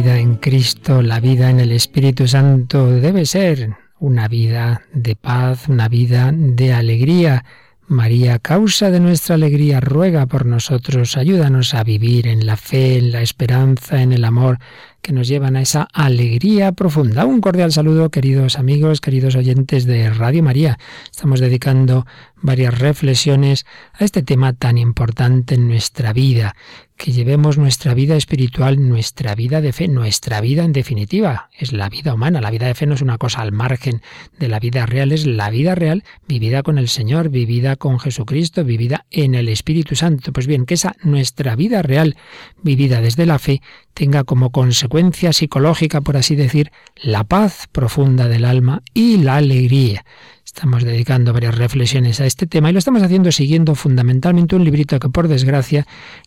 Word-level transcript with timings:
Vida 0.00 0.18
en 0.18 0.34
Cristo, 0.34 1.02
la 1.02 1.20
vida 1.20 1.50
en 1.50 1.60
el 1.60 1.70
Espíritu 1.70 2.26
Santo 2.26 2.90
debe 2.90 3.26
ser 3.26 3.76
una 4.00 4.26
vida 4.26 4.82
de 4.92 5.14
paz, 5.14 5.68
una 5.68 5.86
vida 5.86 6.32
de 6.34 6.72
alegría. 6.72 7.44
María, 7.86 8.40
causa 8.40 8.90
de 8.90 8.98
nuestra 8.98 9.36
alegría, 9.36 9.78
ruega 9.78 10.26
por 10.26 10.46
nosotros, 10.46 11.16
ayúdanos 11.16 11.74
a 11.74 11.84
vivir 11.84 12.26
en 12.26 12.44
la 12.44 12.56
fe, 12.56 12.98
en 12.98 13.12
la 13.12 13.22
esperanza, 13.22 14.02
en 14.02 14.12
el 14.12 14.24
amor 14.24 14.58
que 15.04 15.12
nos 15.12 15.28
llevan 15.28 15.54
a 15.54 15.60
esa 15.60 15.82
alegría 15.92 16.72
profunda. 16.72 17.26
Un 17.26 17.42
cordial 17.42 17.70
saludo, 17.72 18.10
queridos 18.10 18.58
amigos, 18.58 19.02
queridos 19.02 19.36
oyentes 19.36 19.84
de 19.84 20.08
Radio 20.08 20.42
María. 20.42 20.78
Estamos 21.10 21.40
dedicando 21.40 22.06
varias 22.40 22.78
reflexiones 22.78 23.66
a 23.92 24.04
este 24.04 24.22
tema 24.22 24.54
tan 24.54 24.78
importante 24.78 25.56
en 25.56 25.68
nuestra 25.68 26.14
vida, 26.14 26.56
que 26.96 27.12
llevemos 27.12 27.58
nuestra 27.58 27.92
vida 27.92 28.16
espiritual, 28.16 28.88
nuestra 28.88 29.34
vida 29.34 29.60
de 29.60 29.72
fe, 29.72 29.88
nuestra 29.88 30.40
vida 30.40 30.64
en 30.64 30.72
definitiva, 30.72 31.50
es 31.58 31.72
la 31.72 31.88
vida 31.88 32.14
humana. 32.14 32.40
La 32.40 32.50
vida 32.50 32.66
de 32.66 32.74
fe 32.74 32.86
no 32.86 32.94
es 32.94 33.02
una 33.02 33.18
cosa 33.18 33.42
al 33.42 33.52
margen 33.52 34.00
de 34.38 34.48
la 34.48 34.60
vida 34.60 34.86
real, 34.86 35.10
es 35.10 35.26
la 35.26 35.50
vida 35.50 35.74
real 35.74 36.04
vivida 36.28 36.62
con 36.62 36.78
el 36.78 36.88
Señor, 36.88 37.30
vivida 37.30 37.76
con 37.76 37.98
Jesucristo, 37.98 38.64
vivida 38.64 39.06
en 39.10 39.34
el 39.34 39.48
Espíritu 39.48 39.96
Santo. 39.96 40.32
Pues 40.32 40.46
bien, 40.46 40.66
que 40.66 40.74
esa 40.74 40.94
nuestra 41.02 41.56
vida 41.56 41.82
real 41.82 42.16
vivida 42.62 43.00
desde 43.00 43.26
la 43.26 43.38
fe 43.38 43.60
tenga 43.92 44.24
como 44.24 44.50
consecuencia 44.50 44.93
psicológica, 45.32 46.00
por 46.02 46.16
así 46.16 46.36
decir, 46.36 46.70
la 47.02 47.24
paz 47.24 47.66
profunda 47.72 48.28
del 48.28 48.44
alma 48.44 48.82
y 48.94 49.16
la 49.16 49.36
alegría. 49.36 50.04
Estamos 50.44 50.84
dedicando 50.84 51.32
varias 51.32 51.58
reflexiones 51.58 52.20
a 52.20 52.26
este 52.26 52.46
tema 52.46 52.70
y 52.70 52.72
lo 52.72 52.78
estamos 52.78 53.02
haciendo 53.02 53.32
siguiendo 53.32 53.74
fundamentalmente 53.74 54.54
un 54.54 54.62
librito 54.62 55.00
que 55.00 55.08
por 55.08 55.26
desgracia 55.26 55.84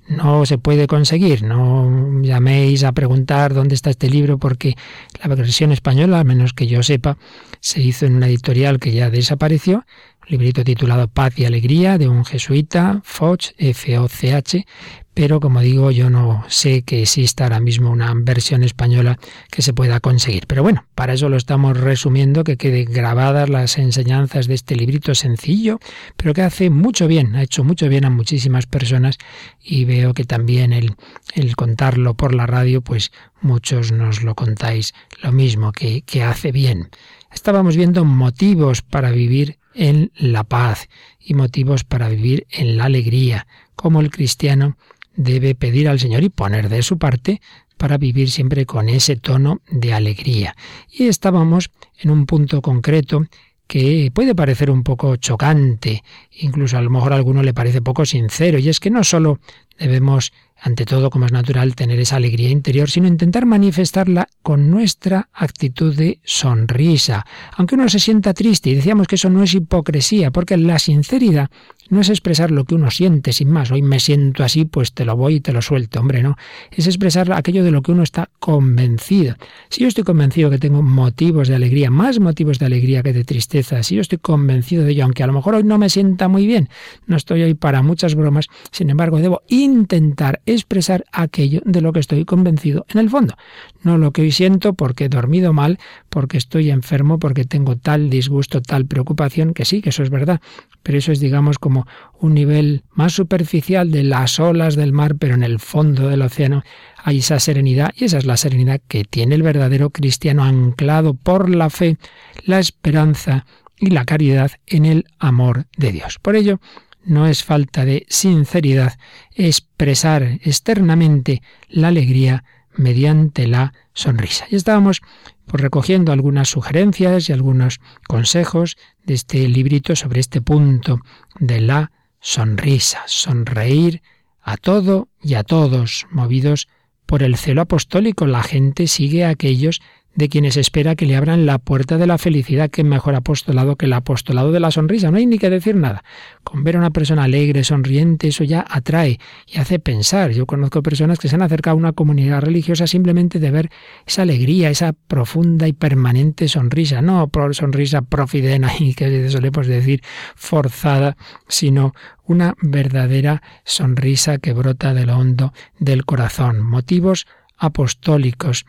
no 0.10 0.46
se 0.46 0.58
puede 0.58 0.86
conseguir. 0.86 1.44
No 1.44 2.22
llaméis 2.22 2.84
a 2.84 2.92
preguntar 2.92 3.54
dónde 3.54 3.76
está 3.76 3.90
este 3.90 4.10
libro 4.10 4.38
porque 4.38 4.76
la 5.24 5.34
versión 5.34 5.72
española, 5.72 6.20
al 6.20 6.26
menos 6.26 6.52
que 6.52 6.68
yo 6.68 6.84
sepa, 6.84 7.18
se 7.62 7.82
hizo 7.82 8.06
en 8.06 8.18
una 8.18 8.28
editorial 8.28 8.80
que 8.80 8.92
ya 8.92 9.10
desapareció. 9.10 9.86
Librito 10.28 10.64
titulado 10.64 11.08
Paz 11.08 11.40
y 11.40 11.46
Alegría 11.46 11.98
de 11.98 12.10
un 12.10 12.26
jesuita, 12.26 13.00
Foch, 13.04 13.52
F-O-C-H, 13.58 14.66
pero 15.14 15.40
como 15.40 15.62
digo, 15.62 15.90
yo 15.90 16.10
no 16.10 16.44
sé 16.48 16.84
que 16.84 17.02
exista 17.02 17.46
ahora 17.46 17.60
mismo 17.60 17.90
una 17.90 18.14
versión 18.14 18.62
española 18.62 19.18
que 19.50 19.62
se 19.62 19.74
pueda 19.74 20.00
conseguir. 20.00 20.46
Pero 20.46 20.62
bueno, 20.62 20.86
para 20.94 21.14
eso 21.14 21.28
lo 21.28 21.38
estamos 21.38 21.76
resumiendo, 21.76 22.44
que 22.44 22.58
queden 22.58 22.92
grabadas 22.92 23.50
las 23.50 23.80
enseñanzas 23.80 24.48
de 24.48 24.54
este 24.54 24.76
librito 24.76 25.16
sencillo, 25.16 25.80
pero 26.18 26.36
que 26.36 26.44
hace 26.44 26.70
mucho 26.70 27.08
bien, 27.08 27.36
ha 27.36 27.42
hecho 27.42 27.64
mucho 27.64 27.90
bien 27.90 28.06
a 28.06 28.10
muchísimas 28.10 28.68
personas 28.68 29.18
y 29.64 29.86
veo 29.86 30.14
que 30.14 30.26
también 30.26 30.74
el, 30.74 30.96
el 31.34 31.56
contarlo 31.56 32.14
por 32.14 32.36
la 32.36 32.46
radio, 32.46 32.82
pues 32.82 33.12
muchos 33.42 33.92
nos 33.92 34.22
lo 34.22 34.36
contáis 34.36 34.94
lo 35.24 35.32
mismo, 35.32 35.72
que, 35.72 36.04
que 36.04 36.22
hace 36.22 36.52
bien. 36.52 36.90
Estábamos 37.34 37.76
viendo 37.76 38.06
motivos 38.06 38.82
para 38.84 39.10
vivir 39.10 39.58
en 39.78 40.12
la 40.16 40.44
paz 40.44 40.90
y 41.20 41.34
motivos 41.34 41.84
para 41.84 42.10
vivir 42.10 42.48
en 42.50 42.78
la 42.78 42.86
alegría, 42.86 43.48
como 43.76 44.02
el 44.02 44.10
cristiano 44.10 44.78
debe 45.16 45.56
pedir 45.56 45.88
al 45.88 46.00
Señor 46.00 46.24
y 46.24 46.30
poner 46.30 46.68
de 46.68 46.82
su 46.82 46.98
parte 46.98 47.42
para 47.78 47.98
vivir 47.98 48.30
siempre 48.32 48.66
con 48.66 48.90
ese 48.90 49.16
tono 49.16 49.62
de 49.70 49.94
alegría. 49.94 50.56
Y 50.92 51.08
estábamos 51.08 51.70
en 52.00 52.10
un 52.10 52.26
punto 52.26 52.62
concreto 52.62 53.26
que 53.68 54.12
puede 54.14 54.34
parecer 54.34 54.72
un 54.72 54.84
poco 54.84 55.18
chocante, 55.18 56.04
incluso 56.32 56.78
a 56.78 56.82
lo 56.82 56.90
mejor 56.90 57.14
a 57.14 57.18
alguno 57.18 57.44
le 57.44 57.54
parece 57.54 57.82
poco 57.82 58.06
sincero, 58.06 58.58
y 58.58 58.70
es 58.70 58.80
que 58.80 58.90
no 58.90 59.04
solo 59.04 59.40
debemos, 59.78 60.32
ante 60.60 60.86
todo 60.86 61.10
como 61.10 61.26
es 61.26 61.32
natural, 61.32 61.76
tener 61.76 62.00
esa 62.00 62.16
alegría 62.16 62.50
interior, 62.50 62.90
sino 62.90 63.08
intentar 63.08 63.46
manifestarla 63.46 64.28
con 64.42 64.70
nuestra 64.70 65.30
actitud 65.34 65.96
de 65.96 66.20
sonrisa, 66.24 67.26
aunque 67.56 67.76
uno 67.76 67.90
se 67.90 68.00
sienta 68.00 68.34
triste, 68.34 68.70
y 68.70 68.76
decíamos 68.76 69.08
que 69.08 69.16
eso 69.16 69.30
no 69.30 69.44
es 69.44 69.54
hipocresía, 69.54 70.32
porque 70.32 70.58
la 70.58 70.80
sinceridad 70.80 71.50
no 71.90 72.02
es 72.02 72.10
expresar 72.10 72.52
lo 72.52 72.66
que 72.66 72.76
uno 72.76 72.92
siente 72.92 73.34
sin 73.34 73.50
más. 73.50 73.72
Hoy 73.72 73.82
me 73.82 74.00
siento 74.00 74.44
así, 74.44 74.66
pues 74.66 74.94
te 74.94 75.06
lo 75.06 75.16
voy 75.16 75.36
y 75.36 75.40
te 75.40 75.54
lo 75.54 75.62
suelto. 75.62 76.00
Hombre, 76.00 76.24
no. 76.24 76.36
Es 76.72 76.88
expresar 76.88 77.32
aquello 77.32 77.64
de 77.64 77.72
lo 77.72 77.82
que 77.82 77.92
uno 77.92 78.04
está 78.04 78.30
convencido. 78.40 79.36
Si 79.70 79.82
yo 79.82 79.88
estoy 79.88 80.04
convencido 80.04 80.50
que 80.50 80.58
tengo 80.58 80.82
motivos 80.82 81.48
de 81.48 81.56
alegría, 81.56 81.90
más 81.90 82.20
motivos 82.20 82.60
de 82.60 82.66
alegría 82.66 83.04
que 83.04 83.14
de 83.14 83.24
tristeza, 83.24 83.84
si 83.84 83.96
yo 83.96 84.02
estoy 84.02 84.18
convencido 84.18 84.84
de 84.84 84.92
ello, 84.92 85.04
aunque 85.04 85.24
a 85.24 85.28
lo 85.28 85.34
mejor 85.34 85.56
hoy 85.56 85.64
no 85.64 85.78
me 85.78 85.90
sienta 85.90 86.28
muy 86.28 86.46
bien, 86.46 86.70
no 87.06 87.16
estoy 87.16 87.44
hoy 87.44 87.54
para 87.54 87.82
muchas 87.82 88.16
bromas, 88.16 88.48
sin 88.72 88.90
embargo, 88.90 89.20
debo 89.20 89.42
intentar 89.48 90.42
expresar 90.46 91.06
aquello 91.12 91.62
de 91.66 91.82
lo 91.82 91.94
que 91.94 92.00
estoy 92.00 92.26
convencido 92.26 92.86
en 92.90 93.00
el 93.00 93.10
fondo. 93.10 93.36
No 93.84 93.98
lo 93.98 94.12
que 94.12 94.22
hoy 94.22 94.32
siento 94.32 94.74
porque 94.74 95.06
he 95.06 95.10
dormido 95.10 95.54
mal, 95.54 95.80
porque 96.10 96.38
estoy 96.38 96.70
enfermo, 96.70 97.20
porque 97.20 97.46
tengo 97.46 97.76
tal 97.78 98.10
disgusto, 98.10 98.62
tal 98.62 98.86
preocupación, 98.86 99.54
que 99.54 99.66
sí, 99.66 99.82
que 99.82 99.90
eso 99.90 100.04
es 100.04 100.10
verdad, 100.10 100.42
pero 100.84 100.98
eso 100.98 101.12
es, 101.12 101.20
digamos, 101.20 101.60
como 101.60 101.77
un 102.20 102.34
nivel 102.34 102.84
más 102.92 103.14
superficial 103.14 103.92
de 103.92 104.04
las 104.04 104.40
olas 104.40 104.76
del 104.76 104.94
mar, 104.94 105.16
pero 105.20 105.36
en 105.36 105.44
el 105.44 105.60
fondo 105.60 106.08
del 106.08 106.22
océano 106.22 106.64
hay 107.04 107.20
esa 107.20 107.40
serenidad, 107.40 107.92
y 107.96 108.06
esa 108.06 108.18
es 108.18 108.26
la 108.26 108.38
serenidad 108.38 108.82
que 108.88 109.04
tiene 109.04 109.36
el 109.36 109.44
verdadero 109.44 109.90
cristiano 109.90 110.44
anclado 110.44 111.14
por 111.14 111.50
la 111.50 111.70
fe, 111.70 111.98
la 112.46 112.60
esperanza 112.60 113.46
y 113.80 113.92
la 113.92 114.06
caridad 114.06 114.52
en 114.66 114.86
el 114.86 115.06
amor 115.20 115.68
de 115.78 115.92
Dios. 115.92 116.18
Por 116.20 116.36
ello, 116.36 116.60
no 117.04 117.26
es 117.28 117.44
falta 117.44 117.86
de 117.86 118.06
sinceridad 118.10 118.98
expresar 119.34 120.40
externamente 120.44 121.42
la 121.70 121.88
alegría 121.88 122.44
mediante 122.78 123.48
la 123.48 123.74
sonrisa. 123.94 124.46
Y 124.50 124.56
estábamos 124.56 125.02
pues, 125.46 125.62
recogiendo 125.62 126.12
algunas 126.12 126.50
sugerencias 126.50 127.30
y 127.30 127.34
algunos 127.34 127.80
consejos 128.08 128.78
de 129.06 129.14
este 129.14 129.48
librito 129.48 129.96
sobre 129.96 130.20
este 130.20 130.42
punto 130.42 131.00
de 131.40 131.62
la 131.62 131.92
sonrisa, 132.20 133.04
sonreír 133.08 134.02
a 134.42 134.58
todo 134.58 135.10
y 135.22 135.34
a 135.34 135.44
todos, 135.44 136.08
movidos 136.10 136.68
por 137.06 137.24
el 137.24 137.38
celo 137.38 137.62
apostólico. 137.62 138.28
La 138.28 138.44
gente 138.44 138.88
sigue 138.88 139.26
a 139.26 139.30
aquellos 139.30 139.82
de 140.18 140.30
quienes 140.30 140.58
espera 140.58 140.96
que 140.96 141.06
le 141.06 141.16
abran 141.16 141.46
la 141.46 141.60
puerta 141.60 141.98
de 141.98 142.08
la 142.08 142.18
felicidad, 142.18 142.72
que 142.72 142.84
mejor 142.84 143.14
apostolado 143.14 143.76
que 143.76 143.86
el 143.86 143.94
apostolado 143.94 144.52
de 144.52 144.60
la 144.60 144.72
sonrisa. 144.72 145.12
No 145.12 145.18
hay 145.18 145.28
ni 145.28 145.38
que 145.38 145.52
decir 145.52 145.76
nada. 145.76 146.04
Con 146.44 146.64
ver 146.64 146.76
a 146.76 146.80
una 146.80 146.90
persona 146.90 147.24
alegre, 147.24 147.64
sonriente, 147.64 148.30
eso 148.30 148.44
ya 148.44 148.66
atrae 148.68 149.20
y 149.46 149.60
hace 149.60 149.78
pensar. 149.78 150.32
Yo 150.32 150.48
conozco 150.48 150.82
personas 150.82 151.20
que 151.20 151.28
se 151.28 151.36
han 151.36 151.44
acercado 151.44 151.76
a 151.76 151.78
una 151.78 151.94
comunidad 151.94 152.42
religiosa 152.42 152.88
simplemente 152.88 153.40
de 153.40 153.52
ver 153.52 153.70
esa 154.08 154.24
alegría, 154.24 154.72
esa 154.72 154.94
profunda 154.94 155.68
y 155.68 155.74
permanente 155.74 156.48
sonrisa. 156.48 157.02
No 157.04 157.30
sonrisa 157.52 158.02
profidena 158.02 158.72
y 158.80 158.96
que 158.96 159.30
solemos 159.30 159.68
decir 159.68 160.02
forzada, 160.36 161.16
sino 161.48 161.94
una 162.24 162.56
verdadera 162.60 163.44
sonrisa 163.64 164.40
que 164.40 164.54
brota 164.54 164.96
de 164.96 165.06
lo 165.06 165.16
hondo 165.16 165.54
del 165.80 166.06
corazón. 166.06 166.64
Motivos 166.64 167.28
apostólicos. 167.60 168.66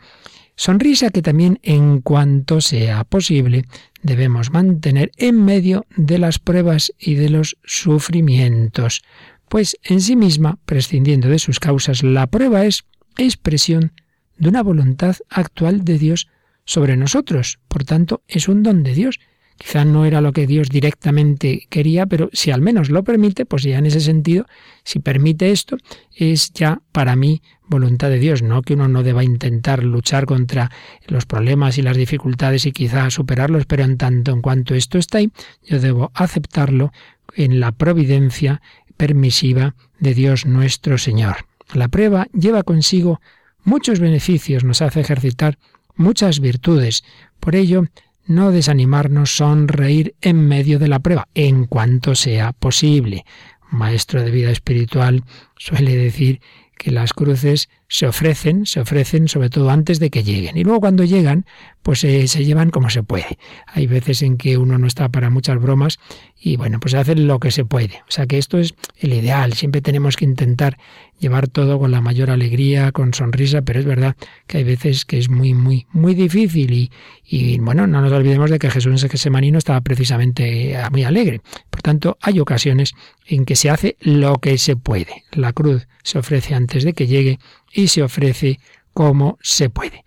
Sonrisa 0.59 1.09
que 1.09 1.21
también, 1.21 1.57
en 1.63 2.01
cuanto 2.01 2.59
sea 2.59 3.05
posible, 3.05 3.63
debemos 4.03 4.51
mantener 4.51 5.09
en 5.15 5.45
medio 5.45 5.85
de 5.95 6.17
las 6.17 6.37
pruebas 6.37 6.91
y 6.99 7.15
de 7.15 7.29
los 7.29 7.55
sufrimientos, 7.63 9.01
pues 9.47 9.77
en 9.83 10.01
sí 10.01 10.17
misma, 10.17 10.59
prescindiendo 10.65 11.29
de 11.29 11.39
sus 11.39 11.61
causas, 11.61 12.03
la 12.03 12.27
prueba 12.27 12.65
es 12.65 12.83
expresión 13.17 13.93
de 14.37 14.49
una 14.49 14.61
voluntad 14.61 15.15
actual 15.29 15.85
de 15.85 15.97
Dios 15.97 16.27
sobre 16.65 16.97
nosotros. 16.97 17.59
Por 17.69 17.85
tanto, 17.85 18.21
es 18.27 18.49
un 18.49 18.61
don 18.61 18.83
de 18.83 18.95
Dios. 18.95 19.21
Quizá 19.55 19.85
no 19.85 20.03
era 20.03 20.19
lo 20.19 20.33
que 20.33 20.45
Dios 20.45 20.67
directamente 20.67 21.67
quería, 21.69 22.05
pero 22.05 22.29
si 22.33 22.51
al 22.51 22.61
menos 22.61 22.89
lo 22.89 23.05
permite, 23.05 23.45
pues 23.45 23.63
ya 23.63 23.77
en 23.77 23.85
ese 23.85 24.01
sentido, 24.01 24.45
si 24.83 24.99
permite 24.99 25.51
esto, 25.51 25.77
es 26.13 26.51
ya 26.51 26.81
para 26.91 27.15
mí 27.15 27.41
voluntad 27.69 28.09
de 28.09 28.19
Dios, 28.19 28.41
no 28.41 28.61
que 28.61 28.73
uno 28.73 28.87
no 28.87 29.03
deba 29.03 29.23
intentar 29.23 29.83
luchar 29.83 30.25
contra 30.25 30.71
los 31.07 31.25
problemas 31.25 31.77
y 31.77 31.81
las 31.81 31.95
dificultades 31.95 32.65
y 32.65 32.71
quizá 32.71 33.09
superarlos, 33.09 33.65
pero 33.65 33.83
en 33.83 33.97
tanto 33.97 34.31
en 34.31 34.41
cuanto 34.41 34.75
esto 34.75 34.97
está 34.97 35.19
ahí, 35.19 35.31
yo 35.63 35.79
debo 35.79 36.11
aceptarlo 36.13 36.91
en 37.35 37.59
la 37.59 37.71
providencia 37.71 38.61
permisiva 38.97 39.75
de 39.99 40.13
Dios 40.13 40.45
nuestro 40.45 40.97
Señor. 40.97 41.45
La 41.73 41.87
prueba 41.87 42.27
lleva 42.33 42.63
consigo 42.63 43.21
muchos 43.63 43.99
beneficios, 43.99 44.63
nos 44.63 44.81
hace 44.81 45.01
ejercitar 45.01 45.57
muchas 45.95 46.39
virtudes. 46.39 47.03
Por 47.39 47.55
ello, 47.55 47.85
no 48.25 48.51
desanimarnos, 48.51 49.35
sonreír 49.37 50.15
en 50.21 50.47
medio 50.47 50.79
de 50.79 50.87
la 50.87 50.99
prueba, 50.99 51.27
en 51.33 51.65
cuanto 51.65 52.15
sea 52.15 52.53
posible. 52.53 53.25
maestro 53.71 54.23
de 54.23 54.31
vida 54.31 54.49
espiritual 54.49 55.23
suele 55.55 55.95
decir 55.95 56.41
que 56.79 56.91
las 56.91 57.13
cruces 57.13 57.69
se 57.89 58.05
ofrecen, 58.05 58.67
se 58.67 58.79
ofrecen 58.79 59.27
sobre 59.27 59.49
todo 59.49 59.71
antes 59.71 59.99
de 59.99 60.11
que 60.11 60.23
lleguen. 60.23 60.55
Y 60.55 60.63
luego 60.63 60.79
cuando 60.79 61.03
llegan, 61.03 61.45
pues 61.81 62.03
eh, 62.03 62.27
se 62.27 62.45
llevan 62.45 62.69
como 62.69 62.91
se 62.91 63.01
puede. 63.01 63.39
Hay 63.65 63.87
veces 63.87 64.21
en 64.21 64.37
que 64.37 64.57
uno 64.57 64.77
no 64.77 64.85
está 64.85 65.09
para 65.09 65.31
muchas 65.31 65.59
bromas 65.59 65.99
y 66.39 66.55
bueno, 66.55 66.79
pues 66.79 66.91
se 66.91 66.99
hace 66.99 67.15
lo 67.15 67.39
que 67.39 67.49
se 67.49 67.65
puede. 67.65 68.03
O 68.07 68.11
sea 68.11 68.27
que 68.27 68.37
esto 68.37 68.59
es 68.59 68.75
el 68.99 69.13
ideal. 69.13 69.53
Siempre 69.53 69.81
tenemos 69.81 70.17
que 70.17 70.25
intentar 70.25 70.77
llevar 71.19 71.47
todo 71.47 71.79
con 71.79 71.89
la 71.89 71.99
mayor 71.99 72.29
alegría, 72.29 72.91
con 72.91 73.13
sonrisa, 73.15 73.63
pero 73.63 73.79
es 73.79 73.85
verdad 73.85 74.15
que 74.45 74.59
hay 74.59 74.63
veces 74.63 75.03
que 75.03 75.17
es 75.17 75.29
muy, 75.29 75.55
muy, 75.55 75.87
muy 75.91 76.13
difícil 76.13 76.71
y, 76.71 76.91
y 77.25 77.57
bueno, 77.57 77.87
no 77.87 78.01
nos 78.01 78.11
olvidemos 78.11 78.51
de 78.51 78.59
que 78.59 78.69
Jesús 78.69 79.03
en 79.03 79.09
ese 79.11 79.29
no 79.29 79.57
estaba 79.57 79.81
precisamente 79.81 80.73
eh, 80.73 80.89
muy 80.91 81.03
alegre. 81.03 81.41
Por 81.71 81.81
tanto, 81.81 82.19
hay 82.21 82.39
ocasiones 82.39 82.93
en 83.25 83.45
que 83.45 83.55
se 83.55 83.71
hace 83.71 83.97
lo 83.99 84.35
que 84.35 84.59
se 84.59 84.75
puede. 84.75 85.23
La 85.31 85.53
cruz 85.53 85.87
se 86.03 86.19
ofrece 86.19 86.55
antes 86.55 86.83
de 86.83 86.93
que 86.93 87.07
llegue 87.07 87.39
y 87.73 87.87
se 87.87 88.03
ofrece 88.03 88.59
como 88.93 89.37
se 89.41 89.69
puede. 89.69 90.03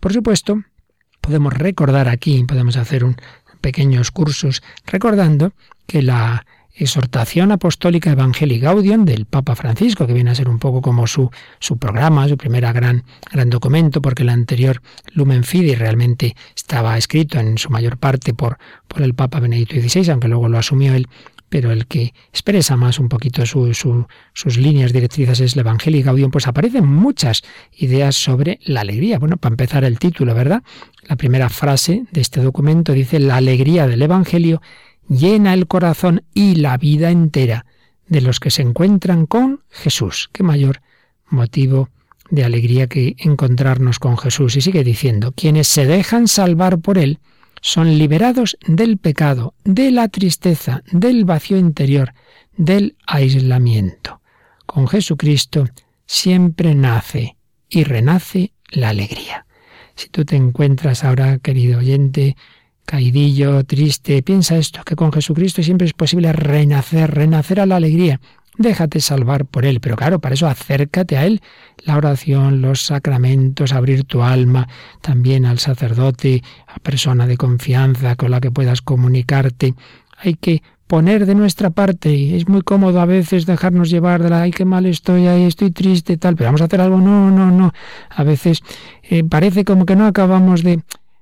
Por 0.00 0.12
supuesto, 0.12 0.62
podemos 1.20 1.52
recordar 1.52 2.08
aquí, 2.08 2.44
podemos 2.44 2.76
hacer 2.76 3.04
un 3.04 3.16
pequeños 3.60 4.12
cursos 4.12 4.62
recordando 4.86 5.52
que 5.86 6.00
la 6.02 6.46
exhortación 6.76 7.52
apostólica 7.52 8.12
Evangelii 8.12 8.60
Gaudium 8.60 9.04
del 9.04 9.24
Papa 9.24 9.56
Francisco, 9.56 10.06
que 10.06 10.12
viene 10.12 10.30
a 10.30 10.34
ser 10.34 10.48
un 10.48 10.58
poco 10.58 10.82
como 10.82 11.06
su, 11.06 11.30
su 11.58 11.78
programa, 11.78 12.28
su 12.28 12.36
primera 12.36 12.72
gran, 12.72 13.02
gran 13.32 13.50
documento, 13.50 14.02
porque 14.02 14.22
el 14.22 14.28
anterior 14.28 14.82
Lumen 15.14 15.42
Fidei 15.42 15.74
realmente 15.74 16.36
estaba 16.54 16.98
escrito 16.98 17.40
en 17.40 17.56
su 17.56 17.70
mayor 17.70 17.96
parte 17.96 18.34
por, 18.34 18.58
por 18.86 19.02
el 19.02 19.14
Papa 19.14 19.40
Benedicto 19.40 19.74
XVI, 19.74 20.10
aunque 20.10 20.28
luego 20.28 20.48
lo 20.48 20.58
asumió 20.58 20.94
él 20.94 21.08
pero 21.48 21.70
el 21.70 21.86
que 21.86 22.12
expresa 22.30 22.76
más 22.76 22.98
un 22.98 23.08
poquito 23.08 23.44
sus 23.46 24.56
líneas 24.56 24.92
directrices 24.92 25.40
es 25.40 25.54
el 25.54 25.60
Evangelio 25.60 26.04
Gaudium, 26.04 26.30
pues 26.30 26.46
aparecen 26.46 26.86
muchas 26.86 27.42
ideas 27.76 28.16
sobre 28.16 28.58
la 28.64 28.80
alegría. 28.80 29.18
Bueno, 29.18 29.36
para 29.36 29.52
empezar 29.52 29.84
el 29.84 29.98
título, 29.98 30.34
¿verdad? 30.34 30.62
La 31.02 31.16
primera 31.16 31.48
frase 31.48 32.04
de 32.10 32.20
este 32.20 32.40
documento 32.40 32.92
dice, 32.92 33.20
la 33.20 33.36
alegría 33.36 33.86
del 33.86 34.02
Evangelio 34.02 34.60
llena 35.08 35.54
el 35.54 35.66
corazón 35.66 36.24
y 36.34 36.56
la 36.56 36.76
vida 36.78 37.10
entera 37.10 37.64
de 38.08 38.20
los 38.20 38.40
que 38.40 38.50
se 38.50 38.62
encuentran 38.62 39.26
con 39.26 39.62
Jesús. 39.70 40.30
Qué 40.32 40.42
mayor 40.42 40.80
motivo 41.28 41.90
de 42.30 42.44
alegría 42.44 42.86
que 42.86 43.14
encontrarnos 43.18 43.98
con 43.98 44.18
Jesús. 44.18 44.56
Y 44.56 44.60
sigue 44.60 44.84
diciendo, 44.84 45.32
quienes 45.32 45.68
se 45.68 45.86
dejan 45.86 46.28
salvar 46.28 46.78
por 46.78 46.98
Él, 46.98 47.20
son 47.66 47.98
liberados 47.98 48.56
del 48.64 48.96
pecado, 48.96 49.52
de 49.64 49.90
la 49.90 50.06
tristeza, 50.06 50.84
del 50.92 51.24
vacío 51.24 51.58
interior, 51.58 52.14
del 52.56 52.96
aislamiento. 53.08 54.20
Con 54.66 54.86
Jesucristo 54.86 55.64
siempre 56.06 56.76
nace 56.76 57.36
y 57.68 57.82
renace 57.82 58.52
la 58.70 58.90
alegría. 58.90 59.46
Si 59.96 60.08
tú 60.10 60.24
te 60.24 60.36
encuentras 60.36 61.02
ahora, 61.02 61.38
querido 61.38 61.80
oyente, 61.80 62.36
caidillo, 62.84 63.64
triste, 63.64 64.22
piensa 64.22 64.56
esto, 64.56 64.84
que 64.84 64.94
con 64.94 65.10
Jesucristo 65.10 65.60
siempre 65.64 65.88
es 65.88 65.92
posible 65.92 66.32
renacer, 66.32 67.12
renacer 67.12 67.58
a 67.58 67.66
la 67.66 67.76
alegría. 67.76 68.20
Déjate 68.58 69.00
salvar 69.00 69.44
por 69.44 69.66
Él, 69.66 69.80
pero 69.80 69.96
claro, 69.96 70.18
para 70.18 70.34
eso 70.34 70.46
acércate 70.46 71.16
a 71.16 71.26
Él. 71.26 71.42
La 71.84 71.96
oración, 71.96 72.62
los 72.62 72.82
sacramentos, 72.82 73.72
abrir 73.72 74.04
tu 74.04 74.22
alma 74.22 74.66
también 75.02 75.44
al 75.44 75.58
sacerdote, 75.58 76.42
a 76.66 76.78
persona 76.78 77.26
de 77.26 77.36
confianza 77.36 78.16
con 78.16 78.30
la 78.30 78.40
que 78.40 78.50
puedas 78.50 78.80
comunicarte. 78.80 79.74
Hay 80.18 80.34
que 80.34 80.62
poner 80.86 81.26
de 81.26 81.34
nuestra 81.34 81.70
parte 81.70 82.36
es 82.36 82.48
muy 82.48 82.62
cómodo 82.62 83.00
a 83.00 83.06
veces 83.06 83.44
dejarnos 83.44 83.90
llevar 83.90 84.22
de 84.22 84.30
la 84.30 84.42
ay 84.42 84.52
qué 84.52 84.64
mal 84.64 84.86
estoy, 84.86 85.26
ay 85.26 85.44
estoy 85.44 85.72
triste 85.72 86.16
tal, 86.16 86.36
pero 86.36 86.48
vamos 86.48 86.60
a 86.60 86.64
hacer 86.64 86.80
algo, 86.80 86.98
no, 86.98 87.30
no, 87.30 87.50
no. 87.50 87.72
A 88.08 88.22
veces 88.24 88.62
eh, 89.02 89.24
parece 89.24 89.64
como 89.64 89.84
que 89.84 89.96
no 89.96 90.06
acabamos 90.06 90.62
de 90.62 90.80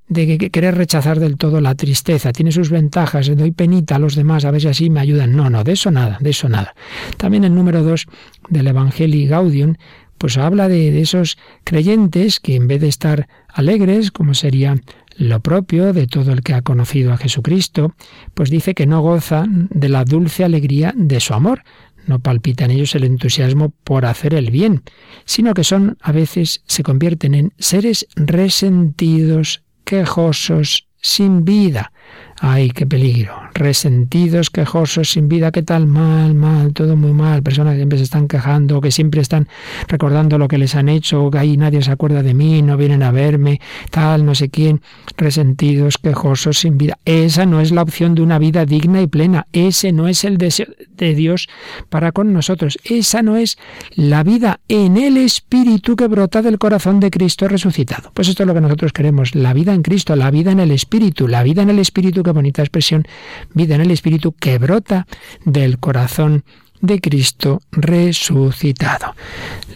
de 0.09 0.39
querer 0.51 0.75
rechazar 0.77 1.19
del 1.19 1.37
todo 1.37 1.61
la 1.61 1.75
tristeza. 1.75 2.33
Tiene 2.33 2.53
sus 2.53 2.71
ventajas, 2.71 3.35
doy 3.37 3.53
penita 3.53 3.97
a 3.97 3.99
los 3.99 4.15
demás, 4.15 4.45
a 4.45 4.51
ver 4.51 4.61
si 4.61 4.69
así 4.69 4.91
me 4.91 5.01
ayudan. 5.01 5.35
No, 5.35 5.51
no, 5.51 5.65
de 5.65 5.73
eso 5.73 5.91
nada, 5.91 6.19
de 6.21 6.31
eso 6.31 6.49
nada. 6.49 6.75
También 7.17 7.45
el 7.45 7.55
número 7.55 7.83
dos 7.83 8.07
del 8.49 8.67
Evangelii 8.67 9.27
Gaudium, 9.27 9.75
pues 10.19 10.39
habla 10.39 10.69
de, 10.69 10.91
de 10.91 11.01
esos 11.01 11.39
creyentes 11.65 12.41
que 12.41 12.55
en 12.55 12.69
vez 12.69 12.81
de 12.81 12.89
estar 12.89 13.29
alegres, 13.49 14.11
como 14.11 14.35
sería 14.35 14.77
lo 15.17 15.41
propio 15.41 15.93
de 15.93 16.07
todo 16.07 16.33
el 16.33 16.43
que 16.43 16.55
ha 16.55 16.63
conocido 16.63 17.13
a 17.13 17.17
Jesucristo, 17.17 17.95
pues 18.35 18.51
dice 18.51 18.75
que 18.75 18.87
no 18.87 19.01
goza 19.01 19.45
de 19.49 19.89
la 19.89 20.05
dulce 20.05 20.45
alegría 20.45 20.93
de 20.97 21.21
su 21.21 21.35
amor, 21.35 21.63
no 22.07 22.19
palpita 22.19 22.65
en 22.65 22.73
ellos 22.73 22.95
el 22.95 23.05
entusiasmo 23.05 23.73
por 23.85 24.07
hacer 24.07 24.35
el 24.35 24.51
bien, 24.51 24.83
sino 25.25 25.55
que 25.55 25.65
son 25.65 25.97
a 26.01 26.13
veces 26.13 26.63
se 26.67 26.83
convierten 26.83 27.35
en 27.35 27.53
seres 27.59 28.07
resentidos, 28.17 29.64
quejosos, 29.85 30.87
sin 31.01 31.45
vida. 31.45 31.93
¡Ay, 32.41 32.71
qué 32.71 32.87
peligro! 32.87 33.44
Resentidos, 33.55 34.51
quejosos, 34.51 35.13
sin 35.13 35.29
vida, 35.29 35.53
¿qué 35.53 35.63
tal? 35.63 35.87
Mal, 35.87 36.35
mal, 36.35 36.73
todo 36.73 36.97
muy 36.97 37.13
mal. 37.13 37.43
Personas 37.43 37.75
que 37.75 37.79
siempre 37.79 37.99
se 37.99 38.05
están 38.05 38.27
quejando, 38.27 38.81
que 38.81 38.91
siempre 38.91 39.21
están 39.21 39.49
recordando 39.87 40.39
lo 40.39 40.49
que 40.49 40.59
les 40.59 40.75
han 40.75 40.89
hecho, 40.89 41.31
que 41.31 41.39
ahí 41.39 41.57
nadie 41.57 41.81
se 41.83 41.93
acuerda 41.93 42.25
de 42.25 42.35
mí, 42.35 42.63
no 42.63 42.77
vienen 42.77 43.05
a 43.05 43.13
verme, 43.13 43.61
tal, 43.91 44.27
no 44.27 44.35
sé 44.35 44.49
quién. 44.49 44.83
Resentidos, 45.17 45.99
quejosos, 45.99 46.59
sin 46.59 46.79
vida. 46.79 46.99
Esa 47.05 47.47
no 47.47 47.61
es 47.61 47.71
la 47.71 47.83
opción 47.83 48.17
de 48.17 48.23
una 48.23 48.41
vida 48.41 48.67
digna 48.67 49.01
y 49.01 49.07
plena. 49.07 49.47
Ese 49.53 49.93
no 49.93 50.09
es 50.09 50.25
el 50.25 50.37
deseo 50.37 50.67
de 50.97 51.15
Dios 51.15 51.49
para 51.89 52.13
con 52.13 52.33
nosotros. 52.33 52.79
Esa 52.85 53.23
no 53.23 53.37
es 53.37 53.57
la 53.95 54.25
vida 54.25 54.61
en 54.69 54.97
el 54.97 55.17
Espíritu 55.17 55.97
que 55.97 56.09
brota 56.09 56.43
del 56.43 56.59
corazón 56.59 56.99
de 57.01 57.11
Cristo 57.11 57.47
resucitado. 57.47 58.11
Pues 58.15 58.29
esto 58.29 58.43
es 58.43 58.47
lo 58.47 58.55
que 58.55 58.61
nosotros 58.61 58.93
queremos, 58.93 59.35
la 59.35 59.53
vida 59.53 59.75
en 59.75 59.83
Cristo, 59.83 60.17
la 60.17 60.31
vida 60.31 60.51
en 60.51 60.61
el 60.61 60.71
Espíritu, 60.71 61.29
la 61.29 61.43
vida 61.43 61.63
en 61.63 61.71
el 61.71 61.79
Espíritu, 61.79 62.23
qué 62.23 62.33
bonita 62.33 62.63
expresión, 62.63 63.07
vida 63.53 63.75
en 63.75 63.83
el 63.83 63.91
Espíritu 63.91 64.33
que 64.33 64.59
brota 64.59 65.07
del 65.45 65.79
corazón 65.79 66.45
de 66.81 67.01
Cristo 67.01 67.63
resucitado. 67.73 69.15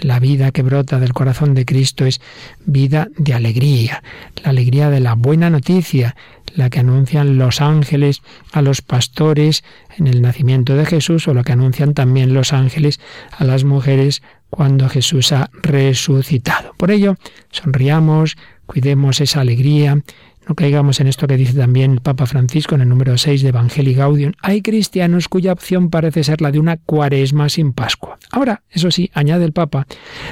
La 0.02 0.20
vida 0.20 0.50
que 0.50 0.62
brota 0.62 1.00
del 1.00 1.14
corazón 1.14 1.54
de 1.54 1.64
Cristo 1.64 2.04
es 2.04 2.20
vida 2.66 3.08
de 3.16 3.32
alegría, 3.34 4.02
la 4.44 4.50
alegría 4.50 4.90
de 4.90 5.00
la 5.00 5.14
buena 5.14 5.48
noticia, 5.48 6.14
la 6.54 6.70
que 6.70 6.80
anuncian 6.80 7.38
los 7.38 7.60
ángeles 7.60 8.22
a 8.52 8.62
los 8.62 8.82
pastores 8.82 9.64
en 9.96 10.06
el 10.06 10.20
nacimiento 10.20 10.74
de 10.76 10.84
Jesús 10.84 11.28
o 11.28 11.34
lo 11.34 11.44
que 11.44 11.52
anuncian 11.52 11.94
también 11.94 12.34
los 12.34 12.52
ángeles 12.52 13.00
a 13.30 13.44
las 13.44 13.64
mujeres 13.64 14.22
cuando 14.50 14.88
Jesús 14.88 15.32
ha 15.32 15.50
resucitado. 15.62 16.74
Por 16.76 16.90
ello, 16.90 17.16
sonriamos, 17.50 18.36
cuidemos 18.66 19.20
esa 19.20 19.40
alegría, 19.40 20.02
no 20.48 20.54
caigamos 20.54 20.98
en 21.00 21.08
esto 21.08 21.26
que 21.26 21.36
dice 21.36 21.52
también 21.52 21.92
el 21.92 22.00
Papa 22.00 22.24
Francisco 22.24 22.74
en 22.74 22.80
el 22.80 22.88
número 22.88 23.18
6 23.18 23.42
de 23.42 23.50
Evangelii 23.50 23.94
Gaudium. 23.94 24.32
Hay 24.40 24.62
cristianos 24.62 25.28
cuya 25.28 25.52
opción 25.52 25.90
parece 25.90 26.24
ser 26.24 26.40
la 26.40 26.50
de 26.50 26.58
una 26.58 26.78
cuaresma 26.78 27.50
sin 27.50 27.74
Pascua. 27.74 28.18
Ahora, 28.30 28.62
eso 28.70 28.90
sí, 28.90 29.10
añade 29.12 29.44
el 29.44 29.52
Papa, 29.52 29.86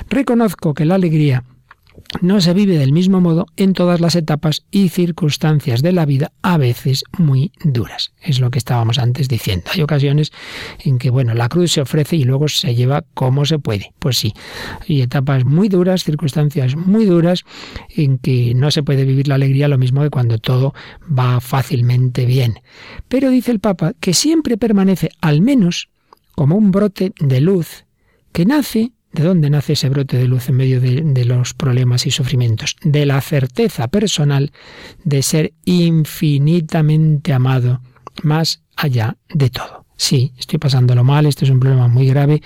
reconozco 0.09 0.73
que 0.73 0.87
la 0.87 0.95
alegría 0.95 1.45
no 2.21 2.41
se 2.41 2.55
vive 2.55 2.79
del 2.79 2.93
mismo 2.93 3.21
modo 3.21 3.47
en 3.57 3.73
todas 3.73 4.01
las 4.01 4.17
etapas 4.17 4.65
y 4.71 4.89
circunstancias 4.89 5.83
de 5.83 5.93
la 5.93 6.07
vida, 6.07 6.33
a 6.43 6.57
veces 6.57 7.05
muy 7.19 7.53
duras. 7.65 8.13
Es 8.21 8.41
lo 8.41 8.51
que 8.51 8.59
estábamos 8.59 8.99
antes 8.99 9.29
diciendo. 9.29 9.71
Hay 9.73 9.83
ocasiones 9.83 10.33
en 10.85 10.99
que, 10.99 11.11
bueno, 11.11 11.35
la 11.35 11.49
cruz 11.49 11.73
se 11.73 11.81
ofrece 11.81 12.17
y 12.17 12.25
luego 12.25 12.49
se 12.49 12.75
lleva 12.75 13.05
como 13.15 13.45
se 13.45 13.59
puede. 13.59 13.93
Pues 13.99 14.19
sí, 14.19 14.33
hay 14.89 15.03
etapas 15.03 15.45
muy 15.45 15.69
duras, 15.69 16.05
circunstancias 16.05 16.77
muy 16.77 17.05
duras, 17.05 17.45
en 17.91 18.19
que 18.19 18.55
no 18.55 18.71
se 18.71 18.83
puede 18.83 19.05
vivir 19.05 19.29
la 19.29 19.37
alegría 19.37 19.69
lo 19.69 19.79
mismo 19.79 20.03
que 20.03 20.11
cuando 20.11 20.39
todo 20.39 20.75
va 21.07 21.41
fácilmente 21.41 22.27
bien. 22.27 22.61
Pero 23.09 23.31
dice 23.31 23.53
el 23.53 23.61
Papa 23.61 23.93
que 24.01 24.15
siempre 24.15 24.57
permanece 24.57 25.11
al 25.21 25.41
menos 25.43 25.89
como 26.35 26.57
un 26.57 26.71
brote 26.71 27.13
de 27.19 27.41
luz 27.41 27.85
que 28.33 28.45
nace 28.45 28.93
¿De 29.17 29.23
dónde 29.23 29.49
nace 29.49 29.73
ese 29.73 29.89
brote 29.89 30.19
de 30.19 30.29
luz 30.29 30.51
en 30.51 30.57
medio 30.57 30.79
de, 30.79 31.25
los 31.25 31.55
problemas 31.55 32.07
y 32.07 32.11
sufrimientos? 32.11 32.77
De 32.83 33.07
la 33.07 33.19
certeza 33.23 33.89
personal 33.89 34.53
de 35.05 35.23
ser 35.23 35.55
infinitamente 35.65 37.33
amado 37.33 37.81
más 38.23 38.63
allá 38.77 39.17
de 39.33 39.49
todo. 39.49 39.87
Sí, 39.97 40.35
estoy 40.37 40.59
pasándolo 40.59 41.03
mal, 41.03 41.25
este 41.25 41.47
es 41.47 41.51
un 41.51 41.61
problema 41.61 41.89
muy 41.89 42.07
grave, 42.07 42.43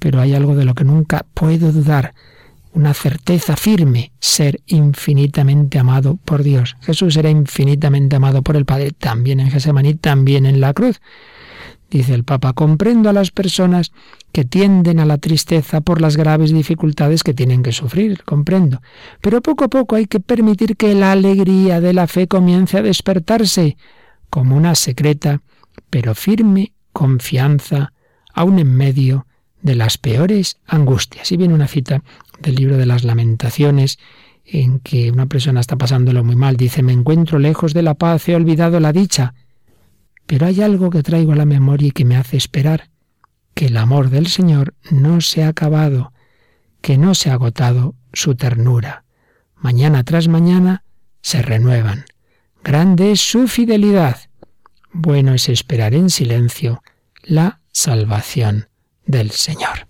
pero 0.00 0.20
hay 0.20 0.34
algo 0.34 0.56
de 0.56 0.64
lo 0.64 0.74
que 0.74 0.82
nunca 0.82 1.24
puedo 1.34 1.70
dudar, 1.70 2.14
una 2.72 2.94
certeza 2.94 3.54
firme, 3.54 4.10
ser 4.18 4.60
infinitamente 4.66 5.78
amado 5.78 6.18
por 6.24 6.42
Dios. 6.42 6.76
Jesús 6.80 7.16
era 7.16 7.30
infinitamente 7.30 8.16
amado 8.16 8.42
por 8.42 8.56
el 8.56 8.64
Padre, 8.64 8.90
también 8.90 9.38
en 9.38 9.52
Gesemaní, 9.52 9.94
también 9.94 10.46
en 10.46 10.60
la 10.60 10.74
cruz. 10.74 11.00
Dice 11.90 12.14
el 12.14 12.24
Papa, 12.24 12.52
comprendo 12.52 13.08
a 13.08 13.12
las 13.12 13.30
personas 13.30 13.92
que 14.32 14.44
tienden 14.44 15.00
a 15.00 15.06
la 15.06 15.18
tristeza 15.18 15.80
por 15.80 16.00
las 16.00 16.16
graves 16.16 16.52
dificultades 16.52 17.22
que 17.22 17.34
tienen 17.34 17.62
que 17.62 17.72
sufrir, 17.72 18.22
comprendo. 18.24 18.80
Pero 19.20 19.40
poco 19.40 19.64
a 19.64 19.68
poco 19.68 19.96
hay 19.96 20.06
que 20.06 20.20
permitir 20.20 20.76
que 20.76 20.94
la 20.94 21.12
alegría 21.12 21.80
de 21.80 21.92
la 21.92 22.06
fe 22.06 22.28
comience 22.28 22.78
a 22.78 22.82
despertarse 22.82 23.76
como 24.30 24.56
una 24.56 24.74
secreta 24.74 25.40
pero 25.90 26.14
firme 26.14 26.72
confianza, 26.92 27.92
aun 28.34 28.58
en 28.58 28.74
medio 28.74 29.26
de 29.62 29.74
las 29.74 29.98
peores 29.98 30.58
angustias. 30.66 31.30
Y 31.32 31.36
viene 31.36 31.54
una 31.54 31.68
cita 31.68 32.02
del 32.40 32.56
libro 32.56 32.76
de 32.76 32.86
las 32.86 33.04
lamentaciones 33.04 33.98
en 34.44 34.80
que 34.80 35.10
una 35.10 35.26
persona 35.26 35.60
está 35.60 35.76
pasándolo 35.76 36.24
muy 36.24 36.36
mal. 36.36 36.56
Dice, 36.56 36.82
me 36.82 36.92
encuentro 36.92 37.38
lejos 37.38 37.74
de 37.74 37.82
la 37.82 37.94
paz, 37.94 38.28
he 38.28 38.34
olvidado 38.34 38.80
la 38.80 38.92
dicha. 38.92 39.34
Pero 40.28 40.44
hay 40.44 40.60
algo 40.60 40.90
que 40.90 41.02
traigo 41.02 41.32
a 41.32 41.36
la 41.36 41.46
memoria 41.46 41.88
y 41.88 41.90
que 41.90 42.04
me 42.04 42.14
hace 42.14 42.36
esperar, 42.36 42.90
que 43.54 43.66
el 43.66 43.78
amor 43.78 44.10
del 44.10 44.26
Señor 44.26 44.74
no 44.90 45.22
se 45.22 45.42
ha 45.42 45.48
acabado, 45.48 46.12
que 46.82 46.98
no 46.98 47.14
se 47.14 47.30
ha 47.30 47.32
agotado 47.32 47.94
su 48.12 48.34
ternura. 48.34 49.04
Mañana 49.56 50.04
tras 50.04 50.28
mañana 50.28 50.84
se 51.22 51.40
renuevan. 51.40 52.04
Grande 52.62 53.12
es 53.12 53.22
su 53.22 53.48
fidelidad. 53.48 54.18
Bueno 54.92 55.32
es 55.32 55.48
esperar 55.48 55.94
en 55.94 56.10
silencio 56.10 56.82
la 57.22 57.62
salvación 57.72 58.68
del 59.06 59.30
Señor. 59.30 59.88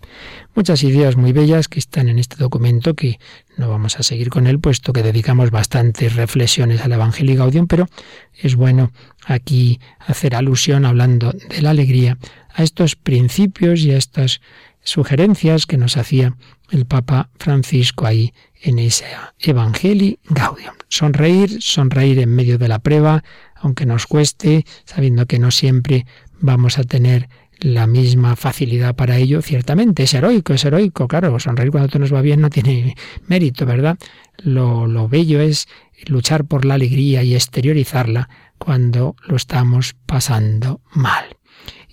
Muchas 0.55 0.83
ideas 0.83 1.17
muy 1.17 1.33
bellas 1.33 1.69
que 1.69 1.79
están 1.79 2.09
en 2.09 2.19
este 2.19 2.37
documento 2.37 2.95
que 2.95 3.19
no 3.57 3.69
vamos 3.69 3.99
a 3.99 4.03
seguir 4.03 4.31
con 4.31 4.47
él, 4.47 4.59
puesto 4.59 4.93
que 4.93 5.03
dedicamos 5.03 5.51
bastantes 5.51 6.17
reflexiones 6.17 6.81
al 6.81 6.93
Evangelio 6.93 7.35
y 7.35 7.37
Gaudium, 7.37 7.67
pero 7.67 7.87
es 8.35 8.57
bueno 8.57 8.91
aquí 9.29 9.79
hacer 10.01 10.35
alusión, 10.35 10.85
hablando 10.85 11.33
de 11.33 11.63
la 11.63 11.71
alegría, 11.71 12.19
a 12.53 12.63
estos 12.63 12.97
principios 12.97 13.81
y 13.81 13.93
a 13.93 13.97
estas 13.97 14.41
sugerencias 14.83 15.67
que 15.67 15.77
nos 15.77 15.97
hacía 15.97 16.35
el 16.71 16.87
Papa 16.87 17.31
Francisco 17.39 18.07
ahí 18.07 18.33
en 18.63 18.79
ese 18.79 19.05
Evangelio 19.39 20.17
Gaudium. 20.31 20.75
Sonreír, 20.89 21.61
sonreír 21.61 22.19
en 22.19 22.35
medio 22.35 22.59
de 22.59 22.69
la 22.69 22.79
prueba, 22.79 23.23
aunque 23.55 23.87
nos 23.87 24.07
cueste, 24.07 24.65
sabiendo 24.85 25.27
que 25.27 25.39
no 25.39 25.51
siempre 25.51 26.07
vamos 26.41 26.79
a 26.79 26.85
tener 26.85 27.29
la 27.61 27.87
misma 27.87 28.37
facilidad 28.37 28.95
para 28.95 29.19
ello, 29.19 29.43
ciertamente 29.43 30.05
es 30.05 30.15
heroico, 30.15 30.55
es 30.55 30.65
heroico, 30.65 31.09
claro, 31.09 31.39
sonreír 31.41 31.71
cuando 31.73 31.89
todo 31.89 31.99
nos 31.99 32.15
va 32.15 32.23
bien 32.23 32.41
no 32.41 32.51
tiene 32.51 32.95
mérito, 33.27 33.67
¿verdad? 33.67 33.99
Lo, 34.39 34.87
lo 34.87 35.09
bello 35.09 35.41
es 35.41 35.67
luchar 36.07 36.45
por 36.45 36.65
la 36.65 36.75
alegría 36.75 37.25
y 37.25 37.35
exteriorizarla 37.35 38.29
cuando 38.59 39.17
lo 39.27 39.37
estamos 39.37 39.95
pasando 40.07 40.81
mal. 40.93 41.37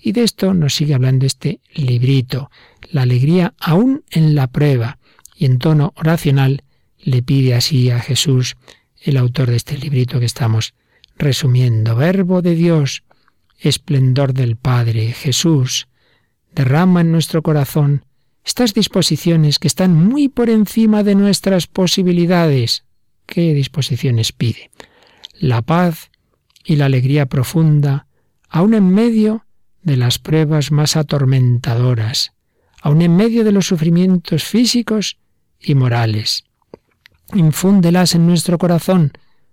Y 0.00 0.12
de 0.12 0.22
esto 0.22 0.54
nos 0.54 0.74
sigue 0.74 0.94
hablando 0.94 1.26
este 1.26 1.60
librito, 1.74 2.50
la 2.90 3.02
alegría 3.02 3.54
aún 3.58 4.04
en 4.10 4.34
la 4.34 4.46
prueba, 4.46 4.98
y 5.34 5.46
en 5.46 5.58
tono 5.58 5.92
oracional 5.96 6.62
le 6.98 7.22
pide 7.22 7.54
así 7.54 7.90
a 7.90 8.00
Jesús, 8.00 8.56
el 9.00 9.16
autor 9.16 9.50
de 9.50 9.56
este 9.56 9.76
librito 9.76 10.18
que 10.18 10.26
estamos 10.26 10.74
resumiendo, 11.16 11.94
Verbo 11.96 12.42
de 12.42 12.54
Dios, 12.54 13.04
esplendor 13.58 14.32
del 14.32 14.56
Padre, 14.56 15.12
Jesús, 15.12 15.88
derrama 16.54 17.00
en 17.00 17.12
nuestro 17.12 17.42
corazón 17.42 18.04
estas 18.44 18.74
disposiciones 18.74 19.58
que 19.58 19.68
están 19.68 19.92
muy 19.94 20.28
por 20.28 20.50
encima 20.50 21.02
de 21.02 21.14
nuestras 21.14 21.66
posibilidades. 21.66 22.84
¿Qué 23.26 23.54
disposiciones 23.54 24.32
pide? 24.32 24.70
La 25.38 25.62
paz 25.62 26.10
y 26.66 26.76
la 26.76 26.86
alegría 26.86 27.26
profunda, 27.26 28.08
aun 28.48 28.74
en 28.74 28.90
medio 28.92 29.46
de 29.82 29.96
las 29.96 30.18
pruebas 30.18 30.72
más 30.72 30.96
atormentadoras, 30.96 32.32
aun 32.82 33.02
en 33.02 33.14
medio 33.14 33.44
de 33.44 33.52
los 33.52 33.66
sufrimientos 33.66 34.44
físicos 34.44 35.18
y 35.60 35.76
morales. 35.76 36.44
Infúndelas 37.32 38.16
en 38.16 38.26
nuestro 38.26 38.58
corazón, 38.58 39.12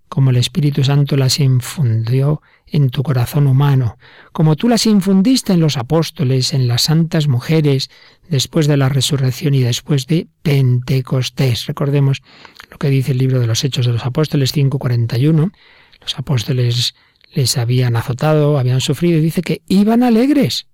como 0.10 0.32
el 0.32 0.38
Espíritu 0.38 0.84
Santo 0.84 1.17
las 1.17 1.39
infundió 1.39 2.41
en 2.67 2.89
tu 2.89 3.03
corazón 3.03 3.48
humano, 3.48 3.98
como 4.32 4.55
tú 4.55 4.67
las 4.67 4.86
infundiste 4.86 5.53
en 5.53 5.60
los 5.60 5.77
apóstoles, 5.77 6.53
en 6.53 6.67
las 6.67 6.84
santas 6.84 7.27
mujeres, 7.27 7.89
después 8.29 8.67
de 8.67 8.77
la 8.77 8.89
resurrección 8.89 9.53
y 9.53 9.62
después 9.62 10.08
de 10.08 10.27
Pentecostés. 10.41 11.67
Recordemos 11.67 12.22
lo 12.72 12.77
que 12.77 12.89
dice 12.89 13.12
el 13.12 13.20
libro 13.20 13.39
de 13.39 13.48
los 13.48 13.63
Hechos 13.63 13.86
de 13.86 13.93
los 13.93 14.05
Apóstoles 14.05 14.51
5:41. 14.51 15.51
Los 16.04 16.20
apóstoles 16.20 16.96
les 17.34 17.58
habían 17.58 17.96
azotado, 17.96 18.60
habían 18.60 18.82
sufrido, 18.82 19.18
y 19.18 19.22
dice 19.22 19.42
que 19.42 19.62
iban 19.68 20.04
alegres, 20.04 20.68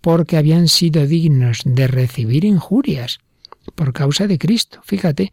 porque 0.00 0.36
habían 0.36 0.68
sido 0.68 1.06
dignos 1.06 1.60
de 1.64 1.86
recibir 1.86 2.44
injurias 2.44 3.18
por 3.74 3.92
causa 3.92 4.26
de 4.26 4.38
Cristo. 4.38 4.80
Fíjate, 4.84 5.32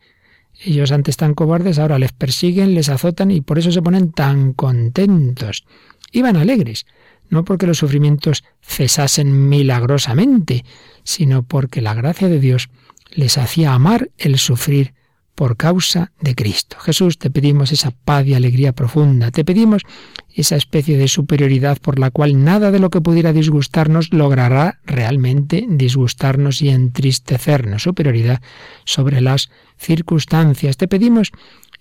ellos 0.64 0.92
antes 0.92 1.14
están 1.14 1.34
cobardes, 1.34 1.80
ahora 1.80 2.00
les 2.00 2.12
persiguen, 2.12 2.76
les 2.76 2.90
azotan 2.90 3.32
y 3.32 3.42
por 3.42 3.60
eso 3.60 3.72
se 3.72 3.82
ponen 3.82 4.12
tan 4.12 4.54
contentos. 4.54 5.66
Iban 6.12 6.38
alegres, 6.38 6.86
no 7.30 7.44
porque 7.44 7.68
los 7.68 7.78
sufrimientos 7.78 8.44
cesasen 8.62 9.50
milagrosamente, 9.50 10.66
sino 11.04 11.44
porque 11.44 11.82
la 11.82 11.94
gracia 11.94 12.28
de 12.28 12.40
Dios 12.40 12.70
les 13.12 13.38
hacía 13.38 13.74
amar 13.74 14.12
el 14.18 14.38
sufrir 14.38 14.94
por 15.36 15.58
causa 15.58 16.14
de 16.22 16.34
Cristo. 16.34 16.78
Jesús, 16.80 17.20
te 17.20 17.30
pedimos 17.30 17.72
esa 17.74 17.92
paz 17.92 18.26
y 18.26 18.34
alegría 18.34 18.72
profunda, 18.72 19.32
te 19.32 19.44
pedimos 19.44 19.84
esa 20.34 20.56
especie 20.56 20.98
de 20.98 21.08
superioridad 21.08 21.78
por 21.78 22.00
la 22.00 22.10
cual 22.10 22.44
nada 22.44 22.72
de 22.72 22.80
lo 22.80 22.90
que 22.90 23.02
pudiera 23.02 23.34
disgustarnos 23.34 24.12
logrará 24.14 24.80
realmente 24.86 25.66
disgustarnos 25.68 26.62
y 26.62 26.70
entristecernos, 26.70 27.84
superioridad 27.84 28.42
sobre 28.86 29.22
las 29.22 29.50
circunstancias. 29.78 30.78
Te 30.78 30.88
pedimos 30.88 31.32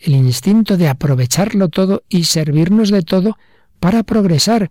el 0.01 0.15
instinto 0.15 0.77
de 0.77 0.89
aprovecharlo 0.89 1.69
todo 1.69 2.03
y 2.09 2.25
servirnos 2.25 2.91
de 2.91 3.03
todo 3.03 3.37
para 3.81 4.03
progresar, 4.03 4.71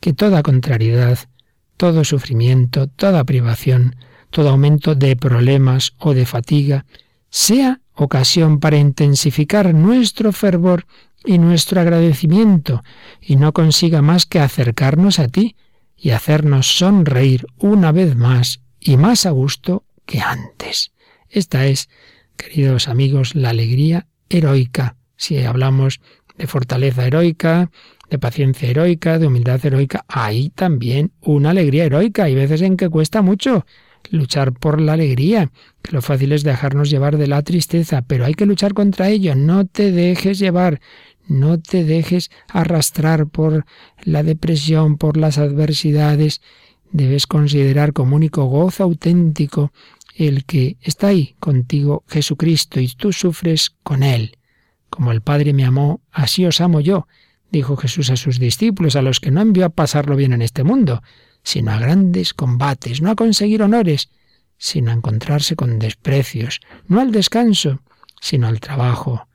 que 0.00 0.12
toda 0.12 0.42
contrariedad, 0.42 1.18
todo 1.76 2.04
sufrimiento, 2.04 2.88
toda 2.88 3.24
privación, 3.24 3.96
todo 4.30 4.50
aumento 4.50 4.94
de 4.94 5.16
problemas 5.16 5.94
o 5.98 6.14
de 6.14 6.26
fatiga, 6.26 6.84
sea 7.30 7.80
ocasión 7.98 8.60
para 8.60 8.78
intensificar 8.78 9.74
nuestro 9.74 10.32
fervor 10.32 10.86
y 11.24 11.38
nuestro 11.38 11.80
agradecimiento, 11.80 12.82
y 13.20 13.36
no 13.36 13.52
consiga 13.52 14.02
más 14.02 14.24
que 14.24 14.38
acercarnos 14.38 15.18
a 15.18 15.28
ti 15.28 15.56
y 15.96 16.10
hacernos 16.10 16.78
sonreír 16.78 17.46
una 17.58 17.90
vez 17.90 18.14
más 18.14 18.60
y 18.80 18.96
más 18.96 19.26
a 19.26 19.30
gusto 19.30 19.84
que 20.06 20.20
antes. 20.20 20.92
Esta 21.28 21.66
es, 21.66 21.88
queridos 22.36 22.88
amigos, 22.88 23.34
la 23.34 23.50
alegría 23.50 24.06
heroica. 24.28 24.96
Si 25.16 25.38
hablamos 25.44 26.00
de 26.36 26.46
fortaleza 26.46 27.04
heroica, 27.04 27.70
de 28.08 28.18
paciencia 28.18 28.70
heroica, 28.70 29.18
de 29.18 29.26
humildad 29.26 29.64
heroica, 29.64 30.04
hay 30.08 30.50
también 30.50 31.12
una 31.20 31.50
alegría 31.50 31.84
heroica. 31.84 32.24
Hay 32.24 32.36
veces 32.36 32.62
en 32.62 32.76
que 32.76 32.88
cuesta 32.88 33.20
mucho, 33.22 33.66
luchar 34.10 34.52
por 34.52 34.80
la 34.80 34.94
alegría, 34.94 35.50
que 35.82 35.92
lo 35.92 36.02
fácil 36.02 36.32
es 36.32 36.42
dejarnos 36.42 36.90
llevar 36.90 37.16
de 37.16 37.26
la 37.26 37.42
tristeza, 37.42 38.02
pero 38.02 38.24
hay 38.24 38.34
que 38.34 38.46
luchar 38.46 38.74
contra 38.74 39.08
ello, 39.08 39.34
no 39.34 39.66
te 39.66 39.92
dejes 39.92 40.38
llevar, 40.38 40.80
no 41.26 41.60
te 41.60 41.84
dejes 41.84 42.30
arrastrar 42.48 43.26
por 43.26 43.64
la 44.02 44.22
depresión, 44.22 44.96
por 44.96 45.16
las 45.16 45.38
adversidades, 45.38 46.40
debes 46.90 47.26
considerar 47.26 47.92
como 47.92 48.16
único 48.16 48.44
gozo 48.46 48.84
auténtico 48.84 49.72
el 50.14 50.44
que 50.44 50.76
está 50.80 51.08
ahí 51.08 51.36
contigo 51.38 52.04
Jesucristo 52.08 52.80
y 52.80 52.88
tú 52.88 53.12
sufres 53.12 53.76
con 53.82 54.02
Él. 54.02 54.38
Como 54.90 55.12
el 55.12 55.20
Padre 55.20 55.52
me 55.52 55.64
amó, 55.64 56.00
así 56.10 56.44
os 56.44 56.60
amo 56.60 56.80
yo, 56.80 57.06
dijo 57.52 57.76
Jesús 57.76 58.10
a 58.10 58.16
sus 58.16 58.38
discípulos, 58.38 58.96
a 58.96 59.02
los 59.02 59.20
que 59.20 59.30
no 59.30 59.40
envió 59.40 59.66
a 59.66 59.70
pasarlo 59.70 60.16
bien 60.16 60.32
en 60.32 60.42
este 60.42 60.64
mundo, 60.64 61.02
sino 61.42 61.72
a 61.72 61.78
grandes 61.78 62.34
combates, 62.34 63.00
no 63.00 63.10
a 63.10 63.16
conseguir 63.16 63.62
honores, 63.62 64.10
sino 64.58 64.90
a 64.90 64.94
encontrarse 64.94 65.56
con 65.56 65.78
desprecios, 65.78 66.60
no 66.86 67.00
al 67.00 67.12
descanso, 67.12 67.80
sino 68.20 68.48
al 68.48 68.60
trabajo, 68.60 69.28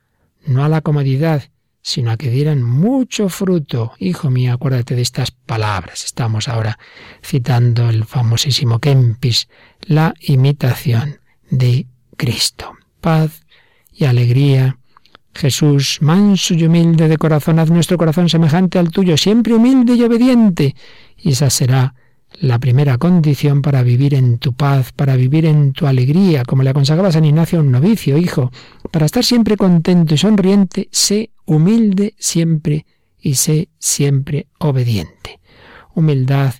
no 0.46 0.64
a 0.64 0.68
la 0.68 0.80
comodidad, 0.80 1.44
sino 1.82 2.10
a 2.10 2.16
que 2.16 2.30
dieran 2.30 2.62
mucho 2.62 3.28
fruto. 3.28 3.92
Hijo 3.98 4.30
mío, 4.30 4.54
acuérdate 4.54 4.94
de 4.94 5.02
estas 5.02 5.30
palabras. 5.30 6.04
Estamos 6.04 6.48
ahora 6.48 6.78
citando 7.22 7.90
el 7.90 8.04
famosísimo 8.04 8.78
Kempis, 8.78 9.48
la 9.82 10.14
imitación 10.20 11.20
de 11.50 11.86
Cristo. 12.16 12.72
Paz 13.00 13.42
y 13.92 14.06
alegría. 14.06 14.78
Jesús, 15.34 15.98
manso 16.00 16.54
y 16.54 16.64
humilde 16.64 17.08
de 17.08 17.18
corazón, 17.18 17.58
haz 17.58 17.68
nuestro 17.68 17.98
corazón 17.98 18.28
semejante 18.28 18.78
al 18.78 18.90
tuyo, 18.90 19.16
siempre 19.16 19.52
humilde 19.52 19.94
y 19.94 20.02
obediente. 20.04 20.74
Y 21.24 21.30
esa 21.30 21.48
será 21.48 21.94
la 22.38 22.58
primera 22.58 22.98
condición 22.98 23.62
para 23.62 23.82
vivir 23.82 24.12
en 24.12 24.36
tu 24.38 24.52
paz, 24.52 24.92
para 24.92 25.16
vivir 25.16 25.46
en 25.46 25.72
tu 25.72 25.86
alegría, 25.86 26.44
como 26.44 26.62
le 26.62 26.68
aconsejaba 26.68 27.10
San 27.10 27.24
Ignacio 27.24 27.58
a 27.58 27.62
un 27.62 27.72
novicio, 27.72 28.18
hijo, 28.18 28.52
para 28.90 29.06
estar 29.06 29.24
siempre 29.24 29.56
contento 29.56 30.12
y 30.12 30.18
sonriente, 30.18 30.88
sé 30.92 31.30
humilde 31.46 32.14
siempre 32.18 32.84
y 33.18 33.36
sé 33.36 33.70
siempre 33.78 34.48
obediente. 34.58 35.40
Humildad, 35.94 36.52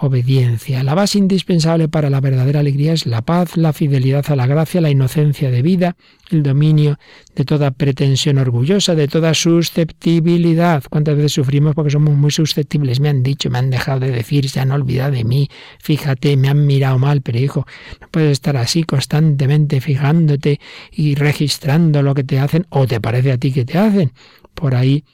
obediencia. 0.00 0.82
La 0.84 0.94
base 0.94 1.18
indispensable 1.18 1.88
para 1.88 2.10
la 2.10 2.20
verdadera 2.20 2.60
alegría 2.60 2.92
es 2.92 3.06
la 3.06 3.22
paz, 3.22 3.56
la 3.56 3.72
fidelidad 3.72 4.24
a 4.30 4.36
la 4.36 4.46
gracia, 4.46 4.80
la 4.80 4.90
inocencia 4.90 5.50
de 5.50 5.62
vida, 5.62 5.96
el 6.30 6.42
dominio 6.42 6.98
de 7.34 7.44
toda 7.44 7.72
pretensión 7.72 8.38
orgullosa, 8.38 8.94
de 8.94 9.08
toda 9.08 9.34
susceptibilidad. 9.34 10.84
¿Cuántas 10.88 11.16
veces 11.16 11.32
sufrimos 11.32 11.74
porque 11.74 11.90
somos 11.90 12.14
muy 12.14 12.30
susceptibles? 12.30 13.00
Me 13.00 13.08
han 13.08 13.22
dicho, 13.22 13.50
me 13.50 13.58
han 13.58 13.70
dejado 13.70 14.00
de 14.00 14.10
decir, 14.12 14.48
se 14.48 14.60
han 14.60 14.70
olvidado 14.70 15.12
de 15.12 15.24
mí, 15.24 15.48
fíjate, 15.80 16.36
me 16.36 16.48
han 16.48 16.64
mirado 16.66 16.98
mal, 16.98 17.22
pero 17.22 17.38
hijo, 17.38 17.66
no 18.00 18.08
puedes 18.08 18.32
estar 18.32 18.56
así 18.56 18.84
constantemente 18.84 19.80
fijándote 19.80 20.60
y 20.92 21.16
registrando 21.16 22.02
lo 22.02 22.14
que 22.14 22.24
te 22.24 22.38
hacen 22.38 22.66
o 22.70 22.86
te 22.86 23.00
parece 23.00 23.32
a 23.32 23.38
ti 23.38 23.52
que 23.52 23.64
te 23.64 23.78
hacen. 23.78 24.12
Por 24.54 24.74
ahí 24.74 25.04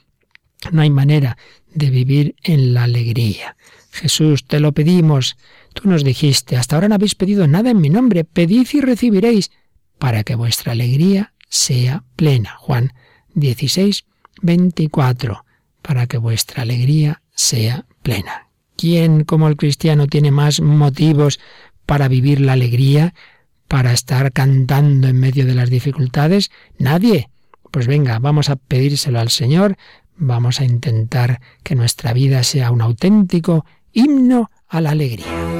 no 0.71 0.81
hay 0.81 0.89
manera 0.89 1.37
de 1.73 1.89
vivir 1.89 2.35
en 2.43 2.73
la 2.73 2.83
alegría. 2.83 3.55
Jesús, 3.95 4.45
te 4.45 4.59
lo 4.59 4.73
pedimos. 4.73 5.37
Tú 5.73 5.89
nos 5.89 6.03
dijiste, 6.03 6.57
hasta 6.57 6.75
ahora 6.75 6.89
no 6.89 6.95
habéis 6.95 7.15
pedido 7.15 7.47
nada 7.47 7.69
en 7.71 7.79
mi 7.79 7.89
nombre, 7.89 8.25
pedid 8.25 8.67
y 8.73 8.81
recibiréis, 8.81 9.51
para 9.97 10.23
que 10.23 10.35
vuestra 10.35 10.73
alegría 10.73 11.33
sea 11.49 12.03
plena. 12.15 12.55
Juan 12.59 12.93
16, 13.33 14.05
24, 14.41 15.45
para 15.81 16.07
que 16.07 16.17
vuestra 16.17 16.63
alegría 16.63 17.21
sea 17.33 17.85
plena. 18.03 18.49
¿Quién 18.75 19.23
como 19.23 19.47
el 19.47 19.55
cristiano 19.55 20.07
tiene 20.07 20.31
más 20.31 20.59
motivos 20.59 21.39
para 21.85 22.07
vivir 22.07 22.41
la 22.41 22.53
alegría, 22.53 23.13
para 23.67 23.93
estar 23.93 24.33
cantando 24.33 25.07
en 25.07 25.19
medio 25.19 25.45
de 25.45 25.55
las 25.55 25.69
dificultades? 25.69 26.51
Nadie. 26.77 27.29
Pues 27.71 27.87
venga, 27.87 28.19
vamos 28.19 28.49
a 28.49 28.57
pedírselo 28.57 29.19
al 29.19 29.29
Señor, 29.29 29.77
vamos 30.17 30.59
a 30.59 30.65
intentar 30.65 31.41
que 31.63 31.75
nuestra 31.75 32.13
vida 32.13 32.43
sea 32.43 32.71
un 32.71 32.81
auténtico 32.81 33.65
himno 33.95 34.51
a 34.67 34.81
la 34.81 34.91
alegría. 34.91 35.54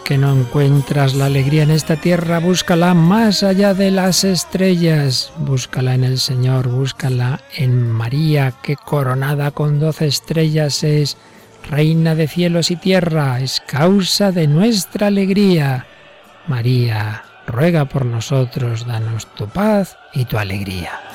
Que 0.00 0.18
no 0.18 0.32
encuentras 0.32 1.14
la 1.14 1.26
alegría 1.26 1.62
en 1.62 1.70
esta 1.70 1.96
tierra, 1.96 2.38
búscala 2.38 2.94
más 2.94 3.42
allá 3.42 3.74
de 3.74 3.90
las 3.90 4.24
estrellas. 4.24 5.32
Búscala 5.36 5.94
en 5.94 6.04
el 6.04 6.18
Señor, 6.18 6.68
búscala 6.68 7.40
en 7.56 7.90
María, 7.90 8.52
que 8.62 8.76
coronada 8.76 9.50
con 9.50 9.78
doce 9.78 10.06
estrellas 10.06 10.82
es 10.84 11.16
reina 11.68 12.14
de 12.14 12.28
cielos 12.28 12.70
y 12.70 12.76
tierra, 12.76 13.40
es 13.40 13.60
causa 13.60 14.32
de 14.32 14.46
nuestra 14.46 15.08
alegría. 15.08 15.86
María, 16.46 17.24
ruega 17.46 17.84
por 17.86 18.04
nosotros, 18.04 18.86
danos 18.86 19.26
tu 19.34 19.48
paz 19.48 19.96
y 20.14 20.24
tu 20.24 20.38
alegría. 20.38 21.05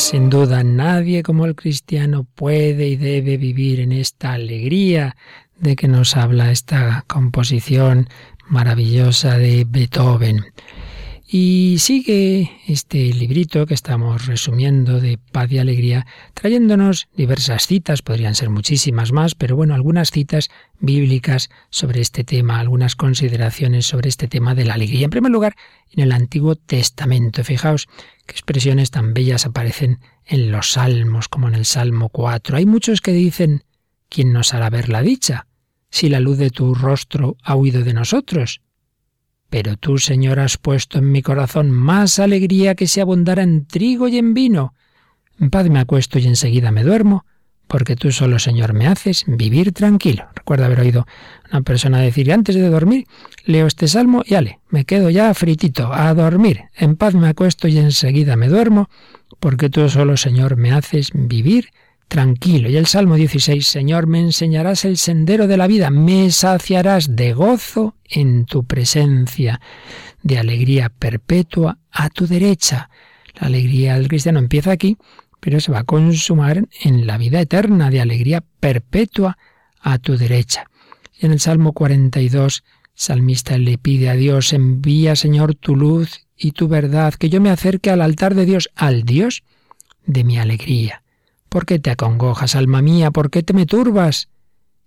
Pues 0.00 0.08
sin 0.08 0.30
duda 0.30 0.64
nadie 0.64 1.22
como 1.22 1.44
el 1.44 1.54
cristiano 1.54 2.24
puede 2.34 2.88
y 2.88 2.96
debe 2.96 3.36
vivir 3.36 3.80
en 3.80 3.92
esta 3.92 4.32
alegría 4.32 5.14
de 5.58 5.76
que 5.76 5.88
nos 5.88 6.16
habla 6.16 6.50
esta 6.50 7.04
composición 7.06 8.08
maravillosa 8.48 9.36
de 9.36 9.66
Beethoven. 9.68 10.46
Y 11.32 11.76
sigue 11.78 12.50
este 12.66 12.98
librito 13.14 13.64
que 13.64 13.74
estamos 13.74 14.26
resumiendo 14.26 14.98
de 14.98 15.16
paz 15.16 15.52
y 15.52 15.58
alegría, 15.58 16.04
trayéndonos 16.34 17.06
diversas 17.14 17.68
citas, 17.68 18.02
podrían 18.02 18.34
ser 18.34 18.50
muchísimas 18.50 19.12
más, 19.12 19.36
pero 19.36 19.54
bueno, 19.54 19.74
algunas 19.74 20.10
citas 20.10 20.50
bíblicas 20.80 21.48
sobre 21.70 22.00
este 22.00 22.24
tema, 22.24 22.58
algunas 22.58 22.96
consideraciones 22.96 23.86
sobre 23.86 24.08
este 24.08 24.26
tema 24.26 24.56
de 24.56 24.64
la 24.64 24.74
alegría. 24.74 25.04
En 25.04 25.10
primer 25.10 25.30
lugar, 25.30 25.54
en 25.92 26.02
el 26.02 26.10
Antiguo 26.10 26.56
Testamento. 26.56 27.44
Fijaos 27.44 27.86
qué 28.26 28.32
expresiones 28.32 28.90
tan 28.90 29.14
bellas 29.14 29.46
aparecen 29.46 30.00
en 30.26 30.50
los 30.50 30.72
salmos, 30.72 31.28
como 31.28 31.46
en 31.46 31.54
el 31.54 31.64
Salmo 31.64 32.08
4. 32.08 32.56
Hay 32.56 32.66
muchos 32.66 33.00
que 33.00 33.12
dicen, 33.12 33.62
¿quién 34.08 34.32
nos 34.32 34.52
hará 34.52 34.68
ver 34.68 34.88
la 34.88 35.02
dicha? 35.02 35.46
Si 35.90 36.08
la 36.08 36.18
luz 36.18 36.38
de 36.38 36.50
tu 36.50 36.74
rostro 36.74 37.36
ha 37.44 37.54
huido 37.54 37.84
de 37.84 37.94
nosotros. 37.94 38.62
Pero 39.50 39.76
tú, 39.76 39.98
Señor, 39.98 40.38
has 40.38 40.56
puesto 40.56 40.98
en 40.98 41.10
mi 41.10 41.22
corazón 41.22 41.70
más 41.70 42.18
alegría 42.18 42.74
que 42.74 42.86
si 42.86 43.00
abundara 43.00 43.42
en 43.42 43.66
trigo 43.66 44.08
y 44.08 44.16
en 44.16 44.32
vino. 44.32 44.74
En 45.38 45.50
paz 45.50 45.68
me 45.68 45.80
acuesto 45.80 46.18
y 46.18 46.26
enseguida 46.26 46.70
me 46.70 46.84
duermo, 46.84 47.24
porque 47.66 47.96
tú 47.96 48.12
solo, 48.12 48.38
Señor, 48.38 48.72
me 48.72 48.86
haces 48.86 49.24
vivir 49.26 49.72
tranquilo. 49.72 50.26
Recuerdo 50.34 50.64
haber 50.64 50.80
oído 50.80 51.06
a 51.50 51.56
una 51.56 51.62
persona 51.62 51.98
decir, 51.98 52.32
antes 52.32 52.54
de 52.54 52.68
dormir, 52.68 53.06
leo 53.44 53.66
este 53.66 53.88
salmo 53.88 54.22
y 54.24 54.34
ale, 54.34 54.60
me 54.70 54.84
quedo 54.84 55.10
ya 55.10 55.34
fritito, 55.34 55.92
a 55.92 56.14
dormir. 56.14 56.62
En 56.76 56.96
paz 56.96 57.14
me 57.14 57.28
acuesto 57.28 57.68
y 57.68 57.78
enseguida 57.78 58.36
me 58.36 58.48
duermo, 58.48 58.88
porque 59.40 59.68
tú 59.68 59.88
solo, 59.88 60.16
Señor, 60.16 60.56
me 60.56 60.72
haces 60.72 61.10
vivir 61.12 61.64
tranquilo. 61.64 61.89
Y 62.12 62.76
el 62.76 62.86
Salmo 62.86 63.14
16, 63.14 63.64
Señor, 63.64 64.08
me 64.08 64.18
enseñarás 64.18 64.84
el 64.84 64.96
sendero 64.96 65.46
de 65.46 65.56
la 65.56 65.68
vida, 65.68 65.90
me 65.90 66.32
saciarás 66.32 67.14
de 67.14 67.34
gozo 67.34 67.94
en 68.04 68.46
tu 68.46 68.64
presencia, 68.64 69.60
de 70.20 70.38
alegría 70.38 70.88
perpetua 70.88 71.78
a 71.92 72.10
tu 72.10 72.26
derecha. 72.26 72.90
La 73.40 73.46
alegría 73.46 73.94
del 73.94 74.08
cristiano 74.08 74.40
empieza 74.40 74.72
aquí, 74.72 74.96
pero 75.38 75.60
se 75.60 75.70
va 75.70 75.78
a 75.78 75.84
consumar 75.84 76.66
en 76.82 77.06
la 77.06 77.16
vida 77.16 77.40
eterna, 77.40 77.90
de 77.90 78.00
alegría 78.00 78.42
perpetua 78.58 79.38
a 79.80 79.98
tu 79.98 80.16
derecha. 80.16 80.64
Y 81.16 81.26
en 81.26 81.32
el 81.32 81.38
Salmo 81.38 81.72
42, 81.72 82.64
salmista 82.92 83.56
le 83.56 83.78
pide 83.78 84.10
a 84.10 84.14
Dios, 84.14 84.52
envía 84.52 85.14
Señor 85.14 85.54
tu 85.54 85.76
luz 85.76 86.26
y 86.36 86.50
tu 86.50 86.66
verdad, 86.66 87.14
que 87.14 87.30
yo 87.30 87.40
me 87.40 87.50
acerque 87.50 87.88
al 87.88 88.02
altar 88.02 88.34
de 88.34 88.46
Dios, 88.46 88.68
al 88.74 89.04
Dios 89.04 89.44
de 90.06 90.24
mi 90.24 90.38
alegría. 90.38 91.04
¿Por 91.50 91.66
qué 91.66 91.78
te 91.80 91.90
acongojas, 91.90 92.54
alma 92.54 92.80
mía? 92.80 93.10
¿Por 93.10 93.30
qué 93.30 93.42
te 93.42 93.52
me 93.52 93.66
turbas? 93.66 94.28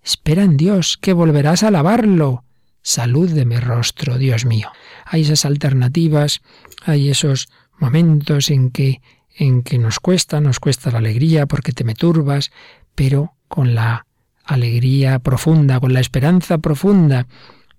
Espera 0.02 0.44
en 0.44 0.58
Dios, 0.58 0.98
que 1.00 1.14
volverás 1.14 1.62
a 1.62 1.68
alabarlo. 1.68 2.46
Salud 2.82 3.30
de 3.30 3.46
mi 3.46 3.58
rostro, 3.58 4.18
Dios 4.18 4.46
mío. 4.46 4.72
Hay 5.06 5.22
esas 5.22 5.46
alternativas, 5.46 6.42
hay 6.86 7.10
esos 7.10 7.50
momentos 7.80 8.50
en 8.50 8.72
que 8.72 9.02
en 9.36 9.64
que 9.64 9.78
nos 9.78 10.00
cuesta, 10.00 10.40
nos 10.42 10.60
cuesta 10.60 10.92
la 10.92 11.00
alegría 11.00 11.48
porque 11.48 11.72
te 11.72 11.84
me 11.84 11.96
turbas, 11.96 12.52
pero 12.96 13.34
con 13.48 13.76
la 13.76 14.06
alegría 14.46 15.20
profunda, 15.20 15.80
con 15.80 15.94
la 15.94 16.00
esperanza 16.00 16.60
profunda, 16.60 17.28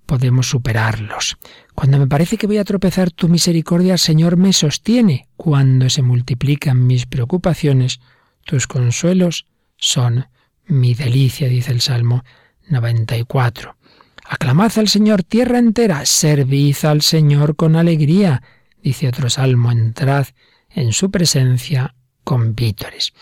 podemos 0.04 0.48
superarlos. 0.48 1.36
Cuando 1.74 1.98
me 1.98 2.06
parece 2.06 2.36
que 2.36 2.46
voy 2.46 2.58
a 2.58 2.64
tropezar, 2.64 3.10
tu 3.10 3.28
misericordia, 3.28 3.96
Señor, 3.96 4.36
me 4.36 4.52
sostiene. 4.52 5.28
Cuando 5.36 5.88
se 5.88 6.02
multiplican 6.02 6.86
mis 6.86 7.06
preocupaciones, 7.06 8.00
tus 8.44 8.66
consuelos 8.66 9.46
son 9.76 10.26
mi 10.66 10.94
delicia, 10.94 11.48
dice 11.48 11.72
el 11.72 11.80
Salmo 11.80 12.24
94. 12.68 13.76
Aclamad 14.26 14.72
al 14.78 14.88
Señor 14.88 15.22
tierra 15.22 15.58
entera, 15.58 16.06
servid 16.06 16.76
al 16.84 17.02
Señor 17.02 17.56
con 17.56 17.76
alegría, 17.76 18.42
dice 18.82 19.08
otro 19.08 19.28
salmo, 19.28 19.70
entrad 19.70 20.26
en 20.70 20.92
su 20.92 21.10
presencia 21.10 21.94
con 22.24 22.54
vítores. 22.54 23.12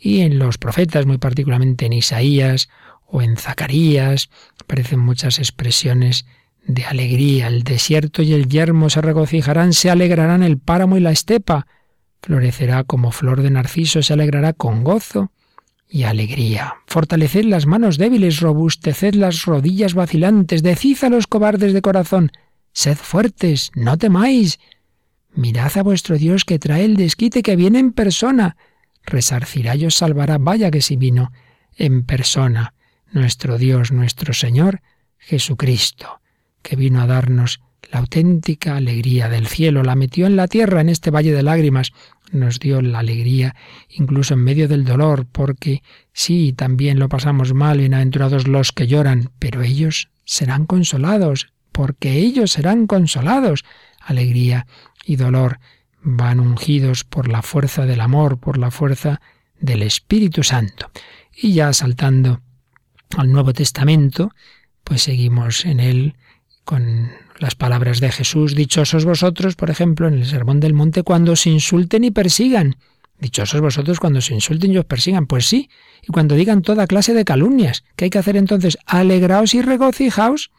Y 0.00 0.20
en 0.20 0.38
los 0.38 0.58
profetas, 0.58 1.06
muy 1.06 1.18
particularmente 1.18 1.86
en 1.86 1.92
Isaías 1.92 2.68
o 3.06 3.22
en 3.22 3.36
Zacarías, 3.36 4.30
aparecen 4.60 5.00
muchas 5.00 5.38
expresiones 5.38 6.26
de 6.66 6.84
alegría. 6.84 7.46
El 7.46 7.62
desierto 7.62 8.22
y 8.22 8.32
el 8.32 8.48
yermo 8.48 8.90
se 8.90 9.00
regocijarán, 9.00 9.72
se 9.72 9.90
alegrarán 9.90 10.42
el 10.42 10.58
páramo 10.58 10.96
y 10.96 11.00
la 11.00 11.12
estepa 11.12 11.66
florecerá 12.22 12.84
como 12.84 13.10
flor 13.12 13.42
de 13.42 13.50
narciso, 13.50 14.02
se 14.02 14.12
alegrará 14.12 14.52
con 14.52 14.84
gozo 14.84 15.32
y 15.88 16.02
alegría. 16.02 16.74
Fortaleced 16.86 17.44
las 17.44 17.66
manos 17.66 17.98
débiles, 17.98 18.40
robusteced 18.40 19.14
las 19.14 19.44
rodillas 19.44 19.94
vacilantes, 19.94 20.62
decid 20.62 20.98
a 21.02 21.08
los 21.08 21.26
cobardes 21.26 21.72
de 21.72 21.82
corazón, 21.82 22.30
sed 22.72 22.96
fuertes, 22.96 23.70
no 23.74 23.96
temáis. 23.96 24.58
Mirad 25.32 25.76
a 25.76 25.82
vuestro 25.82 26.18
Dios 26.18 26.44
que 26.44 26.58
trae 26.58 26.84
el 26.84 26.96
desquite 26.96 27.42
que 27.42 27.56
viene 27.56 27.78
en 27.78 27.92
persona. 27.92 28.56
Resarcirá 29.04 29.76
y 29.76 29.86
os 29.86 29.94
salvará, 29.94 30.38
vaya 30.38 30.70
que 30.70 30.82
si 30.82 30.96
vino 30.96 31.32
en 31.76 32.04
persona, 32.04 32.74
nuestro 33.12 33.56
Dios, 33.56 33.92
nuestro 33.92 34.34
Señor, 34.34 34.82
Jesucristo, 35.16 36.20
que 36.62 36.76
vino 36.76 37.00
a 37.00 37.06
darnos 37.06 37.60
la 37.90 38.00
auténtica 38.00 38.76
alegría 38.76 39.28
del 39.28 39.46
cielo, 39.46 39.82
la 39.82 39.94
metió 39.94 40.26
en 40.26 40.36
la 40.36 40.48
tierra, 40.48 40.80
en 40.80 40.88
este 40.88 41.10
valle 41.10 41.32
de 41.32 41.42
lágrimas, 41.42 41.92
nos 42.32 42.58
dio 42.58 42.82
la 42.82 42.98
alegría 42.98 43.54
incluso 43.88 44.34
en 44.34 44.40
medio 44.40 44.68
del 44.68 44.84
dolor, 44.84 45.26
porque 45.30 45.82
sí, 46.12 46.52
también 46.52 46.98
lo 46.98 47.08
pasamos 47.08 47.54
mal, 47.54 47.78
bienaventurados 47.78 48.46
los 48.46 48.72
que 48.72 48.86
lloran, 48.86 49.30
pero 49.38 49.62
ellos 49.62 50.10
serán 50.24 50.66
consolados, 50.66 51.52
porque 51.72 52.18
ellos 52.18 52.52
serán 52.52 52.86
consolados. 52.86 53.64
Alegría 54.00 54.66
y 55.04 55.16
dolor 55.16 55.58
van 56.02 56.40
ungidos 56.40 57.04
por 57.04 57.28
la 57.28 57.42
fuerza 57.42 57.86
del 57.86 58.00
amor, 58.00 58.38
por 58.38 58.58
la 58.58 58.70
fuerza 58.70 59.20
del 59.60 59.82
Espíritu 59.82 60.42
Santo. 60.42 60.90
Y 61.34 61.52
ya 61.54 61.72
saltando 61.72 62.40
al 63.16 63.32
Nuevo 63.32 63.52
Testamento, 63.52 64.32
pues 64.84 65.02
seguimos 65.02 65.64
en 65.64 65.80
él 65.80 66.16
con 66.64 67.10
las 67.40 67.54
palabras 67.54 68.00
de 68.00 68.10
Jesús, 68.10 68.54
dichosos 68.54 69.04
vosotros, 69.04 69.56
por 69.56 69.70
ejemplo, 69.70 70.08
en 70.08 70.14
el 70.14 70.26
Sermón 70.26 70.60
del 70.60 70.74
Monte, 70.74 71.02
cuando 71.02 71.32
os 71.32 71.46
insulten 71.46 72.04
y 72.04 72.10
persigan. 72.10 72.76
Dichosos 73.20 73.60
vosotros 73.60 73.98
cuando 73.98 74.20
os 74.20 74.30
insulten 74.30 74.72
y 74.72 74.78
os 74.78 74.84
persigan. 74.84 75.26
Pues 75.26 75.46
sí, 75.46 75.68
y 76.02 76.12
cuando 76.12 76.34
digan 76.34 76.62
toda 76.62 76.86
clase 76.86 77.14
de 77.14 77.24
calumnias. 77.24 77.84
¿Qué 77.96 78.04
hay 78.04 78.10
que 78.10 78.18
hacer 78.18 78.36
entonces? 78.36 78.78
Alegraos 78.86 79.54
y 79.54 79.62
regocijaos 79.62 80.50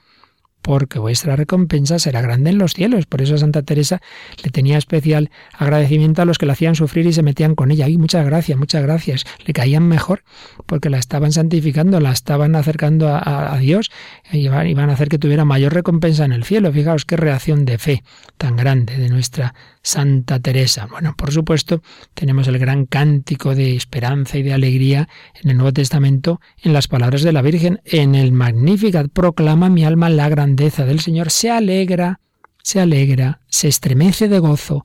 porque 0.62 1.00
vuestra 1.00 1.36
recompensa 1.36 2.00
será 2.00 2.22
grande 2.22 2.50
en 2.50 2.58
los 2.58 2.74
cielos. 2.74 3.06
Por 3.06 3.22
eso 3.22 3.38
Santa 3.38 3.64
Teresa 3.64 4.02
le 4.44 4.52
tenía 4.52 4.78
especial 4.78 5.32
agradecimiento 5.54 6.22
a 6.22 6.26
los 6.26 6.38
que 6.38 6.46
la 6.46 6.54
hacían 6.54 6.76
sufrir 6.76 7.06
y 7.08 7.14
se 7.14 7.24
metían 7.24 7.56
con 7.56 7.72
ella. 7.72 7.88
Y 7.88 7.98
muchas 7.98 8.26
gracias, 8.26 8.58
muchas 8.58 8.84
gracias. 8.84 9.26
Le 9.46 9.54
caían 9.54 9.88
mejor 9.88 10.24
porque 10.66 10.90
la 10.90 10.98
estaban 10.98 11.32
santificando, 11.32 12.00
la 12.00 12.12
estaban 12.12 12.56
acercando 12.56 13.10
a, 13.10 13.58
Dios 13.60 13.92
y 14.32 14.40
iban 14.40 14.90
a 14.90 14.94
hacer 14.94 15.10
que 15.10 15.18
tuviera 15.18 15.46
mayor 15.46 15.74
recompensa 15.74 16.26
en 16.26 16.32
el 16.32 16.44
cielo. 16.44 16.72
Fijaos 16.72 17.06
qué 17.06 17.18
reacción 17.18 17.66
de 17.66 17.78
fe 17.78 18.04
tan 18.38 18.56
grande 18.56 18.98
de 18.98 19.10
nuestra 19.10 19.54
Santa 19.82 20.40
Teresa. 20.40 20.88
Bueno, 20.90 21.16
por 21.18 21.32
supuesto, 21.32 21.82
tenemos 22.14 22.48
el 22.48 22.60
gran 22.60 22.86
cántico 22.86 23.56
de 23.56 23.76
esperanza 23.76 24.38
y 24.38 24.44
de 24.44 24.54
alegría 24.54 25.10
en 25.42 25.50
el 25.50 25.58
Nuevo 25.58 25.74
Testamento 25.74 26.42
en 26.62 26.74
las 26.74 26.88
palabras 26.88 27.24
de 27.24 27.32
la 27.32 27.42
Virgen. 27.42 27.82
En 27.86 28.16
el 28.16 28.32
Magnificat 28.32 29.08
proclama 29.12 29.70
mi 29.70 29.86
alma 29.86 30.10
la 30.10 30.30
grandeza 30.50 30.84
del 30.84 31.00
Señor, 31.00 31.30
se 31.30 31.52
alegra, 31.52 32.20
se 32.64 32.80
alegra, 32.80 33.40
se 33.50 33.68
estremece 33.68 34.28
de 34.28 34.40
gozo 34.40 34.84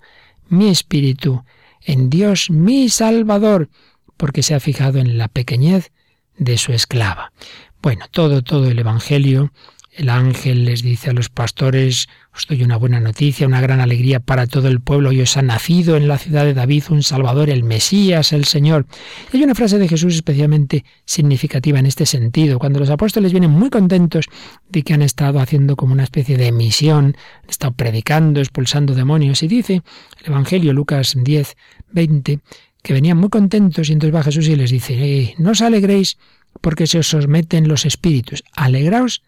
mi 0.49 0.69
espíritu 0.69 1.43
en 1.81 2.11
Dios 2.11 2.51
mi 2.51 2.91
Salvador, 2.91 3.71
porque 4.19 4.43
se 4.43 4.55
ha 4.55 4.61
fijado 4.61 4.99
en 4.99 5.17
la 5.17 5.29
pequeñez 5.29 5.91
de 6.37 6.59
su 6.59 6.73
esclava. 6.73 7.33
Bueno, 7.81 8.05
todo, 8.11 8.43
todo 8.43 8.69
el 8.69 8.79
Evangelio 8.79 9.53
el 9.97 10.11
ángel 10.11 10.65
les 10.65 10.83
dice 10.83 11.11
a 11.11 11.13
los 11.13 11.29
pastores, 11.29 12.09
os 12.35 12.47
doy 12.49 12.65
una 12.65 12.77
buena 12.77 12.99
noticia, 12.99 13.47
una 13.47 13.61
gran 13.61 13.81
alegría 13.81 14.19
para 14.19 14.47
todo 14.47 14.67
el 14.67 14.81
pueblo, 14.81 15.13
y 15.13 15.21
os 15.21 15.37
ha 15.37 15.43
nacido 15.43 15.97
en 15.97 16.09
la 16.09 16.19
ciudad 16.19 16.45
de 16.45 16.53
David 16.53 16.85
un 16.91 17.03
Salvador, 17.05 17.49
el 17.49 17.63
Mesías, 17.63 18.33
el 18.33 18.45
Señor. 18.45 18.87
hay 19.33 19.43
una 19.43 19.55
frase 19.55 19.79
de 19.79 19.87
Jesús 19.87 20.17
especialmente 20.17 20.85
significativa 21.05 21.79
en 21.79 21.87
este 21.87 22.07
sentido, 22.07 22.59
cuando 22.59 22.81
los 22.81 22.91
apóstoles 22.91 23.31
vienen 23.33 23.51
muy 23.51 23.71
contentos 23.71 24.27
de 24.69 24.83
que 24.83 24.95
han 24.95 25.03
estado 25.03 25.39
haciendo 25.39 25.77
como 25.77 25.93
una 25.93 26.05
especie 26.05 26.37
de 26.37 26.51
misión, 26.51 27.17
han 27.45 27.51
estado 27.51 27.73
predicando, 27.75 28.41
expulsando 28.41 28.95
demonios, 28.95 29.43
y 29.45 29.49
dice 29.49 29.83
el 30.21 30.27
Evangelio 30.27 30.73
Lucas 30.73 31.15
10, 31.17 31.57
20, 31.93 32.41
que 32.83 32.93
venían 32.93 33.17
muy 33.17 33.29
contentos 33.29 33.89
y 33.89 33.93
entonces 33.93 34.15
va 34.15 34.25
Jesús 34.25 34.49
y 34.49 34.57
les 34.57 34.71
dice, 34.71 34.95
eh, 34.95 35.35
no 35.39 35.53
os 35.53 35.63
alegréis 35.63 36.19
porque 36.61 36.87
se 36.87 36.99
os 36.99 37.09
someten 37.09 37.69
los 37.69 37.87
espíritus, 37.87 38.43
alegraos 38.55 39.23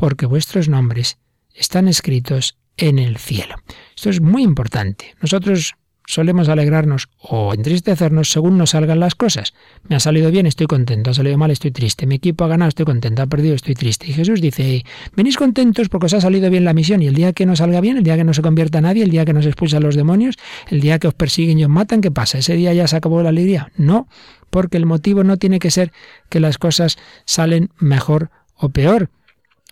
porque 0.00 0.24
vuestros 0.24 0.70
nombres 0.70 1.18
están 1.54 1.86
escritos 1.86 2.56
en 2.78 2.98
el 2.98 3.18
cielo. 3.18 3.56
Esto 3.94 4.08
es 4.08 4.22
muy 4.22 4.42
importante. 4.42 5.14
Nosotros 5.20 5.74
solemos 6.06 6.48
alegrarnos 6.48 7.10
o 7.18 7.52
entristecernos 7.52 8.32
según 8.32 8.56
nos 8.56 8.70
salgan 8.70 8.98
las 8.98 9.14
cosas. 9.14 9.52
Me 9.86 9.96
ha 9.96 10.00
salido 10.00 10.30
bien, 10.30 10.46
estoy 10.46 10.68
contento, 10.68 11.10
ha 11.10 11.14
salido 11.14 11.36
mal, 11.36 11.50
estoy 11.50 11.70
triste, 11.70 12.06
mi 12.06 12.14
equipo 12.14 12.44
ha 12.44 12.48
ganado, 12.48 12.70
estoy 12.70 12.86
contento, 12.86 13.20
ha 13.20 13.26
perdido, 13.26 13.54
estoy 13.54 13.74
triste. 13.74 14.06
Y 14.08 14.14
Jesús 14.14 14.40
dice, 14.40 14.86
venís 15.14 15.36
contentos 15.36 15.90
porque 15.90 16.06
os 16.06 16.14
ha 16.14 16.22
salido 16.22 16.48
bien 16.48 16.64
la 16.64 16.72
misión 16.72 17.02
y 17.02 17.06
el 17.06 17.14
día 17.14 17.34
que 17.34 17.44
no 17.44 17.54
salga 17.54 17.82
bien, 17.82 17.98
el 17.98 18.02
día 18.02 18.16
que 18.16 18.24
no 18.24 18.32
se 18.32 18.40
convierta 18.40 18.80
nadie, 18.80 19.02
el 19.02 19.10
día 19.10 19.26
que 19.26 19.34
no 19.34 19.42
se 19.42 19.50
expulsan 19.50 19.82
los 19.82 19.96
demonios, 19.96 20.38
el 20.70 20.80
día 20.80 20.98
que 20.98 21.08
os 21.08 21.14
persiguen 21.14 21.58
y 21.58 21.64
os 21.64 21.70
matan, 21.70 22.00
¿qué 22.00 22.10
pasa? 22.10 22.38
¿Ese 22.38 22.54
día 22.54 22.72
ya 22.72 22.88
se 22.88 22.96
acabó 22.96 23.22
la 23.22 23.28
alegría? 23.28 23.70
No, 23.76 24.08
porque 24.48 24.78
el 24.78 24.86
motivo 24.86 25.24
no 25.24 25.36
tiene 25.36 25.58
que 25.58 25.70
ser 25.70 25.92
que 26.30 26.40
las 26.40 26.56
cosas 26.56 26.96
salen 27.26 27.68
mejor 27.78 28.30
o 28.54 28.70
peor, 28.70 29.10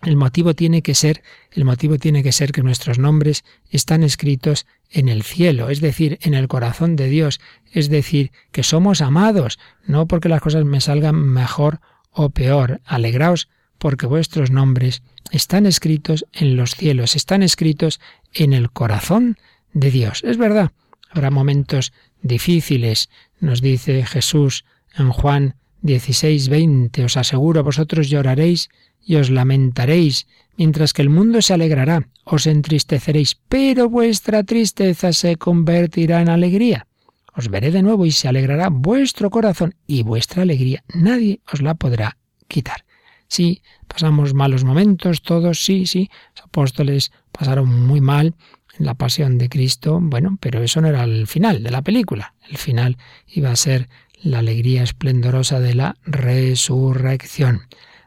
el 0.03 0.15
motivo 0.15 0.53
tiene 0.53 0.81
que 0.81 0.95
ser, 0.95 1.23
el 1.51 1.65
motivo 1.65 1.97
tiene 1.97 2.23
que 2.23 2.31
ser 2.31 2.51
que 2.51 2.63
nuestros 2.63 2.99
nombres 2.99 3.43
están 3.69 4.03
escritos 4.03 4.65
en 4.89 5.09
el 5.09 5.23
cielo, 5.23 5.69
es 5.69 5.81
decir, 5.81 6.17
en 6.21 6.33
el 6.33 6.47
corazón 6.47 6.95
de 6.95 7.09
Dios, 7.09 7.39
es 7.71 7.89
decir, 7.89 8.31
que 8.51 8.63
somos 8.63 9.01
amados, 9.01 9.59
no 9.85 10.07
porque 10.07 10.29
las 10.29 10.41
cosas 10.41 10.65
me 10.65 10.81
salgan 10.81 11.15
mejor 11.15 11.81
o 12.11 12.29
peor. 12.29 12.81
Alegraos 12.85 13.49
porque 13.77 14.05
vuestros 14.05 14.51
nombres 14.51 15.03
están 15.31 15.65
escritos 15.65 16.25
en 16.33 16.55
los 16.55 16.75
cielos, 16.75 17.15
están 17.15 17.43
escritos 17.43 17.99
en 18.33 18.53
el 18.53 18.71
corazón 18.71 19.37
de 19.73 19.91
Dios. 19.91 20.23
Es 20.23 20.37
verdad, 20.37 20.71
habrá 21.09 21.29
momentos 21.29 21.93
difíciles, 22.21 23.09
nos 23.39 23.61
dice 23.61 24.05
Jesús 24.05 24.65
en 24.95 25.11
Juan 25.11 25.55
16, 25.81 26.49
20, 26.49 27.05
os 27.05 27.17
aseguro, 27.17 27.63
vosotros 27.63 28.09
lloraréis 28.09 28.69
y 29.01 29.15
os 29.15 29.29
lamentaréis, 29.29 30.27
mientras 30.57 30.93
que 30.93 31.01
el 31.01 31.09
mundo 31.09 31.41
se 31.41 31.53
alegrará, 31.53 32.09
os 32.25 32.47
entristeceréis, 32.47 33.39
pero 33.47 33.89
vuestra 33.89 34.43
tristeza 34.43 35.13
se 35.13 35.37
convertirá 35.37 36.21
en 36.21 36.29
alegría. 36.29 36.87
Os 37.33 37.49
veré 37.49 37.71
de 37.71 37.81
nuevo 37.81 38.05
y 38.05 38.11
se 38.11 38.27
alegrará 38.27 38.69
vuestro 38.69 39.29
corazón 39.29 39.75
y 39.87 40.03
vuestra 40.03 40.41
alegría 40.41 40.83
nadie 40.93 41.41
os 41.51 41.61
la 41.61 41.75
podrá 41.75 42.17
quitar. 42.47 42.85
Sí, 43.27 43.61
pasamos 43.87 44.33
malos 44.33 44.63
momentos, 44.63 45.21
todos, 45.21 45.63
sí, 45.63 45.85
sí, 45.85 46.09
los 46.35 46.45
apóstoles 46.45 47.11
pasaron 47.31 47.87
muy 47.87 48.01
mal 48.01 48.35
en 48.77 48.85
la 48.85 48.95
pasión 48.95 49.37
de 49.37 49.49
Cristo, 49.49 49.99
bueno, 50.01 50.37
pero 50.41 50.63
eso 50.63 50.81
no 50.81 50.87
era 50.87 51.03
el 51.03 51.27
final 51.27 51.63
de 51.63 51.71
la 51.71 51.81
película. 51.83 52.33
El 52.49 52.57
final 52.57 52.97
iba 53.27 53.51
a 53.51 53.55
ser 53.55 53.87
la 54.21 54.39
alegría 54.39 54.83
esplendorosa 54.83 55.59
de 55.59 55.75
la 55.75 55.95
resurrección. 56.05 57.61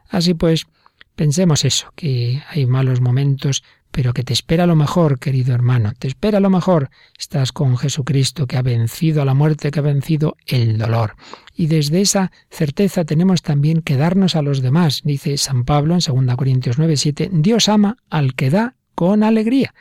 Así 0.09 0.33
pues, 0.33 0.67
Pensemos 1.15 1.63
eso, 1.63 1.93
que 1.95 2.41
hay 2.49 2.65
malos 2.65 2.99
momentos, 2.99 3.63
pero 3.91 4.13
que 4.13 4.23
te 4.23 4.33
espera 4.33 4.65
lo 4.65 4.75
mejor, 4.75 5.19
querido 5.19 5.53
hermano, 5.53 5.93
te 5.99 6.07
espera 6.07 6.39
lo 6.39 6.49
mejor. 6.49 6.89
Estás 7.19 7.51
con 7.51 7.77
Jesucristo 7.77 8.47
que 8.47 8.57
ha 8.57 8.63
vencido 8.63 9.21
a 9.21 9.25
la 9.25 9.35
muerte, 9.35 9.69
que 9.69 9.77
ha 9.77 9.83
vencido 9.83 10.35
el 10.47 10.79
dolor. 10.79 11.15
Y 11.55 11.67
desde 11.67 12.01
esa 12.01 12.31
certeza 12.49 13.05
tenemos 13.05 13.43
también 13.43 13.83
que 13.83 13.95
darnos 13.95 14.35
a 14.35 14.41
los 14.41 14.63
demás. 14.63 15.01
Dice 15.03 15.37
San 15.37 15.65
Pablo 15.65 15.93
en 15.93 16.25
2 16.25 16.35
Corintios 16.35 16.79
9, 16.79 16.97
7, 16.97 17.29
Dios 17.31 17.69
ama 17.69 17.97
al 18.09 18.33
que 18.33 18.49
da 18.49 18.75
con 18.95 19.21
alegría. 19.21 19.75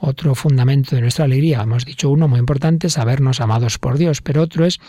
Otro 0.00 0.34
fundamento 0.34 0.96
de 0.96 1.02
nuestra 1.02 1.26
alegría, 1.26 1.62
hemos 1.62 1.84
dicho 1.84 2.10
uno 2.10 2.26
muy 2.26 2.40
importante, 2.40 2.88
sabernos 2.88 3.40
amados 3.40 3.78
por 3.78 3.98
Dios, 3.98 4.20
pero 4.20 4.42
otro 4.42 4.66
es 4.66 4.80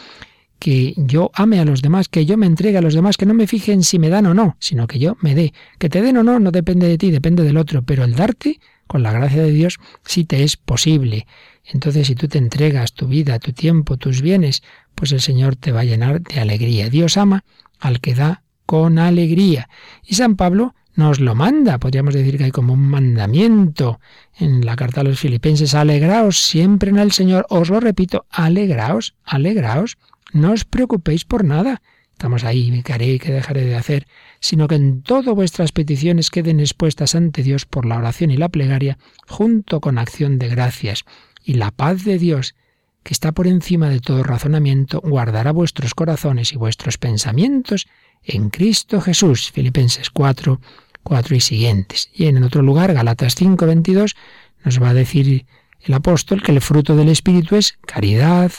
que 0.64 0.94
yo 0.96 1.30
ame 1.34 1.60
a 1.60 1.66
los 1.66 1.82
demás, 1.82 2.08
que 2.08 2.26
yo 2.26 2.38
me 2.38 2.46
entregue 2.46 2.78
a 2.78 2.82
los 2.82 2.94
demás, 2.94 3.18
que 3.18 3.26
no 3.26 3.34
me 3.34 3.48
fije 3.48 3.74
en 3.74 3.84
si 3.84 4.00
me 4.00 4.08
dan 4.08 4.28
o 4.28 4.34
no, 4.34 4.56
sino 4.60 4.88
que 4.88 4.98
yo 4.98 5.18
me 5.20 5.36
dé. 5.36 5.54
Que 5.78 5.90
te 5.90 6.02
den 6.02 6.16
o 6.16 6.24
no 6.24 6.40
no 6.40 6.52
depende 6.52 6.88
de 6.88 6.98
ti, 6.98 7.12
depende 7.12 7.44
del 7.44 7.58
otro, 7.58 7.82
pero 7.82 8.06
el 8.06 8.16
darte, 8.16 8.62
con 8.88 9.04
la 9.04 9.12
gracia 9.12 9.44
de 9.44 9.52
Dios, 9.52 9.78
sí 10.06 10.24
te 10.24 10.42
es 10.42 10.56
posible. 10.56 11.28
Entonces, 11.66 12.08
si 12.08 12.16
tú 12.16 12.30
te 12.30 12.38
entregas 12.38 12.94
tu 12.94 13.08
vida, 13.08 13.40
tu 13.40 13.52
tiempo, 13.52 13.98
tus 13.98 14.22
bienes, 14.22 14.64
pues 14.96 15.12
el 15.12 15.20
Señor 15.20 15.58
te 15.58 15.74
va 15.74 15.82
a 15.82 15.84
llenar 15.84 16.22
de 16.22 16.40
alegría. 16.40 16.90
Dios 16.90 17.18
ama 17.18 17.44
al 17.82 18.00
que 18.00 18.16
da 18.16 18.44
con 18.66 19.00
alegría. 19.00 19.68
Y 20.08 20.16
San 20.16 20.38
Pablo 20.38 20.76
nos 20.96 21.20
lo 21.20 21.36
manda, 21.36 21.78
podríamos 21.78 22.14
decir 22.14 22.38
que 22.38 22.46
hay 22.46 22.52
como 22.52 22.72
un 22.72 22.88
mandamiento 22.88 24.00
en 24.38 24.66
la 24.66 24.78
carta 24.78 25.02
a 25.02 25.04
los 25.04 25.20
filipenses, 25.20 25.76
alegraos 25.76 26.38
siempre 26.38 26.90
en 26.90 27.00
el 27.00 27.12
Señor, 27.12 27.46
os 27.50 27.70
lo 27.70 27.82
repito, 27.82 28.28
alegraos, 28.30 29.14
alegraos. 29.26 29.98
No 30.34 30.52
os 30.52 30.66
preocupéis 30.66 31.26
por 31.26 31.46
nada. 31.46 31.82
Estamos 32.12 32.44
ahí, 32.44 32.82
¿qué 32.84 32.94
haré, 32.94 33.20
qué 33.20 33.32
dejaré 33.32 33.66
de 33.66 33.76
hacer? 33.76 34.08
Sino 34.40 34.68
que 34.68 34.76
en 34.76 35.04
todo 35.04 35.36
vuestras 35.36 35.72
peticiones 35.72 36.30
queden 36.30 36.60
expuestas 36.60 37.16
ante 37.16 37.44
Dios 37.44 37.66
por 37.66 37.86
la 37.86 37.98
oración 37.98 38.32
y 38.32 38.38
la 38.38 38.50
plegaria, 38.50 38.98
junto 39.28 39.80
con 39.80 39.98
acción 39.98 40.40
de 40.40 40.50
gracias. 40.50 41.06
Y 41.44 41.56
la 41.56 41.72
paz 41.72 42.04
de 42.04 42.18
Dios, 42.18 42.56
que 43.04 43.14
está 43.14 43.32
por 43.32 43.46
encima 43.46 43.90
de 43.90 44.00
todo 44.00 44.24
razonamiento, 44.24 45.02
guardará 45.02 45.52
vuestros 45.52 45.94
corazones 45.94 46.52
y 46.52 46.58
vuestros 46.58 46.98
pensamientos 46.98 47.88
en 48.24 48.50
Cristo 48.50 49.02
Jesús. 49.02 49.52
Filipenses 49.52 50.10
4, 50.10 50.62
4 51.04 51.36
y 51.36 51.40
siguientes. 51.42 52.10
Y 52.14 52.26
en 52.26 52.42
otro 52.44 52.64
lugar, 52.64 52.94
Galatas 52.94 53.36
5, 53.36 53.66
22, 53.66 54.16
nos 54.64 54.82
va 54.82 54.90
a 54.90 54.94
decir 54.94 55.46
el 55.82 55.94
apóstol 55.94 56.42
que 56.42 56.54
el 56.54 56.62
fruto 56.62 56.96
del 56.96 57.10
Espíritu 57.10 57.56
es 57.56 57.78
caridad, 57.86 58.52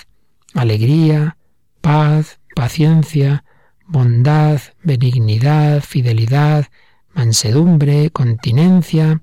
alegría, 0.53 1.37
paz, 1.85 2.41
paciencia, 2.57 3.45
bondad, 3.87 4.59
benignidad, 4.83 5.83
fidelidad, 5.83 6.69
mansedumbre, 7.13 8.09
continencia. 8.09 9.21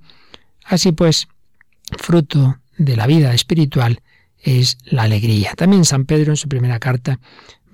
Así 0.64 0.92
pues, 0.92 1.28
fruto 1.98 2.60
de 2.78 2.96
la 2.96 3.08
vida 3.08 3.34
espiritual 3.34 4.02
es 4.38 4.78
la 4.86 5.04
alegría. 5.04 5.54
También 5.58 5.86
San 5.86 6.06
Pedro 6.06 6.34
en 6.34 6.38
su 6.38 6.48
primera 6.48 6.78
carta 6.78 7.20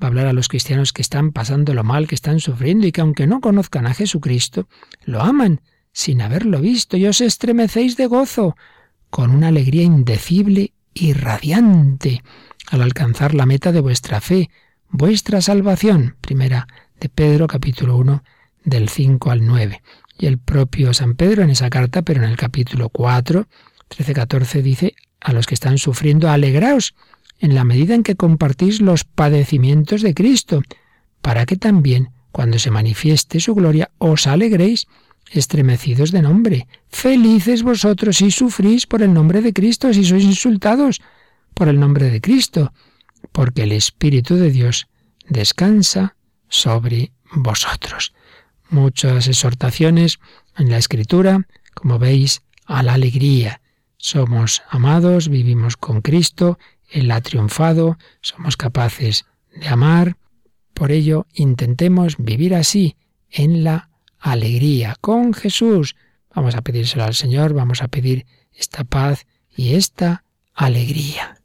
va 0.02 0.04
a 0.04 0.08
hablar 0.08 0.28
a 0.28 0.34
los 0.34 0.48
cristianos 0.48 0.94
que 0.94 1.02
están 1.02 1.34
pasando 1.34 1.74
lo 1.74 1.84
mal, 1.84 2.08
que 2.08 2.16
están 2.16 2.40
sufriendo 2.40 2.88
y 2.88 2.94
que 2.94 3.02
aunque 3.02 3.28
no 3.28 3.42
conozcan 3.42 3.88
a 3.88 3.94
Jesucristo, 3.94 4.70
lo 5.04 5.22
aman 5.22 5.60
sin 5.92 6.22
haberlo 6.22 6.62
visto 6.62 6.96
y 6.96 7.08
os 7.08 7.20
estremecéis 7.20 7.98
de 7.98 8.08
gozo, 8.08 8.56
con 9.10 9.32
una 9.32 9.50
alegría 9.50 9.84
indecible 9.84 10.72
y 10.94 11.12
radiante 11.12 12.24
al 12.72 12.82
alcanzar 12.82 13.34
la 13.34 13.46
meta 13.46 13.74
de 13.74 13.82
vuestra 13.82 14.22
fe, 14.22 14.50
vuestra 14.90 15.42
salvación. 15.42 16.16
Primera 16.22 16.68
de 17.00 17.10
Pedro 17.10 17.48
capítulo 17.48 17.98
1 17.98 18.24
del 18.64 18.90
5 18.90 19.32
al 19.32 19.46
9. 19.46 19.82
Y 20.20 20.26
el 20.26 20.38
propio 20.38 20.94
San 20.94 21.16
Pedro 21.16 21.44
en 21.44 21.50
esa 21.50 21.70
carta, 21.70 22.02
pero 22.02 22.24
en 22.24 22.30
el 22.30 22.38
capítulo 22.38 22.90
4, 22.90 23.48
13-14 23.90 24.62
dice 24.62 24.96
a 25.20 25.34
los 25.34 25.46
que 25.46 25.54
están 25.54 25.78
sufriendo, 25.78 26.30
alegraos 26.30 26.96
en 27.40 27.54
la 27.54 27.64
medida 27.64 27.94
en 27.94 28.04
que 28.04 28.16
compartís 28.16 28.82
los 28.82 29.04
padecimientos 29.04 30.02
de 30.02 30.14
Cristo, 30.14 30.64
para 31.22 31.46
que 31.46 31.56
también, 31.56 32.10
cuando 32.32 32.58
se 32.58 32.72
manifieste 32.72 33.40
su 33.40 33.54
gloria, 33.54 33.92
os 34.00 34.26
alegréis, 34.26 34.88
estremecidos 35.32 36.12
de 36.12 36.22
nombre. 36.22 36.68
Felices 36.90 37.64
vosotros 37.64 38.18
si 38.18 38.32
sufrís 38.32 38.88
por 38.88 39.04
el 39.04 39.14
nombre 39.14 39.42
de 39.42 39.54
Cristo, 39.54 39.94
si 39.94 40.04
sois 40.04 40.24
insultados 40.24 41.02
por 41.54 41.68
el 41.68 41.80
nombre 41.80 42.10
de 42.10 42.22
Cristo, 42.22 42.72
porque 43.32 43.64
el 43.64 43.72
Espíritu 43.72 44.36
de 44.36 44.52
Dios 44.52 44.88
descansa 45.30 46.16
sobre 46.50 47.12
vosotros. 47.32 48.14
Muchas 48.70 49.28
exhortaciones 49.28 50.20
en 50.58 50.70
la 50.70 50.78
Escritura, 50.78 51.48
como 51.74 52.00
veis, 52.00 52.42
a 52.66 52.84
la 52.84 52.94
alegría. 52.94 53.62
Somos 53.98 54.62
amados, 54.70 55.30
vivimos 55.30 55.78
con 55.78 56.02
Cristo, 56.02 56.60
Él 56.90 57.12
ha 57.12 57.22
triunfado, 57.22 57.98
somos 58.22 58.58
capaces 58.58 59.26
de 59.56 59.68
amar. 59.68 60.18
Por 60.74 60.92
ello, 60.92 61.26
intentemos 61.34 62.16
vivir 62.18 62.54
así, 62.56 62.96
en 63.30 63.64
la 63.64 63.90
alegría, 64.20 64.96
con 65.02 65.34
Jesús. 65.34 65.96
Vamos 66.34 66.56
a 66.56 66.62
pedírselo 66.62 67.04
al 67.04 67.16
Señor, 67.16 67.54
vamos 67.54 67.82
a 67.82 67.88
pedir 67.88 68.26
esta 68.54 68.84
paz 68.84 69.26
y 69.56 69.74
esta 69.76 70.24
alegría. 70.54 71.38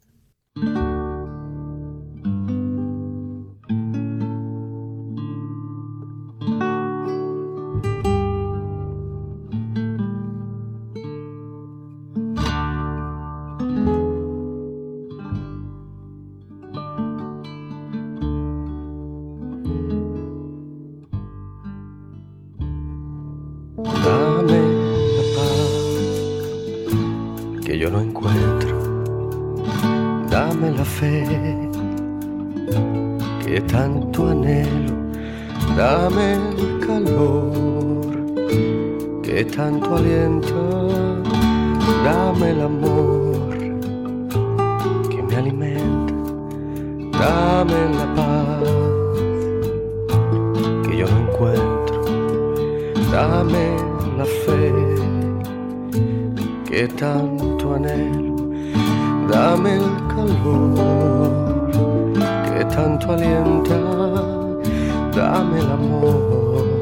El 59.75 60.07
calor 60.07 61.71
que 62.45 62.65
tanto 62.65 63.11
alienta, 63.13 63.79
dame 65.15 65.59
el 65.59 65.71
amor 65.71 66.72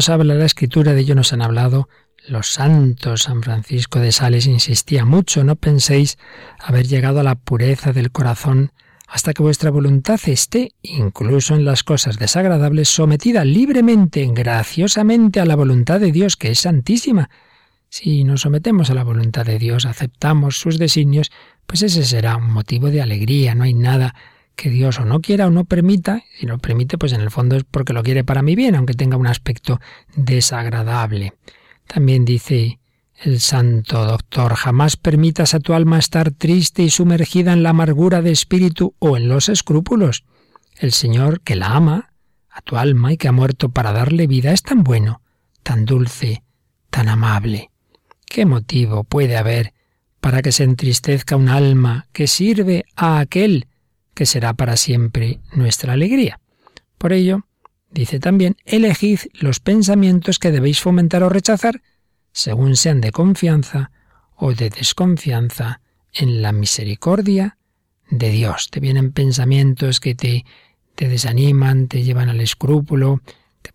nos 0.00 0.08
habla 0.08 0.34
la 0.34 0.46
Escritura, 0.46 0.94
de 0.94 1.02
ello 1.02 1.14
nos 1.14 1.34
han 1.34 1.42
hablado 1.42 1.90
los 2.26 2.52
santos. 2.52 3.24
San 3.24 3.42
Francisco 3.42 3.98
de 3.98 4.12
Sales 4.12 4.46
insistía 4.46 5.04
mucho, 5.04 5.44
no 5.44 5.56
penséis 5.56 6.16
haber 6.58 6.86
llegado 6.86 7.20
a 7.20 7.22
la 7.22 7.34
pureza 7.34 7.92
del 7.92 8.10
corazón 8.10 8.72
hasta 9.06 9.34
que 9.34 9.42
vuestra 9.42 9.70
voluntad 9.70 10.18
esté, 10.24 10.72
incluso 10.80 11.54
en 11.54 11.66
las 11.66 11.84
cosas 11.84 12.18
desagradables, 12.18 12.88
sometida 12.88 13.44
libremente, 13.44 14.26
graciosamente 14.32 15.38
a 15.38 15.44
la 15.44 15.54
voluntad 15.54 16.00
de 16.00 16.12
Dios, 16.12 16.38
que 16.38 16.50
es 16.50 16.60
santísima. 16.60 17.28
Si 17.90 18.24
nos 18.24 18.40
sometemos 18.40 18.88
a 18.88 18.94
la 18.94 19.04
voluntad 19.04 19.44
de 19.44 19.58
Dios, 19.58 19.84
aceptamos 19.84 20.56
sus 20.56 20.78
designios, 20.78 21.30
pues 21.66 21.82
ese 21.82 22.06
será 22.06 22.38
un 22.38 22.50
motivo 22.50 22.88
de 22.88 23.02
alegría, 23.02 23.54
no 23.54 23.64
hay 23.64 23.74
nada 23.74 24.14
que 24.60 24.68
Dios 24.68 25.00
o 25.00 25.06
no 25.06 25.22
quiera 25.22 25.46
o 25.46 25.50
no 25.50 25.64
permita, 25.64 26.22
si 26.38 26.44
lo 26.44 26.58
permite, 26.58 26.98
pues 26.98 27.14
en 27.14 27.22
el 27.22 27.30
fondo 27.30 27.56
es 27.56 27.64
porque 27.64 27.94
lo 27.94 28.02
quiere 28.02 28.24
para 28.24 28.42
mi 28.42 28.54
bien, 28.54 28.74
aunque 28.74 28.92
tenga 28.92 29.16
un 29.16 29.26
aspecto 29.26 29.80
desagradable. 30.14 31.32
También 31.86 32.26
dice 32.26 32.78
el 33.16 33.40
santo 33.40 34.04
doctor, 34.04 34.54
jamás 34.56 34.98
permitas 34.98 35.54
a 35.54 35.60
tu 35.60 35.72
alma 35.72 35.98
estar 35.98 36.30
triste 36.32 36.82
y 36.82 36.90
sumergida 36.90 37.54
en 37.54 37.62
la 37.62 37.70
amargura 37.70 38.20
de 38.20 38.32
espíritu 38.32 38.94
o 38.98 39.16
en 39.16 39.28
los 39.28 39.48
escrúpulos. 39.48 40.24
El 40.76 40.92
Señor, 40.92 41.40
que 41.40 41.56
la 41.56 41.68
ama, 41.68 42.12
a 42.50 42.60
tu 42.60 42.76
alma 42.76 43.14
y 43.14 43.16
que 43.16 43.28
ha 43.28 43.32
muerto 43.32 43.70
para 43.70 43.92
darle 43.92 44.26
vida, 44.26 44.52
es 44.52 44.62
tan 44.62 44.84
bueno, 44.84 45.22
tan 45.62 45.86
dulce, 45.86 46.42
tan 46.90 47.08
amable. 47.08 47.70
¿Qué 48.26 48.44
motivo 48.44 49.04
puede 49.04 49.38
haber 49.38 49.72
para 50.20 50.42
que 50.42 50.52
se 50.52 50.64
entristezca 50.64 51.34
un 51.36 51.48
alma 51.48 52.08
que 52.12 52.26
sirve 52.26 52.84
a 52.94 53.20
aquel 53.20 53.68
que 54.20 54.26
será 54.26 54.52
para 54.52 54.76
siempre 54.76 55.40
nuestra 55.54 55.94
alegría? 55.94 56.40
Por 56.98 57.14
ello, 57.14 57.46
dice 57.90 58.20
también, 58.20 58.54
elegid 58.66 59.20
los 59.32 59.60
pensamientos 59.60 60.38
que 60.38 60.50
debéis 60.50 60.82
fomentar 60.82 61.22
o 61.22 61.30
rechazar, 61.30 61.80
según 62.30 62.76
sean 62.76 63.00
de 63.00 63.12
confianza 63.12 63.92
o 64.36 64.52
de 64.52 64.68
desconfianza 64.68 65.80
en 66.12 66.42
la 66.42 66.52
misericordia 66.52 67.56
de 68.10 68.28
Dios. 68.28 68.68
Te 68.70 68.80
vienen 68.80 69.12
pensamientos 69.12 70.00
que 70.00 70.14
te, 70.14 70.44
te 70.96 71.08
desaniman, 71.08 71.88
te 71.88 72.02
llevan 72.02 72.28
al 72.28 72.42
escrúpulo, 72.42 73.22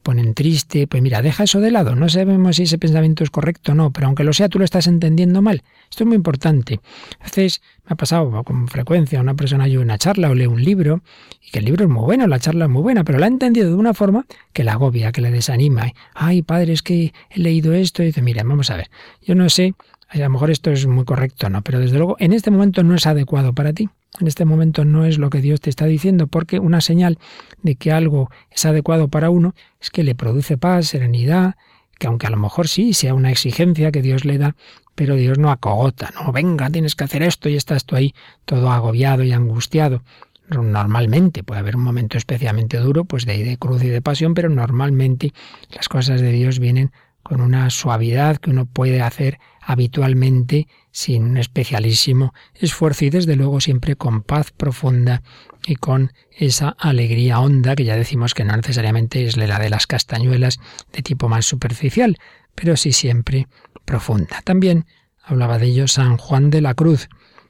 ponen 0.06 0.36
triste, 0.36 0.86
pues 0.86 1.02
mira, 1.02 1.24
deja 1.24 1.46
eso 1.46 1.60
de 1.60 1.72
lado. 1.72 1.96
No 1.96 2.08
sabemos 2.10 2.58
si 2.58 2.64
ese 2.64 2.78
pensamiento 2.78 3.24
es 3.24 3.32
correcto 3.32 3.72
o 3.72 3.76
no, 3.76 3.92
pero 3.92 4.06
aunque 4.06 4.24
lo 4.24 4.34
sea, 4.34 4.50
tú 4.50 4.60
lo 4.60 4.64
estás 4.64 4.86
entendiendo 4.86 5.42
mal. 5.42 5.64
Esto 5.90 6.04
es 6.04 6.08
muy 6.08 6.16
importante. 6.16 6.80
A 7.20 7.24
veces 7.24 7.64
me 7.86 7.94
ha 7.94 7.96
pasado 7.96 8.44
con 8.44 8.68
frecuencia, 8.68 9.20
una 9.20 9.34
persona 9.34 9.64
oye 9.64 9.80
una 9.80 9.98
charla 9.98 10.30
o 10.30 10.36
lee 10.36 10.46
un 10.46 10.64
libro, 10.64 11.02
y 11.42 11.50
que 11.50 11.58
el 11.58 11.66
libro 11.66 11.86
es 11.86 11.90
muy 11.90 12.04
bueno, 12.04 12.28
la 12.28 12.40
charla 12.40 12.66
es 12.66 12.72
muy 12.72 12.84
buena, 12.84 13.04
pero 13.04 13.18
la 13.18 13.26
ha 13.26 13.30
entendido 13.30 13.68
de 13.68 13.76
una 13.76 13.96
forma 13.96 14.28
que 14.54 14.64
la 14.64 14.74
agobia, 14.74 15.12
que 15.12 15.22
le 15.22 15.32
desanima. 15.32 15.92
Ay, 16.14 16.44
padre, 16.44 16.74
es 16.74 16.84
que 16.84 17.12
he 17.32 17.40
leído 17.40 17.74
esto, 17.74 18.04
y 18.04 18.08
dice, 18.08 18.22
mira, 18.22 18.44
vamos 18.44 18.70
a 18.70 18.78
ver, 18.78 18.92
yo 19.24 19.34
no 19.34 19.50
sé, 19.50 19.74
a 20.08 20.20
lo 20.20 20.30
mejor 20.30 20.52
esto 20.52 20.70
es 20.70 20.86
muy 20.86 21.04
correcto, 21.04 21.50
¿no? 21.50 21.64
Pero 21.64 21.80
desde 21.80 21.98
luego, 21.98 22.16
en 22.20 22.32
este 22.32 22.52
momento 22.52 22.84
no 22.84 22.94
es 22.94 23.08
adecuado 23.08 23.54
para 23.54 23.74
ti. 23.74 23.90
En 24.20 24.28
este 24.28 24.46
momento 24.46 24.86
no 24.86 25.06
es 25.06 25.18
lo 25.18 25.30
que 25.30 25.42
Dios 25.42 25.60
te 25.60 25.70
está 25.70 25.86
diciendo, 25.86 26.28
porque 26.28 26.60
una 26.60 26.82
señal 26.82 27.20
de 27.62 27.76
que 27.76 27.92
algo 27.92 28.30
es 28.50 28.66
adecuado 28.66 29.10
para 29.10 29.30
uno 29.30 29.56
es 29.82 29.90
que 29.90 30.04
le 30.04 30.16
produce 30.16 30.58
paz, 30.58 30.88
serenidad, 30.88 31.56
que 32.00 32.08
aunque 32.08 32.28
a 32.28 32.30
lo 32.30 32.38
mejor 32.38 32.68
sí 32.68 32.94
sea 32.94 33.14
una 33.14 33.32
exigencia 33.32 33.92
que 33.92 34.02
Dios 34.02 34.26
le 34.26 34.38
da, 34.38 34.56
pero 34.96 35.16
Dios 35.16 35.38
no 35.38 35.52
acogota, 35.52 36.12
no, 36.16 36.32
venga, 36.32 36.70
tienes 36.70 36.96
que 36.96 37.04
hacer 37.04 37.24
esto 37.24 37.50
y 37.50 37.56
estás 37.56 37.86
tú 37.86 37.96
ahí 37.96 38.14
todo 38.46 38.72
agobiado 38.72 39.24
y 39.24 39.34
angustiado. 39.34 40.04
Normalmente 40.50 41.44
puede 41.44 41.60
haber 41.60 41.76
un 41.76 41.84
momento 41.84 42.18
especialmente 42.18 42.78
duro, 42.78 43.04
pues 43.04 43.26
de, 43.26 43.44
de 43.44 43.58
cruz 43.58 43.84
y 43.84 43.90
de 43.90 44.02
pasión, 44.02 44.34
pero 44.34 44.50
normalmente 44.50 45.34
las 45.74 45.90
cosas 45.90 46.22
de 46.22 46.32
Dios 46.32 46.60
vienen 46.60 46.92
con 47.26 47.42
una 47.42 47.72
suavidad 47.72 48.38
que 48.38 48.52
uno 48.52 48.68
puede 48.68 49.02
hacer 49.02 49.40
habitualmente 49.60 50.68
sin 50.92 51.24
un 51.24 51.38
especialísimo 51.38 52.36
esfuerzo 52.54 53.06
y 53.06 53.10
desde 53.10 53.36
luego 53.36 53.60
siempre 53.62 53.96
con 53.96 54.22
paz 54.22 54.52
profunda 54.52 55.24
y 55.66 55.76
con 55.76 56.14
esa 56.38 56.70
alegría 56.78 57.40
honda 57.40 57.76
que 57.76 57.84
ya 57.84 57.96
decimos 57.96 58.36
que 58.36 58.46
no 58.46 58.56
necesariamente 58.56 59.26
es 59.26 59.38
la 59.38 59.58
de 59.58 59.72
las 59.72 59.88
castañuelas 59.88 60.60
de 60.94 61.02
tipo 61.02 61.28
más 61.28 61.48
superficial, 61.48 62.20
pero 62.54 62.78
sí 62.78 62.92
siempre 62.92 63.48
profunda. 63.86 64.44
También 64.44 64.86
hablaba 65.24 65.58
de 65.58 65.66
ello 65.66 65.88
San 65.88 66.18
Juan 66.18 66.52
de 66.52 66.62
la 66.62 66.76
Cruz. 66.76 67.10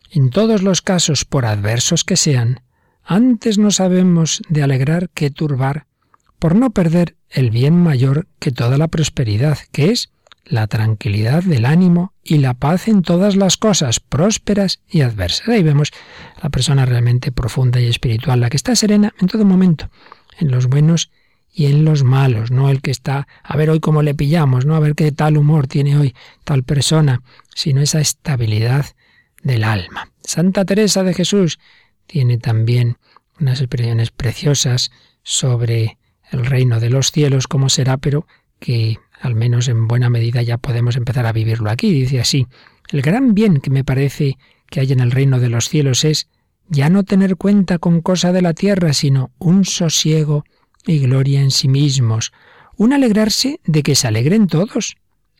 En 0.09 0.29
todos 0.29 0.63
los 0.63 0.81
casos, 0.81 1.25
por 1.25 1.45
adversos 1.45 2.05
que 2.05 2.15
sean, 2.15 2.61
antes 3.03 3.57
no 3.57 3.71
sabemos 3.71 4.41
de 4.47 4.63
alegrar 4.63 5.09
que 5.09 5.31
turbar, 5.31 5.85
por 6.39 6.55
no 6.55 6.69
perder 6.69 7.17
el 7.35 7.51
bien 7.51 7.75
mayor 7.75 8.27
que 8.39 8.51
toda 8.51 8.77
la 8.77 8.87
prosperidad, 8.87 9.59
que 9.73 9.91
es 9.91 10.09
la 10.45 10.67
tranquilidad 10.67 11.43
del 11.43 11.65
ánimo 11.65 12.13
y 12.23 12.37
la 12.37 12.53
paz 12.53 12.87
en 12.87 13.01
todas 13.01 13.35
las 13.35 13.57
cosas, 13.57 13.99
prósperas 13.99 14.79
y 14.87 15.01
adversas. 15.01 15.49
Ahí 15.49 15.61
vemos 15.61 15.91
la 16.41 16.49
persona 16.49 16.85
realmente 16.85 17.33
profunda 17.33 17.81
y 17.81 17.87
espiritual, 17.87 18.39
la 18.39 18.49
que 18.49 18.57
está 18.57 18.75
serena 18.75 19.13
en 19.19 19.27
todo 19.27 19.43
momento, 19.43 19.89
en 20.39 20.49
los 20.49 20.67
buenos 20.67 21.11
y 21.51 21.65
en 21.65 21.83
los 21.83 22.03
malos, 22.03 22.51
no 22.51 22.69
el 22.69 22.81
que 22.81 22.91
está 22.91 23.27
a 23.43 23.57
ver 23.57 23.69
hoy 23.69 23.81
cómo 23.81 24.01
le 24.01 24.15
pillamos, 24.15 24.65
no 24.65 24.75
a 24.75 24.79
ver 24.79 24.95
qué 24.95 25.11
tal 25.11 25.37
humor 25.37 25.67
tiene 25.67 25.97
hoy 25.97 26.15
tal 26.45 26.63
persona, 26.63 27.21
sino 27.53 27.81
esa 27.81 27.99
estabilidad 27.99 28.85
del 29.43 29.65
alma. 29.65 30.09
Santa 30.23 30.63
Teresa 30.63 31.03
de 31.03 31.13
Jesús 31.13 31.59
tiene 32.07 32.37
también 32.37 32.97
unas 33.39 33.59
expresiones 33.59 34.11
preciosas 34.11 34.91
sobre 35.23 35.97
el 36.31 36.45
reino 36.45 36.79
de 36.79 36.89
los 36.89 37.11
cielos, 37.11 37.47
cómo 37.47 37.69
será, 37.69 37.97
pero 37.97 38.27
que 38.59 38.97
al 39.21 39.35
menos 39.35 39.67
en 39.67 39.87
buena 39.87 40.09
medida 40.09 40.41
ya 40.41 40.57
podemos 40.57 40.95
empezar 40.95 41.25
a 41.25 41.33
vivirlo 41.33 41.69
aquí. 41.69 41.91
Dice 41.91 42.19
así, 42.19 42.47
el 42.89 43.01
gran 43.01 43.33
bien 43.33 43.57
que 43.57 43.69
me 43.69 43.83
parece 43.83 44.37
que 44.69 44.79
hay 44.79 44.91
en 44.91 44.99
el 44.99 45.11
reino 45.11 45.39
de 45.39 45.49
los 45.49 45.69
cielos 45.69 46.03
es 46.03 46.27
ya 46.67 46.89
no 46.89 47.03
tener 47.03 47.35
cuenta 47.35 47.77
con 47.77 48.01
cosa 48.01 48.31
de 48.31 48.41
la 48.41 48.53
tierra, 48.53 48.93
sino 48.93 49.31
un 49.37 49.65
sosiego 49.65 50.43
y 50.85 50.99
gloria 50.99 51.41
en 51.41 51.51
sí 51.51 51.67
mismos, 51.67 52.31
un 52.77 52.93
alegrarse 52.93 53.59
de 53.65 53.83
que 53.83 53.95
se 53.95 54.07
alegren 54.07 54.47
todos. 54.47 54.95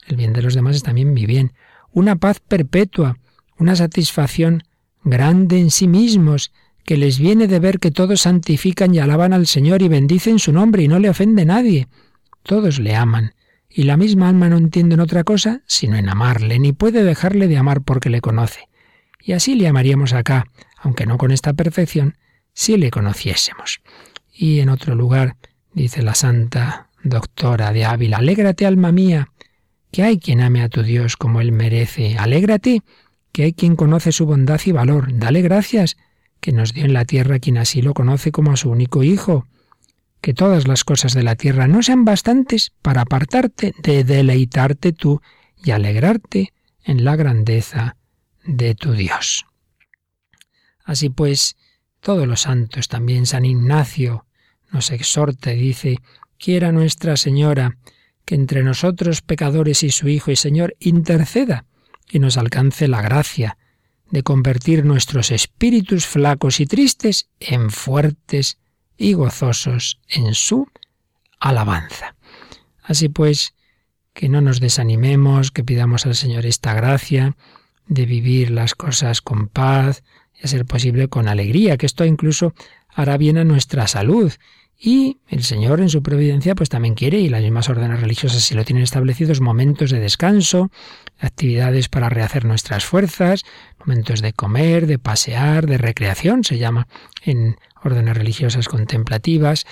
El 0.08 0.18
bien 0.18 0.34
de 0.34 0.42
los 0.42 0.54
demás 0.54 0.76
es 0.76 0.84
también 0.84 1.14
mi 1.14 1.26
bien, 1.26 1.54
una 1.92 2.16
paz 2.16 2.40
perpetua, 2.40 3.18
una 3.58 3.76
satisfacción 3.76 4.64
grande 5.04 5.60
en 5.60 5.72
sí 5.72 5.88
mismos, 5.88 6.52
que 6.86 6.98
les 6.98 7.20
viene 7.20 7.48
de 7.48 7.60
ver 7.60 7.80
que 7.80 7.92
todos 7.92 8.22
santifican 8.22 8.94
y 8.94 9.00
alaban 9.00 9.34
al 9.34 9.48
Señor 9.48 9.82
y 9.82 9.88
bendicen 9.88 10.38
su 10.40 10.54
nombre 10.54 10.84
y 10.84 10.88
no 10.88 11.00
le 11.00 11.10
ofende 11.10 11.44
nadie. 11.44 11.88
Todos 12.44 12.80
le 12.80 12.96
aman, 12.96 13.34
y 13.68 13.84
la 13.84 13.98
misma 13.98 14.30
alma 14.30 14.48
no 14.50 14.58
entiende 14.58 14.94
en 14.94 15.02
otra 15.02 15.24
cosa 15.24 15.62
sino 15.66 15.98
en 15.98 16.08
amarle, 16.08 16.60
ni 16.60 16.72
puede 16.72 17.04
dejarle 17.04 17.48
de 17.48 17.58
amar 17.58 17.82
porque 17.82 18.12
le 18.12 18.22
conoce. 18.22 18.70
Y 19.20 19.34
así 19.34 19.56
le 19.56 19.68
amaríamos 19.68 20.14
acá, 20.14 20.46
aunque 20.78 21.08
no 21.08 21.18
con 21.18 21.32
esta 21.32 21.54
perfección, 21.54 22.18
si 22.54 22.78
le 22.78 22.92
conociésemos. 22.92 23.82
Y 24.32 24.60
en 24.60 24.70
otro 24.70 24.94
lugar 24.94 25.38
dice 25.74 26.04
la 26.04 26.14
santa 26.14 26.90
doctora 27.04 27.74
de 27.74 27.86
Ávila, 27.86 28.18
alégrate 28.18 28.68
alma 28.68 28.92
mía, 28.92 29.30
que 29.92 30.04
hay 30.04 30.20
quien 30.20 30.42
ame 30.42 30.62
a 30.62 30.70
tu 30.70 30.84
Dios 30.84 31.18
como 31.18 31.42
él 31.42 31.52
merece, 31.52 32.16
alégrate, 32.18 32.82
que 33.32 33.44
hay 33.44 33.54
quien 33.54 33.76
conoce 33.76 34.12
su 34.12 34.26
bondad 34.28 34.62
y 34.66 34.72
valor, 34.72 35.08
dale 35.14 35.42
gracias, 35.42 35.98
que 36.46 36.52
nos 36.52 36.76
dio 36.76 36.86
en 36.86 36.94
la 36.94 37.06
tierra 37.06 37.40
quien 37.40 37.58
así 37.58 37.82
lo 37.82 37.96
conoce 37.96 38.32
como 38.32 38.52
a 38.52 38.56
su 38.56 38.70
único 38.70 39.02
Hijo, 39.02 39.48
que 40.22 40.36
todas 40.36 40.68
las 40.68 40.84
cosas 40.84 41.16
de 41.16 41.24
la 41.24 41.36
tierra 41.36 41.68
no 41.68 41.82
sean 41.82 42.06
bastantes 42.06 42.72
para 42.84 43.02
apartarte 43.02 43.74
de 43.82 44.04
deleitarte 44.04 44.94
tú 44.94 45.24
y 45.58 45.72
alegrarte 45.72 46.54
en 46.84 47.04
la 47.04 47.16
grandeza 47.16 47.98
de 48.46 48.76
tu 48.76 48.92
Dios. 48.92 49.48
Así 50.84 51.10
pues, 51.10 51.56
todos 52.00 52.28
los 52.28 52.42
santos, 52.42 52.90
también 52.90 53.26
San 53.26 53.44
Ignacio, 53.44 54.28
nos 54.72 54.92
exhorta 54.92 55.52
y 55.52 55.60
dice, 55.60 55.98
quiera 56.38 56.72
Nuestra 56.72 57.18
Señora 57.18 57.76
que 58.24 58.36
entre 58.36 58.62
nosotros 58.62 59.24
pecadores 59.24 59.82
y 59.82 59.90
su 59.90 60.10
Hijo 60.10 60.30
y 60.30 60.36
Señor 60.36 60.76
interceda 60.80 61.66
y 62.08 62.20
nos 62.20 62.38
alcance 62.38 62.88
la 62.88 63.02
gracia 63.02 63.58
de 64.16 64.24
convertir 64.24 64.86
nuestros 64.86 65.30
espíritus 65.30 66.06
flacos 66.06 66.62
y 66.62 66.66
tristes 66.66 67.28
en 67.42 67.70
fuertes 67.70 68.60
y 68.96 69.12
gozosos 69.12 70.00
en 70.08 70.34
su 70.34 70.70
alabanza. 71.38 72.16
Así 72.82 73.10
pues, 73.10 73.56
que 74.14 74.30
no 74.30 74.40
nos 74.40 74.62
desanimemos, 74.62 75.52
que 75.52 75.66
pidamos 75.66 76.06
al 76.06 76.16
Señor 76.16 76.46
esta 76.46 76.74
gracia 76.74 77.36
de 77.88 78.06
vivir 78.06 78.52
las 78.52 78.74
cosas 78.74 79.20
con 79.20 79.50
paz 79.50 80.02
y 80.34 80.46
a 80.46 80.48
ser 80.48 80.64
posible 80.64 81.10
con 81.10 81.28
alegría, 81.28 81.76
que 81.76 81.86
esto 81.86 82.06
incluso 82.06 82.54
hará 82.88 83.18
bien 83.18 83.38
a 83.38 83.44
nuestra 83.44 83.86
salud 83.86 84.32
y 84.80 85.20
el 85.28 85.44
Señor 85.44 85.82
en 85.82 85.90
su 85.90 86.02
providencia 86.02 86.56
pues 86.56 86.70
también 86.70 86.96
quiere, 86.96 87.20
y 87.20 87.28
las 87.28 87.42
mismas 87.42 87.68
órdenes 87.68 88.00
religiosas 88.00 88.44
si 88.44 88.56
lo 88.56 88.64
tienen 88.64 88.84
establecidos, 88.84 89.42
momentos 89.42 89.92
de 89.92 90.00
descanso, 90.00 90.72
actividades 91.20 91.90
para 91.90 92.10
rehacer 92.10 92.46
nuestras 92.46 92.86
fuerzas, 92.86 93.44
momentos 93.80 94.22
de 94.22 94.34
comer, 94.34 94.88
de 94.88 95.00
pasear, 95.00 95.66
de 95.68 95.78
recreación, 95.78 96.44
se 96.44 96.58
llama 96.58 96.88
en 97.24 97.58
órdenes 97.84 98.18
religiosas 98.18 98.68
contemplativas, 98.68 99.66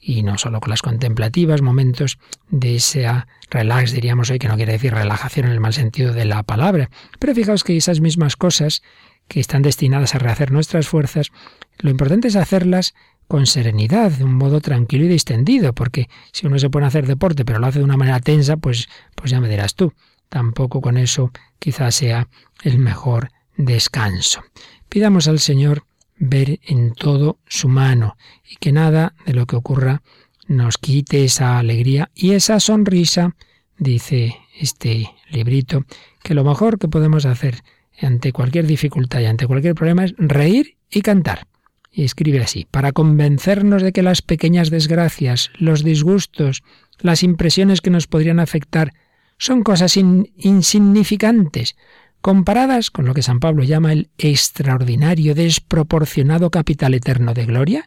y 0.00 0.22
no 0.22 0.38
solo 0.38 0.60
con 0.60 0.70
las 0.70 0.82
contemplativas, 0.82 1.62
momentos 1.62 2.18
de 2.48 2.76
ese 2.76 3.08
relax, 3.50 3.92
diríamos 3.92 4.30
hoy, 4.30 4.38
que 4.38 4.48
no 4.48 4.56
quiere 4.56 4.72
decir 4.72 4.94
relajación 4.94 5.46
en 5.46 5.52
el 5.52 5.60
mal 5.60 5.72
sentido 5.72 6.12
de 6.12 6.24
la 6.24 6.42
palabra. 6.42 6.90
Pero 7.18 7.34
fijaos 7.34 7.64
que 7.64 7.76
esas 7.76 8.00
mismas 8.00 8.36
cosas 8.36 8.82
que 9.28 9.40
están 9.40 9.62
destinadas 9.62 10.14
a 10.14 10.18
rehacer 10.18 10.52
nuestras 10.52 10.86
fuerzas, 10.86 11.32
lo 11.78 11.90
importante 11.90 12.28
es 12.28 12.36
hacerlas 12.36 12.94
con 13.26 13.46
serenidad, 13.46 14.12
de 14.12 14.24
un 14.24 14.34
modo 14.34 14.60
tranquilo 14.60 15.04
y 15.04 15.08
distendido, 15.08 15.72
porque 15.74 16.08
si 16.32 16.46
uno 16.46 16.58
se 16.58 16.70
pone 16.70 16.84
a 16.86 16.88
hacer 16.88 17.06
deporte 17.06 17.44
pero 17.44 17.58
lo 17.58 17.66
hace 17.66 17.80
de 17.80 17.84
una 17.84 17.96
manera 17.96 18.20
tensa, 18.20 18.56
pues, 18.56 18.88
pues 19.16 19.30
ya 19.30 19.40
me 19.40 19.48
dirás 19.48 19.74
tú. 19.74 19.92
Tampoco 20.28 20.80
con 20.80 20.96
eso 20.96 21.30
quizás 21.58 21.94
sea 21.94 22.28
el 22.62 22.78
mejor 22.78 23.30
descanso. 23.56 24.42
Pidamos 24.88 25.28
al 25.28 25.38
Señor 25.38 25.84
ver 26.18 26.60
en 26.62 26.94
todo 26.94 27.38
su 27.46 27.68
mano 27.68 28.16
y 28.48 28.56
que 28.56 28.72
nada 28.72 29.14
de 29.26 29.34
lo 29.34 29.46
que 29.46 29.56
ocurra 29.56 30.02
nos 30.46 30.78
quite 30.78 31.24
esa 31.24 31.58
alegría 31.58 32.10
y 32.14 32.32
esa 32.32 32.60
sonrisa, 32.60 33.34
dice 33.78 34.36
este 34.58 35.10
librito, 35.30 35.84
que 36.22 36.34
lo 36.34 36.44
mejor 36.44 36.78
que 36.78 36.88
podemos 36.88 37.26
hacer 37.26 37.62
ante 38.00 38.32
cualquier 38.32 38.66
dificultad 38.66 39.20
y 39.20 39.26
ante 39.26 39.46
cualquier 39.46 39.74
problema 39.74 40.04
es 40.04 40.14
reír 40.18 40.76
y 40.90 41.02
cantar. 41.02 41.46
Y 41.90 42.04
escribe 42.04 42.42
así, 42.42 42.66
para 42.70 42.92
convencernos 42.92 43.82
de 43.82 43.92
que 43.92 44.02
las 44.02 44.20
pequeñas 44.20 44.70
desgracias, 44.70 45.50
los 45.58 45.82
disgustos, 45.82 46.62
las 46.98 47.22
impresiones 47.22 47.80
que 47.80 47.90
nos 47.90 48.06
podrían 48.06 48.38
afectar 48.38 48.92
son 49.38 49.62
cosas 49.62 49.96
insignificantes, 49.96 51.76
comparadas 52.20 52.90
con 52.90 53.04
lo 53.04 53.14
que 53.14 53.22
San 53.22 53.40
Pablo 53.40 53.64
llama 53.64 53.92
el 53.92 54.10
extraordinario, 54.18 55.34
desproporcionado 55.34 56.50
capital 56.50 56.94
eterno 56.94 57.34
de 57.34 57.46
gloria. 57.46 57.84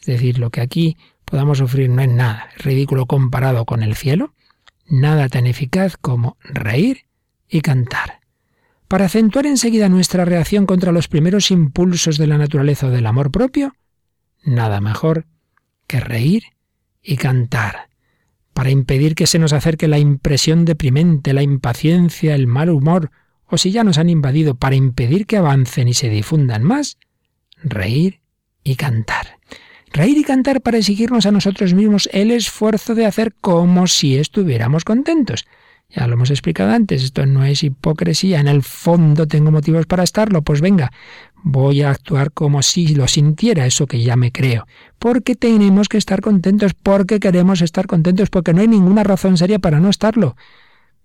Es 0.00 0.06
decir, 0.06 0.38
lo 0.38 0.50
que 0.50 0.60
aquí 0.60 0.96
podamos 1.24 1.58
sufrir 1.58 1.90
no 1.90 2.02
es 2.02 2.08
nada, 2.08 2.48
ridículo 2.56 3.06
comparado 3.06 3.64
con 3.64 3.82
el 3.82 3.94
cielo, 3.94 4.34
nada 4.86 5.28
tan 5.28 5.46
eficaz 5.46 5.96
como 5.96 6.36
reír 6.42 7.06
y 7.48 7.60
cantar 7.60 8.24
para 8.94 9.06
acentuar 9.06 9.46
enseguida 9.46 9.88
nuestra 9.88 10.24
reacción 10.24 10.66
contra 10.66 10.92
los 10.92 11.08
primeros 11.08 11.50
impulsos 11.50 12.18
de 12.18 12.28
la 12.28 12.38
naturaleza 12.38 12.86
o 12.86 12.90
del 12.90 13.06
amor 13.06 13.32
propio? 13.32 13.74
Nada 14.44 14.80
mejor 14.80 15.26
que 15.88 15.98
reír 15.98 16.44
y 17.02 17.16
cantar, 17.16 17.88
para 18.54 18.70
impedir 18.70 19.14
que 19.14 19.26
se 19.26 19.38
nos 19.38 19.52
acerque 19.52 19.88
la 19.88 19.98
impresión 19.98 20.64
deprimente, 20.64 21.34
la 21.34 21.42
impaciencia, 21.42 22.34
el 22.34 22.46
mal 22.46 22.70
humor, 22.70 23.10
o 23.46 23.58
si 23.58 23.70
ya 23.70 23.84
nos 23.84 23.98
han 23.98 24.08
invadido, 24.08 24.54
para 24.54 24.76
impedir 24.76 25.26
que 25.26 25.36
avancen 25.36 25.88
y 25.88 25.94
se 25.94 26.08
difundan 26.08 26.62
más, 26.62 26.96
reír 27.62 28.20
y 28.62 28.76
cantar. 28.76 29.38
Reír 29.92 30.18
y 30.18 30.24
cantar 30.24 30.60
para 30.62 30.78
exigirnos 30.78 31.26
a 31.26 31.30
nosotros 31.30 31.74
mismos 31.74 32.08
el 32.12 32.30
esfuerzo 32.30 32.94
de 32.94 33.06
hacer 33.06 33.34
como 33.40 33.86
si 33.86 34.16
estuviéramos 34.16 34.84
contentos, 34.84 35.44
ya 35.88 36.06
lo 36.06 36.14
hemos 36.14 36.30
explicado 36.30 36.72
antes, 36.72 37.04
esto 37.04 37.24
no 37.26 37.44
es 37.44 37.62
hipocresía, 37.62 38.40
en 38.40 38.48
el 38.48 38.62
fondo 38.62 39.28
tengo 39.28 39.50
motivos 39.50 39.86
para 39.86 40.02
estarlo, 40.02 40.42
pues 40.42 40.60
venga, 40.60 40.92
voy 41.44 41.82
a 41.82 41.90
actuar 41.90 42.32
como 42.32 42.62
si 42.62 42.94
lo 42.94 43.06
sintiera, 43.06 43.66
eso 43.66 43.86
que 43.86 44.02
ya 44.02 44.16
me 44.16 44.32
creo, 44.32 44.66
porque 44.98 45.36
tenemos 45.36 45.88
que 45.88 45.98
estar 45.98 46.22
contentos, 46.22 46.72
porque 46.74 47.20
queremos 47.20 47.60
estar 47.60 47.86
contentos, 47.86 48.30
porque 48.30 48.54
no 48.54 48.62
hay 48.62 48.68
ninguna 48.68 49.04
razón 49.04 49.36
seria 49.36 49.58
para 49.58 49.78
no 49.78 49.90
estarlo, 49.90 50.36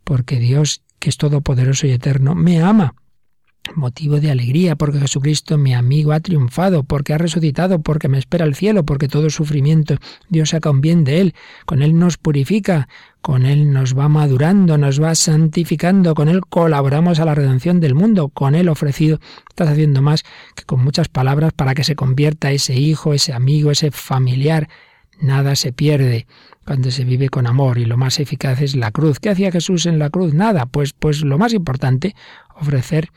porque 0.06 0.40
Dios, 0.40 0.82
que 0.98 1.10
es 1.10 1.18
todopoderoso 1.18 1.86
y 1.88 1.92
eterno, 1.92 2.36
me 2.36 2.62
ama 2.62 2.96
motivo 3.76 4.20
de 4.20 4.32
alegría, 4.32 4.76
porque 4.76 5.00
Jesucristo, 5.00 5.58
mi 5.58 5.74
amigo, 5.74 6.12
ha 6.12 6.20
triunfado, 6.20 6.84
porque 6.84 7.14
ha 7.14 7.18
resucitado, 7.18 7.82
porque 7.82 8.08
me 8.08 8.18
espera 8.18 8.46
el 8.46 8.56
cielo, 8.56 8.84
porque 8.84 9.08
todo 9.08 9.30
sufrimiento 9.30 9.98
Dios 10.30 10.50
saca 10.50 10.72
un 10.72 10.82
bien 10.82 11.04
de 11.04 11.22
él, 11.22 11.36
con 11.66 11.82
él 11.82 11.98
nos 11.98 12.18
purifica, 12.18 12.88
con 13.22 13.46
él 13.46 13.72
nos 13.72 13.98
va 13.98 14.10
madurando, 14.10 14.78
nos 14.78 15.02
va 15.02 15.14
santificando, 15.16 16.16
con 16.16 16.30
él 16.30 16.42
colaboramos 16.42 17.20
a 17.20 17.26
la 17.26 17.36
redención 17.36 17.80
del 17.80 17.96
mundo, 17.96 18.30
con 18.30 18.56
él 18.56 18.70
ofrecido, 18.70 19.20
estás 19.50 19.70
haciendo 19.70 20.02
más 20.02 20.24
que 20.56 20.64
con 20.64 20.84
muchas 20.84 21.10
palabras 21.10 21.54
para 21.54 21.76
que 21.76 21.84
se 21.84 21.96
convierta 21.96 22.52
ese 22.52 22.76
hijo, 22.76 23.14
ese 23.14 23.34
amigo, 23.34 23.72
ese 23.72 23.92
familiar. 23.92 24.70
Nada 25.22 25.58
se 25.58 25.74
pierde 25.74 26.28
cuando 26.66 26.92
se 26.92 27.04
vive 27.04 27.28
con 27.28 27.46
amor 27.46 27.78
y 27.78 27.86
lo 27.86 27.98
más 27.98 28.22
eficaz 28.22 28.62
es 28.62 28.76
la 28.76 28.92
cruz. 28.92 29.20
¿Qué 29.20 29.30
hacía 29.30 29.52
Jesús 29.52 29.86
en 29.86 30.00
la 30.00 30.10
cruz? 30.10 30.34
Nada, 30.34 30.66
pues 30.66 30.94
pues 30.94 31.24
lo 31.24 31.38
más 31.38 31.54
importante, 31.54 32.16
ofrecer 32.56 33.10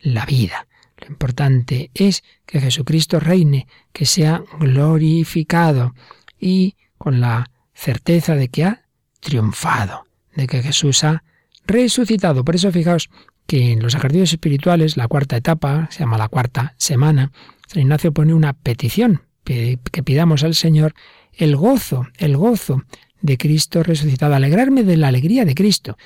la 0.00 0.26
vida. 0.26 0.66
Lo 0.98 1.06
importante 1.06 1.90
es 1.94 2.22
que 2.46 2.60
Jesucristo 2.60 3.20
reine, 3.20 3.66
que 3.92 4.06
sea 4.06 4.42
glorificado 4.58 5.94
y 6.38 6.76
con 6.98 7.20
la 7.20 7.50
certeza 7.72 8.34
de 8.34 8.48
que 8.48 8.64
ha 8.64 8.82
triunfado, 9.20 10.04
de 10.34 10.46
que 10.46 10.62
Jesús 10.62 11.04
ha 11.04 11.22
resucitado. 11.66 12.44
Por 12.44 12.54
eso 12.54 12.70
fijaos 12.72 13.08
que 13.46 13.72
en 13.72 13.82
los 13.82 13.94
ejercicios 13.94 14.32
espirituales, 14.32 14.96
la 14.96 15.08
cuarta 15.08 15.36
etapa, 15.36 15.88
se 15.90 16.00
llama 16.00 16.18
la 16.18 16.28
cuarta 16.28 16.74
semana, 16.76 17.32
San 17.66 17.82
Ignacio 17.82 18.12
pone 18.12 18.34
una 18.34 18.52
petición, 18.52 19.22
que 19.44 19.78
pidamos 20.04 20.44
al 20.44 20.54
Señor 20.54 20.94
el 21.32 21.56
gozo, 21.56 22.06
el 22.18 22.36
gozo 22.36 22.84
de 23.22 23.36
Cristo 23.36 23.82
resucitado, 23.82 24.34
alegrarme 24.34 24.82
de 24.82 24.96
la 24.96 25.08
alegría 25.08 25.44
de 25.44 25.54
Cristo. 25.54 25.96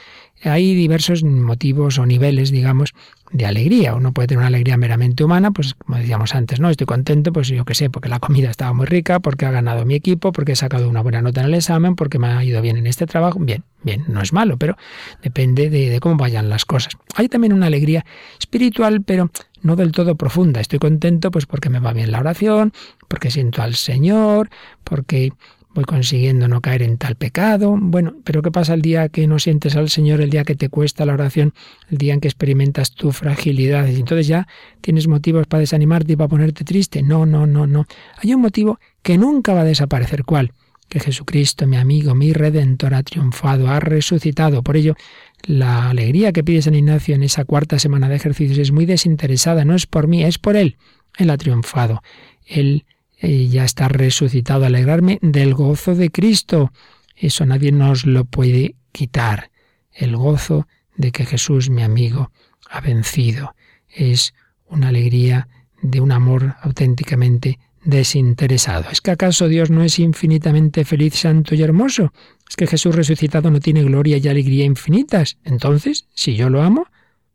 Hay 0.42 0.74
diversos 0.74 1.22
motivos 1.22 1.98
o 1.98 2.06
niveles, 2.06 2.50
digamos, 2.50 2.92
de 3.32 3.46
alegría. 3.46 3.94
Uno 3.94 4.12
puede 4.12 4.28
tener 4.28 4.40
una 4.40 4.48
alegría 4.48 4.76
meramente 4.76 5.24
humana, 5.24 5.50
pues 5.52 5.74
como 5.74 5.96
decíamos 5.96 6.34
antes, 6.34 6.60
¿no? 6.60 6.68
Estoy 6.68 6.86
contento, 6.86 7.32
pues 7.32 7.48
yo 7.48 7.64
qué 7.64 7.74
sé, 7.74 7.88
porque 7.88 8.08
la 8.08 8.18
comida 8.18 8.50
estaba 8.50 8.72
muy 8.72 8.86
rica, 8.86 9.20
porque 9.20 9.46
ha 9.46 9.50
ganado 9.50 9.86
mi 9.86 9.94
equipo, 9.94 10.32
porque 10.32 10.52
he 10.52 10.56
sacado 10.56 10.88
una 10.88 11.00
buena 11.00 11.22
nota 11.22 11.40
en 11.40 11.46
el 11.46 11.54
examen, 11.54 11.96
porque 11.96 12.18
me 12.18 12.26
ha 12.28 12.44
ido 12.44 12.60
bien 12.60 12.76
en 12.76 12.86
este 12.86 13.06
trabajo. 13.06 13.38
Bien, 13.40 13.64
bien, 13.82 14.04
no 14.08 14.20
es 14.20 14.32
malo, 14.32 14.58
pero 14.58 14.76
depende 15.22 15.70
de, 15.70 15.88
de 15.88 16.00
cómo 16.00 16.16
vayan 16.16 16.48
las 16.48 16.64
cosas. 16.64 16.96
Hay 17.14 17.28
también 17.28 17.52
una 17.52 17.66
alegría 17.66 18.04
espiritual, 18.38 19.02
pero 19.02 19.30
no 19.62 19.76
del 19.76 19.92
todo 19.92 20.14
profunda. 20.14 20.60
Estoy 20.60 20.78
contento 20.78 21.30
pues 21.30 21.46
porque 21.46 21.70
me 21.70 21.80
va 21.80 21.92
bien 21.92 22.12
la 22.12 22.20
oración, 22.20 22.72
porque 23.08 23.30
siento 23.30 23.62
al 23.62 23.74
Señor, 23.74 24.50
porque 24.84 25.32
voy 25.75 25.85
consiguiendo 25.85 26.49
no 26.49 26.61
caer 26.61 26.83
en 26.83 26.97
tal 26.97 27.16
pecado. 27.16 27.77
Bueno, 27.79 28.14
pero 28.25 28.43
¿qué 28.43 28.51
pasa 28.51 28.75
el 28.75 28.83
día 28.83 29.09
que 29.09 29.27
no 29.27 29.39
sientes 29.39 29.77
al 29.77 29.91
Señor, 29.91 30.20
el 30.20 30.31
día 30.31 30.45
que 30.45 30.55
te 30.55 30.68
cuesta 30.68 31.05
la 31.05 31.14
oración, 31.14 31.53
el 31.91 31.99
día 31.99 32.14
en 32.14 32.20
que 32.20 32.29
experimentas 32.29 32.93
tu 32.93 33.12
fragilidad? 33.12 33.87
Y 33.89 33.97
entonces 33.97 34.27
ya 34.27 34.47
tienes 34.81 35.09
motivos 35.09 35.47
para 35.47 35.61
desanimarte 35.61 36.12
y 36.12 36.16
para 36.16 36.29
ponerte 36.29 36.64
triste. 36.64 37.03
No, 37.03 37.27
no, 37.27 37.47
no, 37.47 37.66
no. 37.66 37.87
Hay 38.18 38.33
un 38.33 38.41
motivo 38.41 38.79
que 39.03 39.18
nunca 39.18 39.53
va 39.53 39.62
a 39.62 39.64
desaparecer. 39.64 40.25
¿Cuál? 40.25 40.53
Que 40.89 41.01
Jesucristo, 41.01 41.66
mi 41.66 41.77
amigo, 41.77 42.14
mi 42.14 42.33
redentor, 42.33 42.95
ha 42.95 43.03
triunfado, 43.03 43.68
ha 43.68 43.81
resucitado. 43.81 44.62
Por 44.62 44.77
ello, 44.77 44.95
la 45.43 45.91
alegría 45.91 46.33
que 46.33 46.45
pide 46.45 46.62
San 46.62 46.75
Ignacio 46.75 47.14
en 47.14 47.22
esa 47.22 47.45
cuarta 47.45 47.79
semana 47.79 48.09
de 48.09 48.16
ejercicios 48.16 48.59
es 48.59 48.70
muy 48.70 48.87
desinteresada, 48.87 49.64
no 49.64 49.75
es 49.75 49.87
por 49.87 50.07
mí, 50.07 50.22
es 50.22 50.39
por 50.39 50.57
Él. 50.57 50.77
Él 51.16 51.31
ha 51.31 51.37
triunfado. 51.37 52.03
Él 52.47 52.85
y 53.25 53.49
ya 53.49 53.64
está 53.64 53.89
resucitado, 53.89 54.64
alegrarme 54.64 55.18
del 55.22 55.55
gozo 55.55 55.95
de 55.95 56.11
Cristo. 56.11 56.72
Eso 57.16 57.47
nadie 57.47 57.72
nos 57.72 58.07
lo 58.07 58.25
puede 58.25 58.77
quitar. 58.93 59.51
El 59.93 60.16
gozo 60.16 60.66
de 60.97 61.12
que 61.12 61.25
Jesús, 61.25 61.70
mi 61.70 61.83
amigo, 61.83 62.31
ha 62.70 62.81
vencido. 62.81 63.55
Es 63.89 64.35
una 64.66 64.89
alegría 64.89 65.49
de 65.83 66.01
un 66.01 66.12
amor 66.12 66.57
auténticamente 66.62 67.59
desinteresado. 67.85 68.87
¿Es 68.91 69.01
que 69.01 69.11
acaso 69.11 69.49
Dios 69.49 69.70
no 69.70 69.83
es 69.83 69.99
infinitamente 69.99 70.85
feliz, 70.85 71.14
santo 71.14 71.55
y 71.55 71.62
hermoso? 71.62 72.12
¿Es 72.49 72.57
que 72.57 72.66
Jesús 72.66 72.95
resucitado 72.95 73.51
no 73.51 73.61
tiene 73.61 73.85
gloria 73.85 74.16
y 74.16 74.29
alegría 74.29 74.64
infinitas? 74.64 75.39
Entonces, 75.45 76.07
si 76.14 76.35
yo 76.35 76.51
lo 76.51 76.62
amo, 76.62 76.87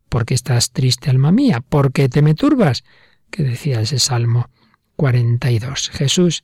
¿por 0.09 0.25
qué 0.25 0.33
estás 0.33 0.71
triste, 0.71 1.09
alma 1.09 1.31
mía? 1.31 1.61
¿Por 1.61 1.91
qué 1.91 2.09
te 2.09 2.21
me 2.21 2.33
turbas? 2.33 2.83
que 3.29 3.43
decía 3.43 3.81
ese 3.81 3.99
salmo 3.99 4.49
42. 4.99 5.91
Jesús 5.93 6.43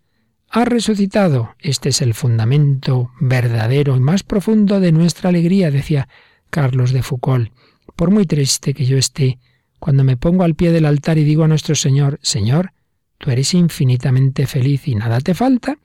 ha 0.49 0.64
resucitado. 0.64 1.56
Este 1.60 1.89
es 1.89 2.01
el 2.01 2.14
fundamento 2.14 3.12
verdadero 3.20 3.97
y 3.97 3.99
más 3.99 4.24
profundo 4.24 4.80
de 4.80 4.93
nuestra 4.93 5.28
alegría, 5.28 5.72
decía 5.72 6.08
Carlos 6.51 6.93
de 6.93 7.03
Foucault. 7.03 7.51
Por 7.97 8.12
muy 8.12 8.26
triste 8.26 8.74
que 8.74 8.86
yo 8.86 8.97
esté, 8.97 9.39
cuando 9.78 10.06
me 10.06 10.16
pongo 10.16 10.45
al 10.45 10.56
pie 10.56 10.72
del 10.72 10.86
altar 10.86 11.18
y 11.18 11.26
digo 11.26 11.43
a 11.43 11.49
nuestro 11.49 11.76
Señor, 11.76 12.18
Señor, 12.22 12.72
tú 13.18 13.30
eres 13.30 13.53
infinitamente 13.53 14.47
feliz 14.47 14.88
y 14.88 14.95
nada 14.95 15.20
te 15.20 15.34
falta, 15.34 15.78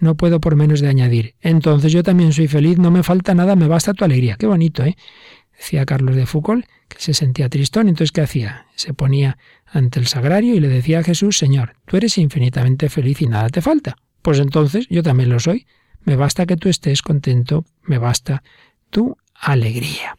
no 0.00 0.16
puedo 0.16 0.40
por 0.40 0.56
menos 0.56 0.80
de 0.80 0.88
añadir, 0.88 1.36
entonces 1.40 1.92
yo 1.92 2.02
también 2.02 2.32
soy 2.32 2.48
feliz, 2.48 2.76
no 2.76 2.90
me 2.90 3.04
falta 3.04 3.36
nada, 3.36 3.54
me 3.54 3.68
basta 3.68 3.94
tu 3.94 4.04
alegría. 4.04 4.34
Qué 4.36 4.48
bonito, 4.48 4.84
¿eh? 4.84 4.96
Decía 5.56 5.86
Carlos 5.86 6.16
de 6.16 6.26
Foucault 6.26 6.66
que 6.88 7.00
se 7.00 7.14
sentía 7.14 7.48
tristón, 7.48 7.88
entonces 7.88 8.10
¿qué 8.10 8.22
hacía? 8.22 8.66
Se 8.74 8.94
ponía 8.94 9.38
ante 9.66 9.98
el 10.00 10.06
sagrario 10.06 10.54
y 10.54 10.60
le 10.60 10.68
decía 10.68 11.00
a 11.00 11.04
Jesús, 11.04 11.38
Señor, 11.38 11.74
tú 11.86 11.96
eres 11.96 12.18
infinitamente 12.18 12.88
feliz 12.88 13.20
y 13.20 13.26
nada 13.26 13.48
te 13.48 13.62
falta. 13.62 13.96
Pues 14.22 14.38
entonces 14.38 14.86
yo 14.88 15.02
también 15.02 15.30
lo 15.30 15.40
soy. 15.40 15.66
Me 16.02 16.16
basta 16.16 16.46
que 16.46 16.56
tú 16.56 16.68
estés 16.68 17.02
contento, 17.02 17.64
me 17.82 17.98
basta 17.98 18.42
tu 18.90 19.16
alegría. 19.34 20.16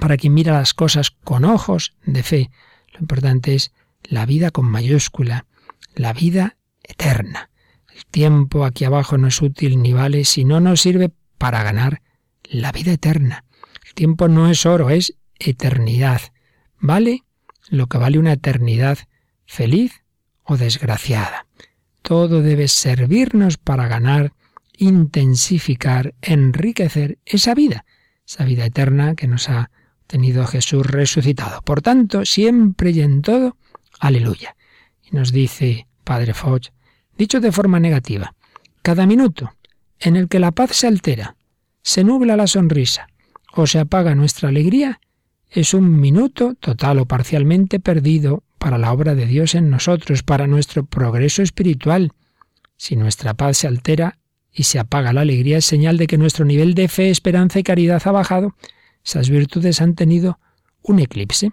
Para 0.00 0.16
quien 0.16 0.34
mira 0.34 0.52
las 0.52 0.72
cosas 0.72 1.10
con 1.10 1.44
ojos 1.44 1.94
de 2.04 2.22
fe, 2.22 2.50
lo 2.92 3.00
importante 3.00 3.54
es 3.54 3.72
la 4.04 4.24
vida 4.24 4.50
con 4.50 4.66
mayúscula, 4.66 5.46
la 5.94 6.12
vida 6.12 6.56
eterna. 6.82 7.50
El 7.94 8.06
tiempo 8.06 8.64
aquí 8.64 8.84
abajo 8.84 9.18
no 9.18 9.28
es 9.28 9.42
útil 9.42 9.82
ni 9.82 9.92
vale 9.92 10.24
si 10.24 10.44
no 10.44 10.60
nos 10.60 10.80
sirve 10.80 11.10
para 11.38 11.62
ganar 11.62 12.02
la 12.44 12.72
vida 12.72 12.92
eterna. 12.92 13.44
El 13.86 13.94
tiempo 13.94 14.28
no 14.28 14.48
es 14.48 14.64
oro, 14.64 14.90
es 14.90 15.14
eternidad. 15.38 16.20
Vale 16.78 17.24
lo 17.70 17.86
que 17.86 17.98
vale 17.98 18.18
una 18.18 18.32
eternidad 18.32 18.98
feliz 19.46 20.02
o 20.44 20.56
desgraciada. 20.56 21.46
Todo 22.02 22.42
debe 22.42 22.68
servirnos 22.68 23.56
para 23.56 23.88
ganar, 23.88 24.32
intensificar, 24.76 26.14
enriquecer 26.20 27.18
esa 27.24 27.54
vida, 27.54 27.84
esa 28.26 28.44
vida 28.44 28.66
eterna 28.66 29.14
que 29.14 29.28
nos 29.28 29.48
ha 29.48 29.70
tenido 30.06 30.46
Jesús 30.46 30.84
resucitado. 30.86 31.62
Por 31.62 31.82
tanto, 31.82 32.24
siempre 32.24 32.90
y 32.90 33.00
en 33.00 33.22
todo, 33.22 33.56
aleluya. 34.00 34.56
Y 35.08 35.14
nos 35.14 35.30
dice 35.30 35.86
Padre 36.02 36.34
Foch, 36.34 36.68
dicho 37.16 37.40
de 37.40 37.52
forma 37.52 37.78
negativa, 37.78 38.34
cada 38.82 39.06
minuto 39.06 39.52
en 40.00 40.16
el 40.16 40.28
que 40.28 40.40
la 40.40 40.50
paz 40.50 40.74
se 40.74 40.88
altera, 40.88 41.36
se 41.82 42.02
nubla 42.02 42.36
la 42.36 42.46
sonrisa 42.46 43.06
o 43.52 43.66
se 43.66 43.78
apaga 43.78 44.14
nuestra 44.14 44.48
alegría, 44.48 45.00
es 45.50 45.74
un 45.74 46.00
minuto 46.00 46.54
total 46.54 46.98
o 46.98 47.06
parcialmente 47.06 47.80
perdido 47.80 48.44
para 48.58 48.78
la 48.78 48.92
obra 48.92 49.14
de 49.14 49.26
Dios 49.26 49.54
en 49.54 49.70
nosotros, 49.70 50.22
para 50.22 50.46
nuestro 50.46 50.84
progreso 50.84 51.42
espiritual. 51.42 52.12
Si 52.76 52.94
nuestra 52.94 53.34
paz 53.34 53.58
se 53.58 53.66
altera 53.66 54.18
y 54.52 54.64
se 54.64 54.78
apaga 54.78 55.12
la 55.12 55.22
alegría, 55.22 55.58
es 55.58 55.64
señal 55.64 55.96
de 55.96 56.06
que 56.06 56.18
nuestro 56.18 56.44
nivel 56.44 56.74
de 56.74 56.88
fe, 56.88 57.10
esperanza 57.10 57.58
y 57.58 57.62
caridad 57.62 58.02
ha 58.04 58.12
bajado. 58.12 58.54
Esas 59.04 59.30
virtudes 59.30 59.80
han 59.80 59.94
tenido 59.94 60.38
un 60.82 61.00
eclipse. 61.00 61.52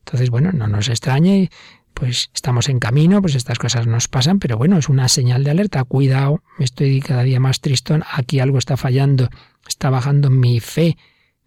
Entonces, 0.00 0.30
bueno, 0.30 0.52
no 0.52 0.66
nos 0.66 0.88
extrañe, 0.88 1.50
pues 1.94 2.30
estamos 2.34 2.68
en 2.68 2.78
camino, 2.78 3.20
pues 3.20 3.34
estas 3.34 3.58
cosas 3.58 3.86
nos 3.86 4.08
pasan, 4.08 4.38
pero 4.38 4.56
bueno, 4.56 4.78
es 4.78 4.88
una 4.88 5.08
señal 5.08 5.44
de 5.44 5.50
alerta. 5.50 5.82
Cuidado, 5.84 6.42
me 6.58 6.64
estoy 6.64 7.00
cada 7.00 7.22
día 7.22 7.40
más 7.40 7.60
tristón, 7.60 8.04
aquí 8.12 8.40
algo 8.40 8.58
está 8.58 8.76
fallando, 8.76 9.30
está 9.66 9.90
bajando 9.90 10.30
mi 10.30 10.60
fe, 10.60 10.96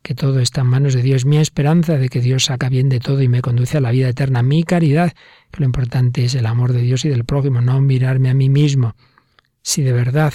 que 0.02 0.16
todo 0.16 0.40
está 0.40 0.62
en 0.62 0.68
manos 0.68 0.94
de 0.94 1.02
Dios, 1.02 1.26
mi 1.26 1.38
esperanza 1.38 1.98
de 1.98 2.10
que 2.10 2.22
Dios 2.22 2.46
saca 2.46 2.70
bien 2.70 2.90
de 2.90 3.00
todo 3.00 3.22
y 3.22 3.28
me 3.28 3.42
conduce 3.42 3.78
a 3.78 3.82
la 3.82 3.92
vida 3.92 4.10
eterna, 4.10 4.42
mi 4.42 4.64
caridad, 4.64 5.14
que 5.52 5.60
lo 5.60 5.66
importante 5.66 6.26
es 6.26 6.36
el 6.36 6.46
amor 6.46 6.74
de 6.74 6.82
Dios 6.82 7.06
y 7.06 7.10
del 7.10 7.26
prójimo, 7.26 7.62
no 7.62 7.80
mirarme 7.82 8.30
a 8.30 8.34
mí 8.34 8.50
mismo. 8.50 8.96
Si 9.62 9.84
de 9.84 9.94
verdad 9.94 10.34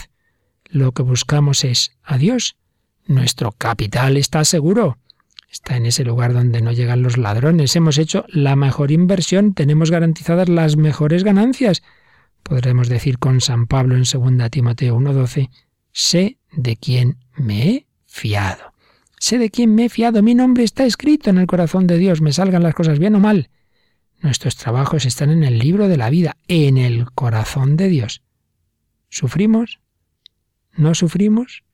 lo 0.69 0.93
que 0.93 1.03
buscamos 1.03 1.65
es 1.65 1.93
a 2.03 2.19
Dios, 2.19 2.57
nuestro 3.07 3.53
capital 3.53 4.17
está 4.17 4.45
seguro. 4.45 4.99
Está 5.51 5.77
en 5.77 5.87
ese 5.87 6.05
lugar 6.05 6.33
donde 6.33 6.61
no 6.61 6.73
llegan 6.73 7.03
los 7.03 7.17
ladrones. 7.17 7.75
Hemos 7.77 7.99
hecho 7.99 8.25
la 8.29 8.57
mejor 8.57 8.91
inversión, 8.91 9.55
tenemos 9.55 9.91
garantizadas 9.91 10.49
las 10.49 10.77
mejores 10.77 11.25
ganancias. 11.25 11.83
Podremos 12.43 12.89
decir 12.89 13.19
con 13.19 13.41
San 13.41 13.67
Pablo 13.67 13.97
en 13.97 14.03
2 14.03 14.51
Timoteo 14.51 14.97
1:12, 14.97 15.51
sé 15.93 16.39
de 16.53 16.77
quién 16.77 17.19
me 17.37 17.69
he 17.69 17.87
fiado. 18.07 18.76
Sé 19.27 19.39
de 19.39 19.51
quién 19.51 19.75
me 19.75 19.87
he 19.87 19.89
fiado, 19.89 20.23
mi 20.23 20.37
nombre 20.37 20.63
está 20.63 20.87
escrito 20.87 21.31
en 21.31 21.39
el 21.39 21.49
corazón 21.49 21.89
de 21.89 21.99
Dios, 21.99 22.21
me 22.21 22.33
salgan 22.33 22.63
las 22.63 22.77
cosas 22.77 23.01
bien 23.01 23.17
o 23.17 23.19
mal. 23.19 23.51
Nuestros 24.21 24.55
trabajos 24.55 25.05
están 25.05 25.31
en 25.31 25.43
el 25.43 25.59
libro 25.59 25.89
de 25.89 25.97
la 25.97 26.11
vida, 26.11 26.37
en 26.47 26.79
el 26.79 27.11
corazón 27.11 27.77
de 27.77 27.89
Dios. 27.89 28.23
¿Sufrimos? 29.09 29.81
¿No 30.77 30.95
sufrimos? 30.95 31.65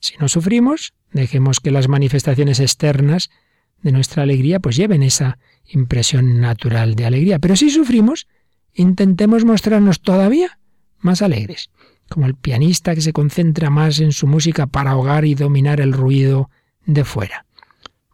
Si 0.00 0.16
no 0.16 0.26
sufrimos, 0.26 0.92
dejemos 1.12 1.60
que 1.60 1.70
las 1.70 1.86
manifestaciones 1.86 2.58
externas 2.58 3.30
de 3.80 3.92
nuestra 3.92 4.24
alegría 4.24 4.58
pues 4.58 4.74
lleven 4.74 5.04
esa 5.04 5.38
impresión 5.68 6.40
natural 6.40 6.96
de 6.96 7.06
alegría. 7.06 7.38
Pero 7.38 7.54
si 7.54 7.70
sufrimos, 7.70 8.26
intentemos 8.74 9.44
mostrarnos 9.44 10.00
todavía 10.00 10.58
más 10.98 11.22
alegres, 11.22 11.70
como 12.08 12.26
el 12.26 12.34
pianista 12.34 12.96
que 12.96 13.02
se 13.02 13.12
concentra 13.12 13.70
más 13.70 14.00
en 14.00 14.10
su 14.10 14.26
música 14.26 14.66
para 14.66 14.90
ahogar 14.90 15.24
y 15.26 15.36
dominar 15.36 15.80
el 15.80 15.92
ruido 15.92 16.50
de 16.88 17.04
fuera. 17.04 17.44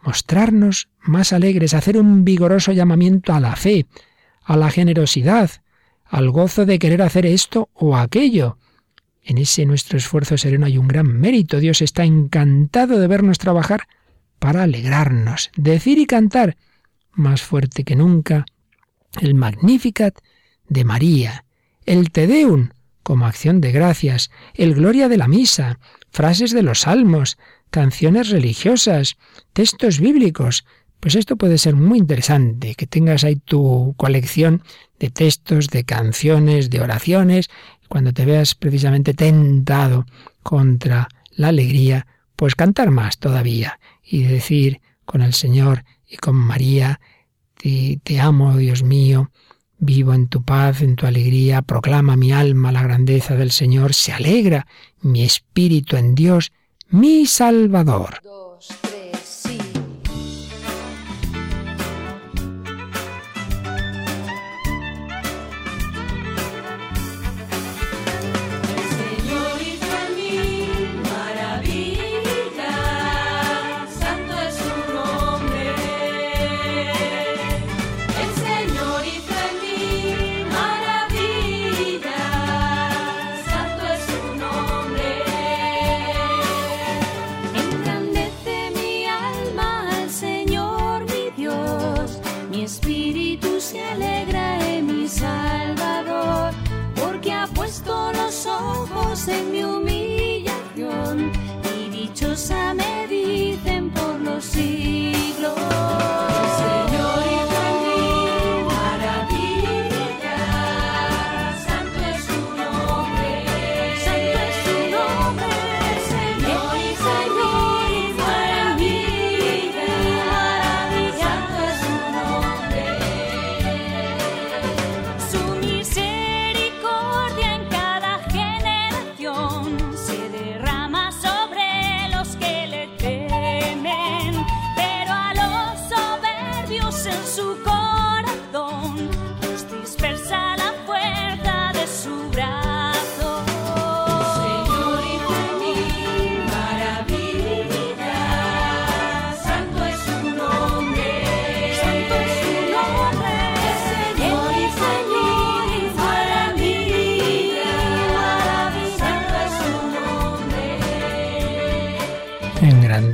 Mostrarnos 0.02 0.88
más 1.00 1.32
alegres, 1.32 1.72
hacer 1.72 1.96
un 1.96 2.24
vigoroso 2.24 2.72
llamamiento 2.72 3.32
a 3.32 3.40
la 3.40 3.56
fe, 3.56 3.86
a 4.42 4.56
la 4.58 4.70
generosidad, 4.70 5.50
al 6.04 6.28
gozo 6.30 6.66
de 6.66 6.78
querer 6.78 7.00
hacer 7.00 7.24
esto 7.24 7.70
o 7.72 7.96
aquello. 7.96 8.58
En 9.22 9.38
ese 9.38 9.64
nuestro 9.64 9.96
esfuerzo 9.96 10.36
sereno 10.36 10.66
hay 10.66 10.76
un 10.76 10.88
gran 10.88 11.06
mérito. 11.06 11.60
Dios 11.60 11.80
está 11.80 12.04
encantado 12.04 12.98
de 12.98 13.06
vernos 13.06 13.38
trabajar 13.38 13.88
para 14.38 14.64
alegrarnos, 14.64 15.50
decir 15.56 15.98
y 15.98 16.04
cantar 16.04 16.56
más 17.12 17.40
fuerte 17.40 17.84
que 17.84 17.96
nunca 17.96 18.44
el 19.20 19.34
Magnificat 19.34 20.18
de 20.68 20.84
María, 20.84 21.44
el 21.86 22.10
Te 22.10 22.26
Deum 22.26 22.70
como 23.02 23.26
acción 23.26 23.60
de 23.60 23.70
gracias, 23.70 24.30
el 24.54 24.74
Gloria 24.74 25.08
de 25.08 25.18
la 25.18 25.28
Misa, 25.28 25.78
frases 26.10 26.52
de 26.52 26.62
los 26.62 26.80
salmos, 26.80 27.38
canciones 27.74 28.30
religiosas, 28.30 29.16
textos 29.52 29.98
bíblicos. 29.98 30.64
Pues 31.00 31.16
esto 31.16 31.34
puede 31.34 31.58
ser 31.58 31.74
muy 31.74 31.98
interesante, 31.98 32.76
que 32.76 32.86
tengas 32.86 33.24
ahí 33.24 33.34
tu 33.34 33.94
colección 33.96 34.62
de 35.00 35.10
textos, 35.10 35.66
de 35.66 35.82
canciones, 35.82 36.70
de 36.70 36.80
oraciones, 36.80 37.50
cuando 37.88 38.12
te 38.12 38.26
veas 38.26 38.54
precisamente 38.54 39.12
tentado 39.12 40.06
contra 40.44 41.08
la 41.32 41.48
alegría, 41.48 42.06
pues 42.36 42.54
cantar 42.54 42.92
más 42.92 43.18
todavía 43.18 43.80
y 44.04 44.22
decir 44.22 44.80
con 45.04 45.20
el 45.20 45.34
Señor 45.34 45.84
y 46.08 46.16
con 46.18 46.36
María, 46.36 47.00
te, 47.56 48.20
amo, 48.20 48.56
Dios 48.56 48.84
mío, 48.84 49.32
Vivo 49.80 50.14
en 50.14 50.28
tu 50.28 50.44
paz, 50.44 50.80
en 50.80 50.94
tu 50.94 51.06
alegría, 51.06 51.60
proclama 51.60 52.16
mi 52.16 52.30
alma 52.30 52.70
la 52.70 52.84
grandeza 52.84 53.34
del 53.34 53.50
Señor, 53.50 53.94
se 53.94 54.12
alegra 54.12 54.68
mi 55.02 55.24
espíritu 55.24 55.96
en 55.96 56.14
Dios, 56.14 56.52
mi 56.90 57.26
Salvador. 57.26 58.20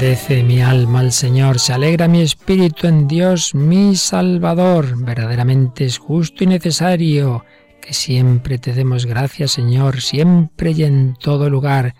Engrandece 0.00 0.42
mi 0.44 0.62
alma 0.62 1.00
al 1.00 1.12
Señor, 1.12 1.58
se 1.58 1.74
alegra 1.74 2.08
mi 2.08 2.22
espíritu 2.22 2.86
en 2.86 3.06
Dios 3.06 3.54
mi 3.54 3.96
Salvador. 3.96 4.96
Verdaderamente 4.96 5.84
es 5.84 5.98
justo 5.98 6.42
y 6.42 6.46
necesario 6.46 7.44
que 7.82 7.92
siempre 7.92 8.56
te 8.56 8.72
demos 8.72 9.04
gracias, 9.04 9.50
Señor, 9.50 10.00
siempre 10.00 10.70
y 10.70 10.84
en 10.84 11.16
todo 11.20 11.50
lugar, 11.50 11.94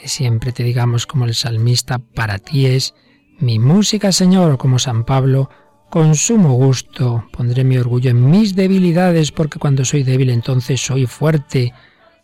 que 0.00 0.06
siempre 0.06 0.52
te 0.52 0.62
digamos 0.62 1.08
como 1.08 1.24
el 1.24 1.34
salmista, 1.34 1.98
para 1.98 2.38
ti 2.38 2.66
es 2.66 2.94
mi 3.40 3.58
música, 3.58 4.12
Señor, 4.12 4.56
como 4.56 4.78
San 4.78 5.02
Pablo, 5.04 5.50
con 5.90 6.14
sumo 6.14 6.52
gusto 6.52 7.24
pondré 7.32 7.64
mi 7.64 7.78
orgullo 7.78 8.12
en 8.12 8.30
mis 8.30 8.54
debilidades, 8.54 9.32
porque 9.32 9.58
cuando 9.58 9.84
soy 9.84 10.04
débil 10.04 10.30
entonces 10.30 10.80
soy 10.80 11.06
fuerte 11.06 11.74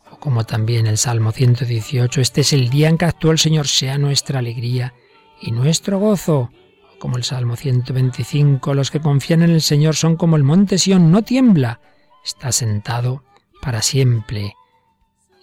o 0.08 0.20
como 0.20 0.44
también 0.44 0.86
el 0.86 0.98
Salmo 0.98 1.32
118, 1.32 2.20
este 2.20 2.42
es 2.42 2.52
el 2.52 2.70
día 2.70 2.88
en 2.88 2.96
que 2.96 3.06
actuó 3.06 3.32
el 3.32 3.40
Señor, 3.40 3.66
sea 3.66 3.98
nuestra 3.98 4.38
alegría 4.38 4.94
y 5.40 5.52
nuestro 5.52 5.98
gozo. 5.98 6.50
Como 6.98 7.16
el 7.16 7.24
Salmo 7.24 7.56
125, 7.56 8.74
los 8.74 8.90
que 8.90 9.00
confían 9.00 9.42
en 9.42 9.50
el 9.50 9.62
Señor 9.62 9.96
son 9.96 10.16
como 10.16 10.36
el 10.36 10.44
monte 10.44 10.78
Sión, 10.78 11.10
no 11.10 11.22
tiembla, 11.22 11.80
está 12.24 12.52
sentado 12.52 13.22
para 13.60 13.82
siempre. 13.82 14.54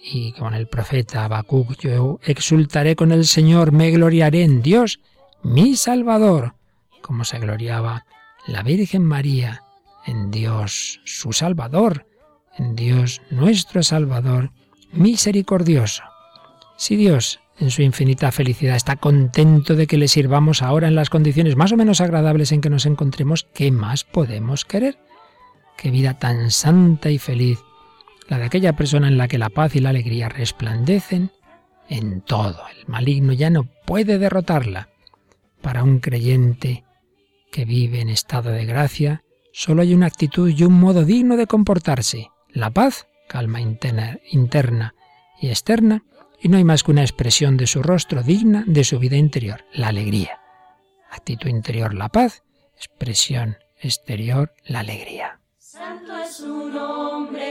Y 0.02 0.32
con 0.32 0.54
el 0.54 0.66
profeta 0.66 1.24
Habacuc, 1.24 1.78
yo 1.78 2.18
exultaré 2.22 2.96
con 2.96 3.12
el 3.12 3.26
Señor, 3.26 3.72
me 3.72 3.90
gloriaré 3.90 4.42
en 4.42 4.62
Dios, 4.62 5.00
mi 5.42 5.76
Salvador, 5.76 6.54
como 7.00 7.24
se 7.24 7.38
gloriaba 7.38 8.04
la 8.46 8.62
Virgen 8.62 9.04
María 9.04 9.62
en 10.06 10.30
Dios, 10.30 11.00
su 11.04 11.32
Salvador, 11.32 12.06
en 12.58 12.74
Dios 12.76 13.22
nuestro 13.30 13.82
Salvador 13.82 14.50
misericordioso. 14.92 16.02
Si 16.76 16.96
Dios 16.96 17.40
en 17.58 17.70
su 17.70 17.82
infinita 17.82 18.32
felicidad 18.32 18.76
está 18.76 18.96
contento 18.96 19.76
de 19.76 19.86
que 19.86 19.96
le 19.96 20.08
sirvamos 20.08 20.62
ahora 20.62 20.88
en 20.88 20.94
las 20.94 21.10
condiciones 21.10 21.56
más 21.56 21.72
o 21.72 21.76
menos 21.76 22.00
agradables 22.00 22.52
en 22.52 22.60
que 22.60 22.70
nos 22.70 22.86
encontremos, 22.86 23.46
¿qué 23.54 23.70
más 23.70 24.04
podemos 24.04 24.64
querer? 24.64 24.98
Qué 25.76 25.90
vida 25.90 26.18
tan 26.18 26.50
santa 26.50 27.10
y 27.10 27.18
feliz, 27.18 27.58
la 28.28 28.38
de 28.38 28.44
aquella 28.44 28.74
persona 28.74 29.08
en 29.08 29.18
la 29.18 29.28
que 29.28 29.38
la 29.38 29.50
paz 29.50 29.76
y 29.76 29.80
la 29.80 29.90
alegría 29.90 30.28
resplandecen 30.28 31.30
en 31.88 32.22
todo. 32.22 32.60
El 32.78 32.86
maligno 32.86 33.32
ya 33.32 33.50
no 33.50 33.68
puede 33.86 34.18
derrotarla. 34.18 34.88
Para 35.60 35.82
un 35.82 36.00
creyente 36.00 36.84
que 37.50 37.64
vive 37.64 38.00
en 38.00 38.08
estado 38.08 38.50
de 38.50 38.64
gracia, 38.66 39.22
solo 39.52 39.82
hay 39.82 39.94
una 39.94 40.06
actitud 40.06 40.48
y 40.48 40.64
un 40.64 40.74
modo 40.74 41.04
digno 41.04 41.36
de 41.36 41.46
comportarse, 41.46 42.30
la 42.48 42.70
paz, 42.70 43.06
calma 43.28 43.60
interna, 43.60 44.18
interna 44.30 44.94
y 45.40 45.48
externa, 45.48 46.02
y 46.44 46.50
no 46.50 46.58
hay 46.58 46.64
más 46.64 46.82
que 46.82 46.90
una 46.90 47.00
expresión 47.00 47.56
de 47.56 47.66
su 47.66 47.82
rostro 47.82 48.22
digna 48.22 48.64
de 48.66 48.84
su 48.84 48.98
vida 48.98 49.16
interior, 49.16 49.64
la 49.72 49.88
alegría. 49.88 50.40
Actitud 51.10 51.48
interior, 51.48 51.94
la 51.94 52.10
paz, 52.10 52.42
expresión 52.76 53.56
exterior, 53.80 54.52
la 54.66 54.80
alegría. 54.80 55.40
Santo 55.56 56.12
es 56.18 56.36
su 56.36 56.68
nombre. 56.68 57.46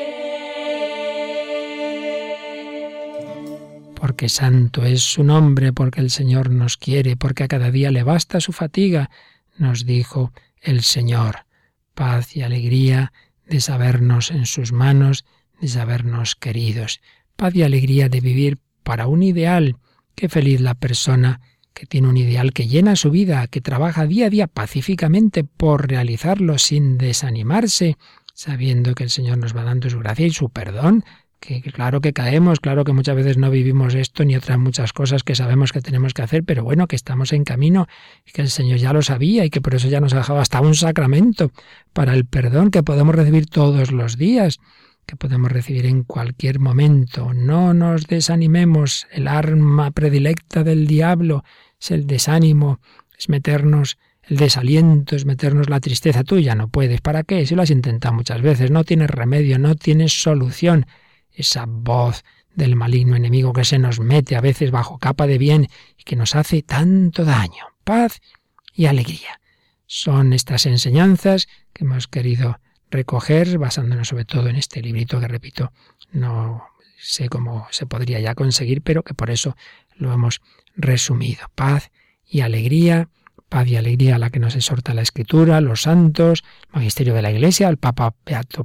Porque 3.96 4.30
santo 4.30 4.86
es 4.86 5.02
su 5.02 5.24
nombre, 5.24 5.74
porque 5.74 6.00
el 6.00 6.12
Señor 6.12 6.52
nos 6.52 6.78
quiere, 6.78 7.18
porque 7.18 7.46
a 7.46 7.48
cada 7.48 7.72
día 7.72 7.90
le 7.90 8.04
basta 8.04 8.42
su 8.42 8.54
fatiga, 8.54 9.10
nos 9.58 9.88
dijo 9.88 10.34
el 10.62 10.84
Señor. 10.84 11.48
Paz 11.96 12.36
y 12.36 12.44
alegría 12.44 13.12
de 13.48 13.60
sabernos 13.60 14.30
en 14.30 14.46
sus 14.46 14.72
manos, 14.72 15.26
de 15.60 15.68
sabernos 15.68 16.36
queridos. 16.36 17.02
Paz 17.36 17.56
y 17.56 17.64
alegría 17.64 18.08
de 18.08 18.22
vivir 18.22 18.60
para 18.84 19.08
un 19.08 19.24
ideal. 19.24 19.78
Qué 20.16 20.30
feliz 20.30 20.62
la 20.62 20.76
persona 20.76 21.42
que 21.74 21.86
tiene 21.86 22.08
un 22.08 22.18
ideal 22.18 22.54
que 22.54 22.68
llena 22.68 22.96
su 22.96 23.10
vida, 23.10 23.48
que 23.48 23.62
trabaja 23.62 24.06
día 24.06 24.28
a 24.28 24.30
día 24.30 24.48
pacíficamente 24.48 25.44
por 25.44 25.88
realizarlo 25.90 26.58
sin 26.60 26.98
desanimarse, 26.98 27.98
sabiendo 28.34 28.94
que 28.94 29.04
el 29.04 29.10
Señor 29.10 29.38
nos 29.38 29.56
va 29.56 29.64
dando 29.64 29.90
su 29.90 30.00
gracia 30.00 30.28
y 30.28 30.32
su 30.32 30.50
perdón, 30.50 31.04
que, 31.40 31.62
claro 31.62 32.00
que 32.00 32.14
caemos, 32.14 32.60
claro 32.60 32.86
que 32.86 32.94
muchas 32.94 33.16
veces 33.16 33.38
no 33.38 33.50
vivimos 33.50 33.96
esto 33.96 34.24
ni 34.24 34.36
otras 34.36 34.58
muchas 34.58 34.94
cosas 34.94 35.24
que 35.24 35.36
sabemos 35.36 35.74
que 35.74 35.82
tenemos 35.82 36.14
que 36.14 36.22
hacer, 36.22 36.44
pero 36.44 36.64
bueno, 36.64 36.88
que 36.88 36.96
estamos 36.96 37.34
en 37.34 37.44
camino 37.44 37.88
y 38.26 38.32
que 38.32 38.42
el 38.42 38.50
Señor 38.50 38.78
ya 38.78 38.94
lo 38.94 39.02
sabía 39.02 39.44
y 39.44 39.50
que 39.50 39.60
por 39.60 39.76
eso 39.76 39.90
ya 39.90 40.00
nos 40.00 40.14
ha 40.14 40.18
dejado 40.18 40.40
hasta 40.40 40.62
un 40.62 40.76
sacramento 40.76 41.52
para 41.92 42.14
el 42.14 42.26
perdón 42.26 42.72
que 42.72 42.82
podemos 42.82 43.14
recibir 43.14 43.48
todos 43.48 43.92
los 43.92 44.18
días 44.18 44.60
que 45.06 45.16
podemos 45.16 45.52
recibir 45.52 45.86
en 45.86 46.04
cualquier 46.04 46.60
momento. 46.60 47.34
No 47.34 47.74
nos 47.74 48.08
desanimemos. 48.08 49.08
El 49.12 49.28
arma 49.28 49.92
predilecta 49.92 50.64
del 50.64 50.88
diablo 50.88 51.44
es 51.80 51.92
el 51.92 52.08
desánimo, 52.08 52.80
es 53.18 53.30
meternos 53.30 53.98
el 54.24 54.38
desaliento, 54.38 55.16
es 55.16 55.26
meternos 55.26 55.70
la 55.70 55.80
tristeza. 55.80 56.24
Tú 56.24 56.40
ya 56.40 56.56
no 56.56 56.70
puedes. 56.70 57.02
¿Para 57.02 57.24
qué? 57.24 57.46
Si 57.46 57.56
lo 57.56 57.62
has 57.62 57.70
intentado 57.70 58.14
muchas 58.14 58.42
veces, 58.42 58.72
no 58.72 58.84
tienes 58.84 59.10
remedio, 59.10 59.60
no 59.60 59.76
tienes 59.76 60.22
solución. 60.22 60.86
Esa 61.32 61.66
voz 61.68 62.24
del 62.56 62.76
maligno 62.76 63.16
enemigo 63.16 63.54
que 63.54 63.66
se 63.66 63.80
nos 63.80 64.00
mete 64.00 64.36
a 64.36 64.42
veces 64.42 64.72
bajo 64.72 64.98
capa 65.00 65.28
de 65.28 65.38
bien 65.38 65.68
y 65.98 66.04
que 66.04 66.16
nos 66.16 66.36
hace 66.36 66.62
tanto 66.62 67.26
daño. 67.26 67.66
Paz 67.84 68.22
y 68.74 68.86
alegría. 68.86 69.40
Son 69.86 70.34
estas 70.34 70.66
enseñanzas 70.66 71.48
que 71.74 71.84
hemos 71.84 72.08
querido 72.08 72.60
recoger, 72.94 73.58
basándonos 73.58 74.08
sobre 74.08 74.26
todo 74.26 74.48
en 74.48 74.56
este 74.56 74.82
librito 74.82 75.20
que 75.20 75.28
repito, 75.28 75.74
no 76.12 76.64
sé 76.98 77.28
cómo 77.28 77.68
se 77.72 77.86
podría 77.86 78.20
ya 78.20 78.36
conseguir, 78.36 78.82
pero 78.82 79.04
que 79.04 79.14
por 79.14 79.30
eso 79.30 79.58
lo 79.96 80.14
hemos 80.14 80.42
resumido. 80.76 81.48
Paz 81.56 81.92
y 82.26 82.42
alegría, 82.42 83.10
paz 83.50 83.68
y 83.68 83.76
alegría 83.76 84.16
a 84.16 84.20
la 84.20 84.30
que 84.30 84.40
nos 84.40 84.56
exhorta 84.56 84.94
la 84.94 85.02
Escritura, 85.02 85.60
los 85.60 85.82
santos, 85.82 86.44
magisterio 86.72 87.14
de 87.14 87.22
la 87.22 87.32
Iglesia, 87.32 87.68
el 87.68 87.78
Papa, 87.78 88.16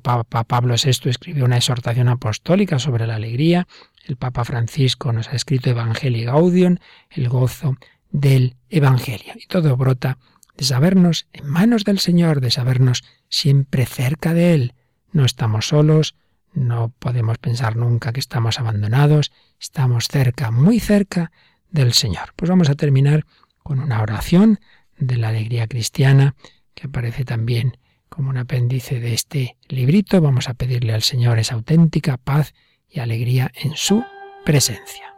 Papa 0.02 0.44
Pablo 0.44 0.74
VI 0.82 1.10
escribió 1.10 1.44
una 1.44 1.56
exhortación 1.56 2.08
apostólica 2.08 2.78
sobre 2.78 3.06
la 3.06 3.16
alegría, 3.16 3.66
el 4.06 4.16
Papa 4.16 4.44
Francisco 4.44 5.12
nos 5.12 5.28
ha 5.28 5.32
escrito 5.32 5.68
Evangelii 5.68 6.24
Gaudium, 6.24 6.76
el 7.10 7.28
gozo 7.28 7.76
del 8.10 8.56
Evangelio. 8.70 9.34
Y 9.36 9.46
todo 9.46 9.76
brota 9.76 10.16
de 10.58 10.64
sabernos 10.64 11.28
en 11.32 11.46
manos 11.46 11.84
del 11.84 12.00
Señor, 12.00 12.40
de 12.40 12.50
sabernos 12.50 13.04
siempre 13.28 13.86
cerca 13.86 14.34
de 14.34 14.54
Él. 14.54 14.74
No 15.12 15.24
estamos 15.24 15.68
solos, 15.68 16.16
no 16.52 16.92
podemos 16.98 17.38
pensar 17.38 17.76
nunca 17.76 18.12
que 18.12 18.20
estamos 18.20 18.58
abandonados, 18.58 19.30
estamos 19.60 20.08
cerca, 20.08 20.50
muy 20.50 20.80
cerca 20.80 21.30
del 21.70 21.92
Señor. 21.92 22.34
Pues 22.34 22.50
vamos 22.50 22.68
a 22.68 22.74
terminar 22.74 23.24
con 23.62 23.78
una 23.78 24.02
oración 24.02 24.58
de 24.98 25.16
la 25.16 25.28
alegría 25.28 25.68
cristiana, 25.68 26.34
que 26.74 26.88
aparece 26.88 27.24
también 27.24 27.78
como 28.08 28.30
un 28.30 28.38
apéndice 28.38 28.98
de 28.98 29.14
este 29.14 29.56
librito. 29.68 30.20
Vamos 30.20 30.48
a 30.48 30.54
pedirle 30.54 30.92
al 30.92 31.02
Señor 31.02 31.38
esa 31.38 31.54
auténtica 31.54 32.16
paz 32.16 32.52
y 32.88 32.98
alegría 32.98 33.52
en 33.54 33.76
su 33.76 34.04
presencia. 34.44 35.17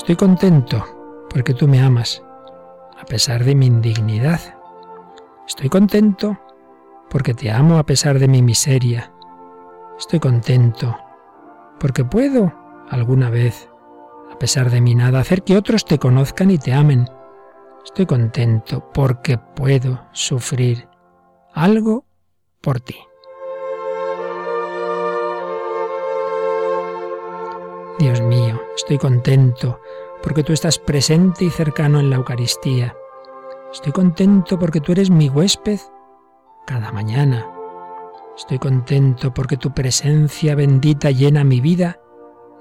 Estoy 0.00 0.16
contento 0.16 1.26
porque 1.28 1.52
tú 1.52 1.68
me 1.68 1.78
amas 1.78 2.22
a 2.98 3.04
pesar 3.04 3.44
de 3.44 3.54
mi 3.54 3.66
indignidad. 3.66 4.40
Estoy 5.46 5.68
contento 5.68 6.38
porque 7.10 7.34
te 7.34 7.50
amo 7.50 7.76
a 7.76 7.84
pesar 7.84 8.18
de 8.18 8.26
mi 8.26 8.40
miseria. 8.40 9.12
Estoy 9.98 10.18
contento 10.18 10.96
porque 11.78 12.02
puedo 12.02 12.50
alguna 12.88 13.28
vez, 13.28 13.68
a 14.32 14.38
pesar 14.38 14.70
de 14.70 14.80
mi 14.80 14.94
nada, 14.94 15.20
hacer 15.20 15.42
que 15.42 15.58
otros 15.58 15.84
te 15.84 15.98
conozcan 15.98 16.50
y 16.50 16.56
te 16.56 16.72
amen. 16.72 17.06
Estoy 17.84 18.06
contento 18.06 18.90
porque 18.94 19.36
puedo 19.36 20.00
sufrir 20.12 20.88
algo 21.52 22.06
por 22.62 22.80
ti. 22.80 22.96
Dios 27.98 28.20
mío, 28.22 28.60
estoy 28.76 28.98
contento 28.98 29.80
porque 30.22 30.42
tú 30.42 30.52
estás 30.52 30.78
presente 30.78 31.44
y 31.44 31.50
cercano 31.50 32.00
en 32.00 32.10
la 32.10 32.16
Eucaristía. 32.16 32.94
Estoy 33.72 33.92
contento 33.92 34.58
porque 34.58 34.80
tú 34.80 34.92
eres 34.92 35.10
mi 35.10 35.28
huésped 35.28 35.78
cada 36.66 36.92
mañana. 36.92 37.46
Estoy 38.36 38.58
contento 38.58 39.34
porque 39.34 39.56
tu 39.56 39.72
presencia 39.72 40.54
bendita 40.54 41.10
llena 41.10 41.44
mi 41.44 41.60
vida 41.60 42.00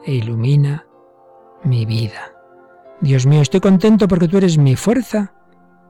e 0.04 0.14
ilumina 0.14 0.86
mi 1.64 1.86
vida. 1.86 2.34
Dios 3.02 3.26
mío, 3.26 3.42
estoy 3.42 3.62
contento 3.62 4.08
porque 4.08 4.28
tú 4.28 4.38
eres 4.38 4.58
mi 4.58 4.76
fuerza 4.76 5.34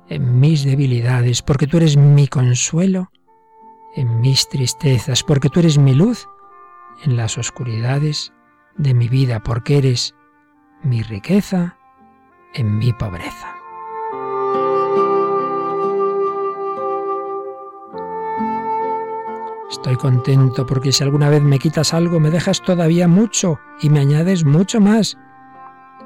en 0.10 0.40
mis 0.40 0.64
debilidades, 0.64 1.42
porque 1.42 1.68
tú 1.68 1.78
eres 1.78 1.98
mi 1.98 2.28
consuelo 2.28 3.12
en 3.96 4.22
mis 4.22 4.48
tristezas, 4.48 5.24
porque 5.24 5.50
tú 5.50 5.60
eres 5.60 5.78
mi 5.78 5.94
luz 5.94 6.28
en 7.04 7.18
las 7.18 7.38
oscuridades 7.38 8.32
de 8.80 8.95
mi 8.95 9.07
vida, 9.07 9.41
porque 9.41 9.77
eres 9.77 10.15
mi 10.82 11.03
riqueza 11.03 11.77
en 12.53 12.77
mi 12.80 12.91
pobreza. 12.93 13.55
Estoy 19.69 19.95
contento 19.97 20.65
porque 20.65 20.91
si 20.91 21.03
alguna 21.03 21.30
vez 21.30 21.43
me 21.43 21.59
quitas 21.59 21.93
algo, 21.93 22.19
me 22.19 22.32
dejas 22.32 22.61
todavía 22.61 23.07
mucho 23.07 23.59
y 23.82 23.89
me 23.89 23.99
añades 23.99 24.43
mucho 24.43 24.82
más. 24.82 25.17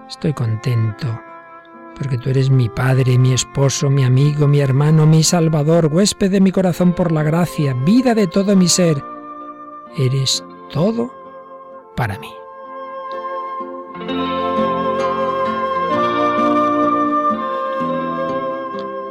Estoy 0.10 0.34
contento 0.34 1.22
porque 1.96 2.18
tú 2.18 2.30
eres 2.30 2.50
mi 2.50 2.70
padre, 2.70 3.18
mi 3.18 3.34
esposo, 3.34 3.90
mi 3.90 4.04
amigo, 4.04 4.48
mi 4.48 4.60
hermano, 4.60 5.06
mi 5.06 5.24
salvador, 5.24 5.90
huésped 5.94 6.32
de 6.32 6.42
mi 6.42 6.52
corazón 6.52 6.94
por 6.94 7.12
la 7.12 7.24
gracia, 7.24 7.74
vida 7.74 8.14
de 8.16 8.28
todo 8.28 8.56
mi 8.56 8.68
ser. 8.68 9.02
Eres 9.98 10.44
todo 10.72 11.12
para 11.96 12.18
mí. 12.18 12.43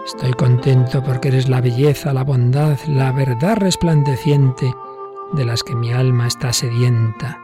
Estoy 0.05 0.33
contento 0.33 1.03
porque 1.03 1.29
eres 1.29 1.49
la 1.49 1.61
belleza, 1.61 2.13
la 2.13 2.23
bondad, 2.23 2.79
la 2.87 3.13
verdad 3.13 3.57
resplandeciente 3.57 4.73
de 5.33 5.45
las 5.45 5.63
que 5.63 5.75
mi 5.75 5.93
alma 5.93 6.27
está 6.27 6.53
sedienta. 6.53 7.41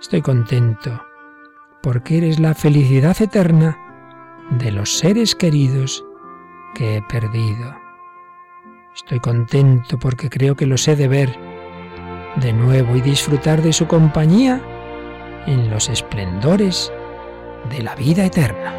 Estoy 0.00 0.20
contento 0.20 1.02
porque 1.82 2.18
eres 2.18 2.40
la 2.40 2.54
felicidad 2.54 3.16
eterna 3.22 3.78
de 4.50 4.72
los 4.72 4.98
seres 4.98 5.34
queridos 5.34 6.04
que 6.74 6.96
he 6.96 7.02
perdido. 7.02 7.74
Estoy 8.94 9.20
contento 9.20 9.98
porque 9.98 10.28
creo 10.28 10.56
que 10.56 10.66
los 10.66 10.86
he 10.88 10.96
de 10.96 11.08
ver 11.08 11.38
de 12.36 12.52
nuevo 12.52 12.96
y 12.96 13.00
disfrutar 13.00 13.62
de 13.62 13.72
su 13.72 13.86
compañía 13.86 14.60
en 15.46 15.70
los 15.70 15.88
esplendores 15.88 16.92
de 17.70 17.82
la 17.82 17.94
vida 17.94 18.24
eterna. 18.24 18.72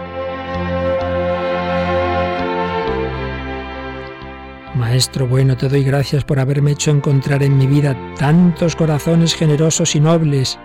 Maestro 4.76 5.26
bueno, 5.26 5.56
te 5.56 5.70
doy 5.70 5.84
gracias 5.84 6.24
por 6.26 6.38
haberme 6.38 6.72
hecho 6.72 6.92
encontrar 6.92 7.44
en 7.44 7.58
mi 7.58 7.66
vida 7.66 7.96
tantos 8.20 8.76
corazones 8.76 9.34
generosos 9.34 9.96
y 9.96 10.02
nobles. 10.02 10.60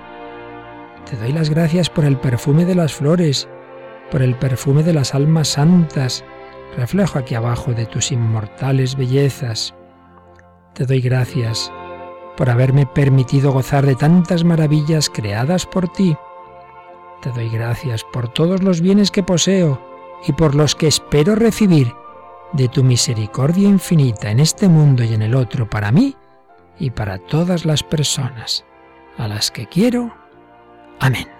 Te 1.09 1.17
doy 1.17 1.33
las 1.33 1.49
gracias 1.49 1.89
por 1.89 2.05
el 2.05 2.17
perfume 2.17 2.65
de 2.65 2.75
las 2.75 2.93
flores, 2.93 3.49
por 4.11 4.23
el 4.23 4.35
perfume 4.35 4.83
de 4.83 4.95
las 4.95 5.15
almas 5.15 5.49
santas, 5.49 6.25
reflejo 6.77 7.19
aquí 7.19 7.37
abajo 7.37 7.73
de 7.73 7.87
tus 7.87 8.11
inmortales 8.11 8.97
bellezas. 8.97 9.75
Te 10.75 10.87
doy 10.87 11.01
gracias 11.01 11.73
por 12.41 12.49
haberme 12.49 12.87
permitido 12.87 13.53
gozar 13.53 13.85
de 13.85 13.95
tantas 13.97 14.45
maravillas 14.45 15.11
creadas 15.11 15.67
por 15.67 15.93
ti. 15.93 16.17
Te 17.21 17.29
doy 17.33 17.51
gracias 17.51 18.03
por 18.03 18.33
todos 18.33 18.63
los 18.63 18.81
bienes 18.81 19.11
que 19.11 19.23
poseo 19.23 19.79
y 20.27 20.33
por 20.33 20.55
los 20.55 20.75
que 20.75 20.87
espero 20.87 21.35
recibir 21.35 21.93
de 22.55 22.69
tu 22.69 22.83
misericordia 22.83 23.69
infinita 23.69 24.31
en 24.31 24.41
este 24.41 24.71
mundo 24.71 25.05
y 25.05 25.13
en 25.13 25.21
el 25.21 25.35
otro 25.35 25.69
para 25.69 25.93
mí 25.93 26.17
y 26.79 26.89
para 26.89 27.19
todas 27.19 27.67
las 27.67 27.83
personas 27.83 28.65
a 29.19 29.29
las 29.29 29.51
que 29.51 29.67
quiero. 29.67 30.11
Amén. 30.99 31.40